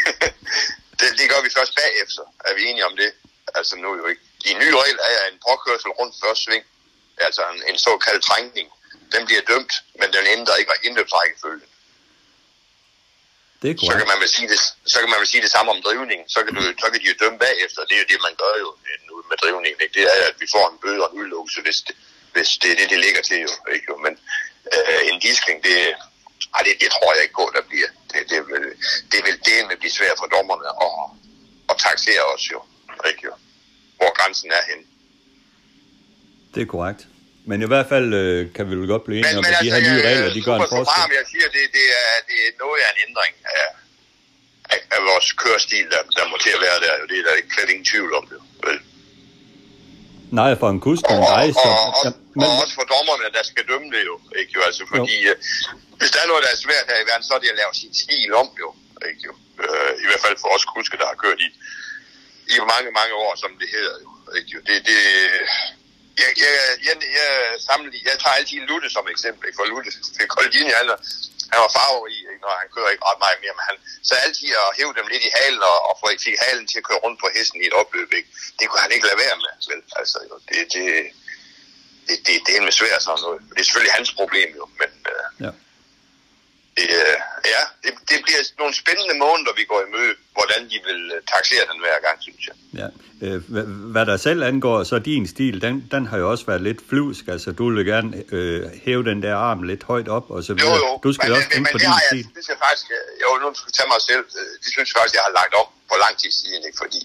[1.00, 2.22] det, det gør vi først bagefter.
[2.48, 3.10] Er vi enige om det?
[3.54, 4.22] Altså nu jo ikke.
[4.44, 6.64] De nye regler er en påkørsel rundt første sving,
[7.26, 8.68] altså en, en såkaldt trængning.
[9.14, 11.68] Den bliver dømt, men den ændrer ikke indløbsrækkefølgen.
[13.62, 14.60] Det er så kan man vel sige det,
[14.92, 16.20] så kan man vel sige det samme om drivning.
[16.34, 17.80] Så kan, du, så kan de jo dømme bagefter.
[17.88, 18.68] Det er jo det, man gør jo
[19.08, 19.74] nu med drivning.
[19.82, 19.94] Ikke?
[19.96, 21.94] Det er, at vi får en bøde og en udlukkelse, hvis det,
[22.34, 23.38] hvis det er det, det ligger til.
[23.46, 23.92] Jo, ikke?
[24.04, 24.14] Men
[24.74, 25.76] øh, en diskling, det,
[26.56, 27.90] ej, det, det, tror jeg ikke på, der bliver.
[28.12, 28.64] Det, det, vil,
[29.12, 30.92] det vil det vil blive svært for dommerne at,
[31.70, 32.60] at taxere os jo.
[33.08, 33.22] Ikke?
[33.24, 33.32] Jo
[34.00, 34.80] hvor grænsen er hen.
[36.54, 37.02] Det er korrekt.
[37.50, 39.70] Men i hvert fald øh, kan vi vel godt blive enige om, at altså, de
[39.74, 41.02] her nye regler, de gør en forskel.
[41.10, 43.68] Men jeg siger, det, det, er, det er noget af en ændring af,
[44.72, 46.92] af, af vores kørestil, der, der må til at være der.
[47.10, 48.38] Det er der ikke ingen tvivl om det.
[48.66, 48.78] Vel?
[50.40, 51.70] Nej, for en kusk, en dig, så...
[51.70, 52.44] Og, og, ja, men...
[52.46, 54.16] og også for dommerne, der skal dømme det jo.
[54.40, 54.60] Ikke, jo?
[54.68, 55.30] Altså, fordi jo.
[55.30, 55.36] Øh,
[55.98, 57.72] hvis der er noget, der er svært her i verden, så er det at lave
[57.82, 58.68] sin stil om jo.
[59.08, 59.32] Ikke, jo?
[59.64, 61.50] Øh, I hvert fald for os kuske, der har kørt i
[62.56, 64.10] i mange, mange år, som det hedder jo.
[64.38, 64.56] Ikke?
[64.68, 64.98] Det, det,
[66.22, 66.54] jeg, jeg,
[66.86, 67.28] jeg, jeg,
[67.68, 70.88] sammenlig, jeg tager altid Lutte som eksempel, for Lutte, det Koldini, han,
[71.52, 72.42] han var farverig, ikke?
[72.44, 73.76] når han kører ikke ret meget mere, men han
[74.08, 76.86] så altid at hæve dem lidt i halen og, og få fik halen til at
[76.88, 78.10] køre rundt på hesten i et opløb.
[78.18, 78.30] Ikke?
[78.58, 79.52] Det kunne han ikke lade være med.
[79.70, 79.82] Vel?
[80.00, 80.84] Altså, jo, det, det,
[82.06, 83.40] det, det, det er med svært sådan noget.
[83.54, 85.50] Det er selvfølgelig hans problem jo, men øh, ja
[86.80, 87.16] det, øh,
[87.54, 91.18] ja, det, det bliver nogle spændende måneder, vi går i møde, hvordan de vil øh,
[91.34, 92.56] taxere den hver gang, synes jeg.
[92.80, 92.88] Ja.
[93.24, 93.38] Øh,
[93.94, 97.24] hvad der selv angår, så din stil, den, den har jo også været lidt flyvsk.
[97.34, 100.76] Altså, du vil gerne øh, hæve den der arm lidt højt op, og så videre.
[100.76, 100.92] Jo, jo.
[101.06, 102.24] Du skal men, også tænke men, på det din har jeg, stil.
[102.36, 104.24] Det skal faktisk, øh, jo, nu skal jeg tage mig selv.
[104.62, 106.78] Det synes jeg faktisk, jeg har lagt op på lang tid siden, ikke?
[106.84, 107.00] fordi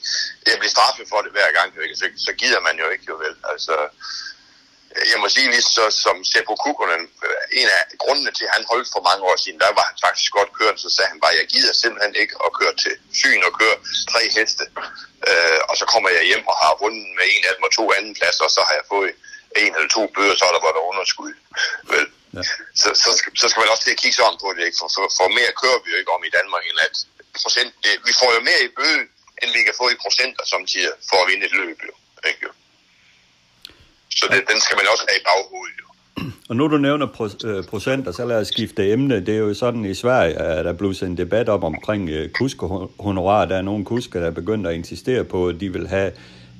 [0.49, 1.95] jeg bliver straffet for det hver gang, ikke?
[2.01, 3.35] Så, så gider man jo ikke, jo vel.
[3.53, 3.75] Altså,
[5.11, 7.03] jeg må sige, lige så som Seppo Kukonen,
[7.59, 10.31] en af grundene til, at han holdt for mange år siden, der var han faktisk
[10.37, 13.53] godt kørt, så sagde han bare, jeg gider simpelthen ikke at køre til Fyn og
[13.59, 13.75] køre
[14.11, 14.65] tre heste,
[15.29, 17.85] øh, og så kommer jeg hjem og har vundet med en af dem og to
[17.97, 19.11] anden plads, og så har jeg fået
[19.63, 21.33] en eller to bøder, så er der bare der underskud.
[21.93, 22.07] Vel?
[22.37, 22.43] Ja.
[22.81, 24.77] Så, så, skal, så skal man også til at kigge sådan på det, ikke?
[24.81, 26.95] For, for, for mere kører vi jo ikke om i Danmark, end at
[27.43, 29.01] procent, det, vi får jo mere i bøde,
[29.41, 31.79] end vi kan få i procenter samtidig for at vinde et løb.
[31.89, 31.93] Jo.
[32.31, 32.47] Ikke?
[34.15, 35.75] Så det, den skal man også have i baghovedet.
[35.81, 35.85] Jo.
[36.49, 37.07] Og nu du nævner
[37.45, 39.25] øh, procenter, så lad os skifte emne.
[39.25, 43.45] Det er jo sådan i Sverige, at der blevet en debat op omkring øh, kuskehonorar.
[43.45, 46.11] Der er nogle kusker, der er begyndt at insistere på, at de vil have,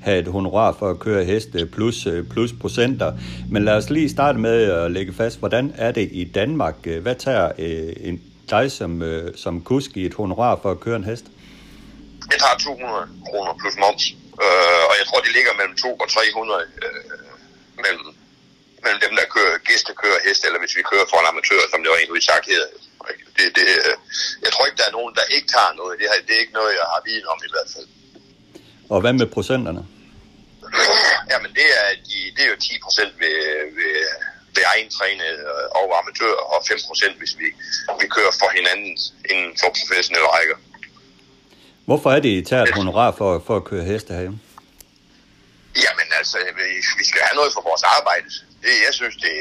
[0.01, 3.13] have et honorar for at køre heste plus, øh, plus procenter.
[3.51, 6.85] Men lad os lige starte med at lægge fast, hvordan er det i Danmark?
[6.85, 7.51] Hvad tager
[7.99, 9.03] en, dig som,
[9.35, 11.25] som kusk i et honorar for at køre en hest?
[12.31, 14.03] Jeg tager 200 kroner plus moms,
[14.89, 16.61] og jeg tror, de ligger mellem 2 og 300
[17.83, 18.07] mellem
[18.85, 21.89] mellem dem, der kører, gæstekører hest, eller hvis vi kører for en amatør, som det
[21.91, 22.63] var egentlig sagt her.
[23.37, 23.93] Det, det, øh,
[24.43, 25.93] jeg tror ikke, der er nogen, der ikke tager noget.
[25.99, 27.87] Det, her, det er ikke noget, jeg har viden om i hvert fald.
[28.93, 29.81] Og hvad med procenterne?
[31.31, 33.37] Jamen, det er, de, det er jo 10 procent ved,
[33.77, 33.95] ved,
[34.55, 35.27] ved egen træne
[35.79, 37.47] og amatør, og 5 procent, hvis vi,
[38.01, 38.91] vi kører for hinanden
[39.31, 40.57] inden for professionelle rækker.
[41.89, 44.39] Hvorfor er det, I tager et honorar for, for at køre heste herhjemme?
[46.35, 48.27] Altså, vi skal have noget for vores arbejde.
[48.63, 49.33] Det, jeg synes, det,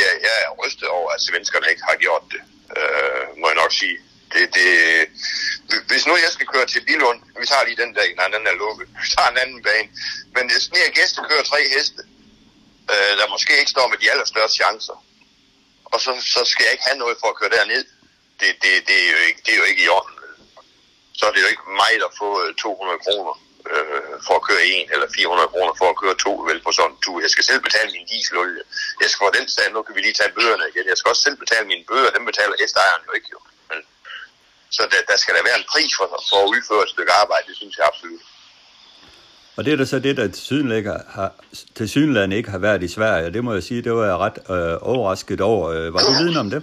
[0.00, 2.42] jeg, jeg er rystet over, at svenskerne ikke har gjort det,
[2.76, 3.98] øh, må jeg nok sige.
[4.32, 4.68] Det, det,
[5.90, 8.56] hvis nu jeg skal køre til Bilund, vi tager lige den der, nej, den er
[8.64, 9.88] lukket, vi tager en anden bane,
[10.36, 12.02] men hvis ni gæster kører tre heste,
[12.92, 14.96] øh, der måske ikke står med de allerstørste chancer,
[15.92, 17.84] og så, så skal jeg ikke have noget for at køre derned,
[18.40, 20.14] det, det, det, er, jo ikke, det er jo ikke i orden.
[21.18, 23.34] Så er det jo ikke mig, der får 200 kroner
[23.70, 26.92] øh, for at køre en, eller 400 kroner for at køre to, vel på sådan
[26.92, 27.16] en tur.
[27.24, 28.62] Jeg skal selv betale min dieselolie.
[29.00, 30.84] Jeg skal få den stand, nu kan vi lige tage bøgerne igen.
[30.90, 33.40] Jeg skal også selv betale mine bøger, dem betaler hestejeren jo ikke jo.
[33.70, 33.78] Men,
[34.76, 37.44] så der, der skal der være en pris for, for at udføre et stykke arbejde,
[37.50, 38.24] det synes jeg absolut.
[39.56, 40.84] Og det er da så det, der til
[41.16, 41.30] har,
[42.32, 44.78] ikke har været i Sverige, og det må jeg sige, det var jeg ret øh,
[44.92, 45.70] overrasket over.
[45.70, 46.62] Øh, var du viden om det?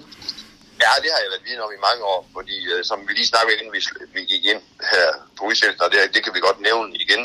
[0.83, 3.31] Ja, det har jeg været viden om i mange år, fordi øh, som vi lige
[3.33, 3.81] snakkede inden vi,
[4.15, 4.61] vi gik ind
[4.91, 5.07] her
[5.37, 7.23] på udsendelsen, og det, det kan vi godt nævne igen.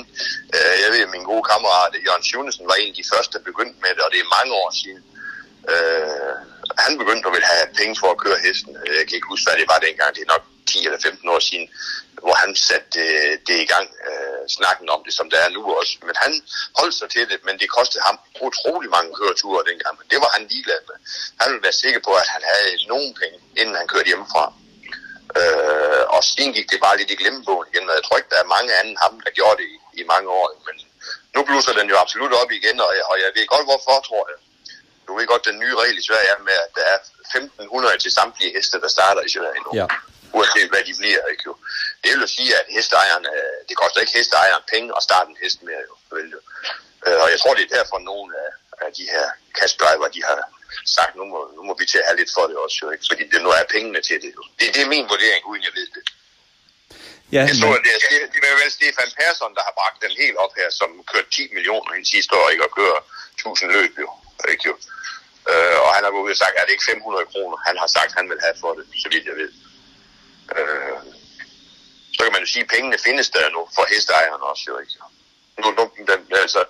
[0.56, 3.48] Øh, jeg ved, at min gode kammerat Jørgen Sjunesen var en af de første, der
[3.50, 5.02] begyndte med det, og det er mange år siden.
[5.72, 6.32] Øh,
[6.84, 8.72] han begyndte at ville have penge for at køre hesten.
[8.98, 10.10] Jeg kan ikke huske, hvad det var dengang.
[10.16, 11.68] Det er nok 10 eller 15 år siden,
[12.24, 13.10] hvor han satte det,
[13.48, 15.94] det i gang, øh, snakken om det, som der er nu også.
[16.08, 16.32] Men han
[16.80, 18.16] holdt sig til det, men det kostede ham
[18.48, 19.94] utrolig mange køreture dengang.
[19.98, 20.96] Men det var han ligeglad med.
[21.40, 24.44] Han ville være sikker på, at han havde nogen penge, inden han kørte hjemmefra.
[25.38, 28.40] Øh, og siden gik det bare lidt i glemmebogen igen, og jeg tror ikke, der
[28.40, 30.46] er mange andre ham, der gjorde det i, i mange år.
[30.66, 30.76] Men
[31.34, 34.24] nu blusser den jo absolut op igen, og jeg, og jeg ved godt, hvorfor, tror
[34.30, 34.38] jeg.
[35.06, 36.98] Du ved godt, den nye regel i Sverige er med, at der er
[37.36, 39.70] 1500 til samtlige heste, der starter i Sverige nu.
[39.80, 39.86] Ja
[40.36, 41.22] uanset hvad de bliver.
[41.32, 41.54] Ikke, jo.
[42.02, 45.38] Det vil jo sige, at hesteejeren, øh, det koster ikke hesteejeren penge at starte en
[45.42, 45.82] hest mere.
[45.88, 46.40] Jo, vel, jo.
[47.06, 48.50] Øh, og jeg tror, det er derfor nogle af,
[48.86, 49.26] af de her
[49.58, 50.40] kastdriver, de har
[50.96, 53.04] sagt, nu må, nu må vi til at have lidt for det også, jo, ikke?
[53.10, 54.32] fordi det nu er pengene til det.
[54.36, 54.42] Jo.
[54.58, 56.04] Det, det er min vurdering, uden jeg ved det.
[57.34, 57.82] Ja, jeg så, men...
[57.84, 60.88] det, er, det er vel Stefan Persson, der har bragt den helt op her, som
[61.12, 62.64] kørte 10 millioner i sidste år, ikke?
[62.66, 62.98] og kører
[63.34, 64.08] 1000 løb, jo.
[64.52, 64.74] Ikke, jo.
[65.50, 67.88] Øh, og han har gået ud og sagt, at det ikke 500 kroner, han har
[67.96, 69.50] sagt, at han vil have for det, så vidt jeg ved.
[70.58, 70.96] Øh,
[72.14, 74.64] så kan man jo sige, at pengene findes der nu for hesteejerne også.
[74.68, 74.92] Jo, ikke?
[75.62, 76.60] Nu, nu, den, altså,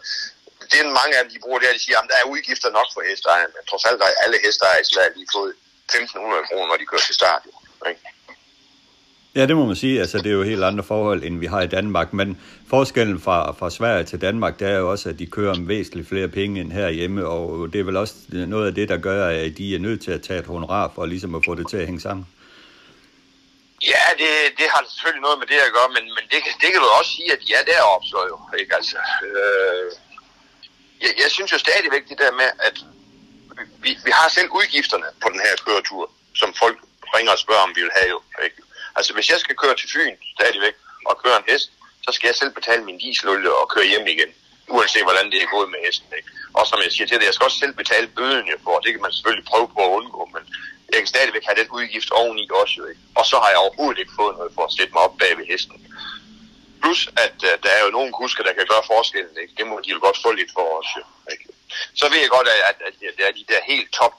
[0.70, 2.70] det er mange af dem, de bruger det, at de siger, at der er udgifter
[2.78, 5.52] nok for hesteejerne, men trods alt har alle hesteejere i Sverige lige fået
[5.92, 7.42] 1.500 kroner, når de kører til start.
[7.46, 7.52] Jo,
[7.90, 8.02] ikke?
[9.34, 10.00] Ja, det må man sige.
[10.00, 12.12] Altså, det er jo helt andre forhold, end vi har i Danmark.
[12.12, 12.38] Men
[12.68, 16.08] forskellen fra, fra Sverige til Danmark, det er jo også, at de kører om væsentligt
[16.08, 19.58] flere penge end herhjemme, og det er vel også noget af det, der gør, at
[19.58, 21.86] de er nødt til at tage et honorar for ligesom at få det til at
[21.86, 22.26] hænge sammen.
[23.82, 26.80] Ja, det, det har selvfølgelig noget med det at gøre, men, men det, det kan
[26.80, 28.36] du også sige, at de er deroppe så jo.
[28.60, 28.74] Ikke?
[28.78, 28.98] Altså,
[29.28, 29.86] øh,
[31.04, 32.76] jeg, jeg synes jo stadigvæk det der med, at
[33.84, 36.78] vi, vi har selv udgifterne på den her køretur, som folk
[37.14, 38.20] ringer og spørger, om vi vil have jo.
[38.44, 38.56] Ikke?
[38.96, 40.76] Altså hvis jeg skal køre til Fyn stadigvæk
[41.06, 41.72] og køre en hest,
[42.04, 44.30] så skal jeg selv betale min dieselolie og køre hjem igen,
[44.68, 46.08] uanset hvordan det er gået med hesten.
[46.18, 46.28] Ikke?
[46.58, 48.92] Og som jeg siger til det, jeg skal også selv betale bøden jo for, det
[48.92, 50.42] kan man selvfølgelig prøve på at undgå, men
[50.92, 53.02] jeg kan stadigvæk have den udgift oveni også jo ikke.
[53.18, 55.46] Og så har jeg overhovedet ikke fået noget for at sætte mig op bag ved
[55.52, 55.76] hesten.
[56.82, 59.36] Plus, at uh, der er jo nogle kusker, der kan gøre forskellen.
[59.42, 59.54] Ikke?
[59.58, 60.88] Det må de jo godt få lidt for os.
[60.98, 61.44] Jo, ikke?
[62.00, 64.14] Så ved jeg godt, at, at, at, det er de der helt top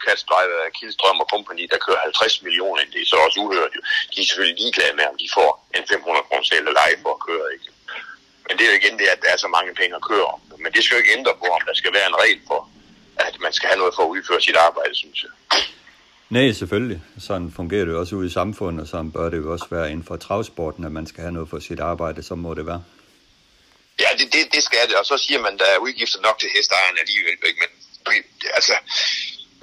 [0.65, 2.81] af Kildstrøm og kompagni, der kører 50 millioner.
[2.93, 3.71] Det er så også uhørt.
[3.75, 3.81] Jo.
[4.11, 7.23] De er selvfølgelig ligeglade med, om de får en 500 kroner eller leje for at
[7.27, 7.47] køre.
[7.55, 7.67] Ikke?
[8.47, 10.39] Men det er jo igen det, at der er så mange penge at køre om.
[10.63, 12.59] Men det skal jo ikke ændre på, om der skal være en regel for,
[13.27, 15.31] at man skal have noget for at udføre sit arbejde, synes jeg.
[16.31, 17.01] Nej, selvfølgelig.
[17.19, 19.91] Sådan fungerer det jo også ude i samfundet, og sådan bør det jo også være
[19.91, 22.83] inden for travsporten, at man skal have noget for sit arbejde, så må det være.
[23.99, 26.37] Ja, det, det, det skal det, og så siger man, at der er udgifter nok
[26.39, 27.61] til hesteejerne alligevel, ikke?
[28.07, 28.23] men
[28.57, 28.73] altså,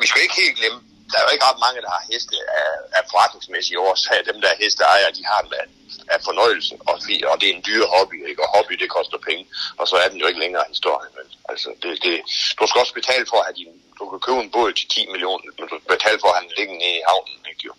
[0.00, 2.70] vi skal ikke helt glemme, der er jo ikke ret mange, der har heste af,
[2.98, 4.28] af forretningsmæssige årsager.
[4.30, 5.66] Dem, der er hesteejere, de har dem af,
[6.14, 6.94] af fornøjelse, og,
[7.30, 8.42] og det er en dyre hobby, ikke?
[8.44, 9.44] og hobby, det koster penge,
[9.80, 11.08] og så er den jo ikke længere historie.
[11.16, 12.14] Men, altså, det, det,
[12.58, 15.06] du skal også betale for at have din, du kan købe en båd til 10
[15.12, 17.40] millioner, men du skal betale for at have den liggende i havnen.
[17.50, 17.74] Ikke, jo?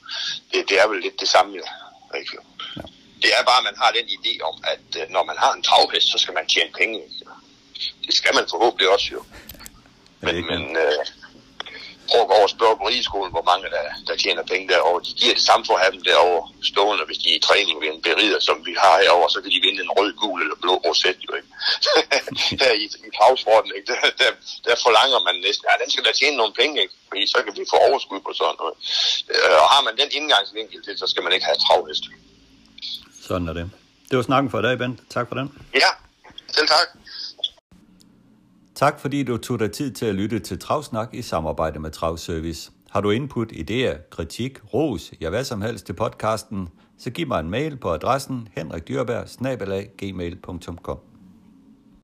[0.52, 1.66] Det, det er vel lidt det samme, jo.
[2.20, 2.42] Ikke, jo?
[3.24, 5.64] Det er bare, at man har den idé om, at øh, når man har en
[5.64, 6.96] travhest, så skal man tjene penge.
[7.04, 7.26] Ikke?
[8.06, 9.22] Det skal man forhåbentlig også jo.
[10.26, 11.06] Men, men øh,
[12.10, 15.02] prøv at over og spørge på rigeskolen, hvor mange der, der tjener penge derovre.
[15.08, 16.42] De giver det samme for at have dem derovre
[16.72, 19.52] stående, hvis de er i træning ved en berider, som vi har herovre, så kan
[19.54, 21.50] de vinde en rød, gul eller blå roset, jo ikke?
[22.62, 23.88] Her i, i travsporten, ikke?
[23.92, 24.32] Der, der,
[24.68, 26.96] der, forlanger man næsten, ja, den skal da tjene nogle penge, ikke?
[27.10, 28.76] Fordi så kan vi få overskud på sådan noget.
[29.34, 32.04] Øh, og har man den indgangsvinkel til, så skal man ikke have travhest.
[33.28, 33.66] Sådan er det.
[34.10, 34.94] Det var snakken for i dag, Ben.
[35.16, 35.48] Tak for den.
[35.84, 35.92] Ja,
[36.56, 36.88] selv tak.
[38.80, 42.72] Tak fordi du tog dig tid til at lytte til Travsnak i samarbejde med Travservice.
[42.90, 47.40] Har du input, idéer, kritik, ros, ja hvad som helst til podcasten, så giv mig
[47.40, 49.30] en mail på adressen henrikdyrberg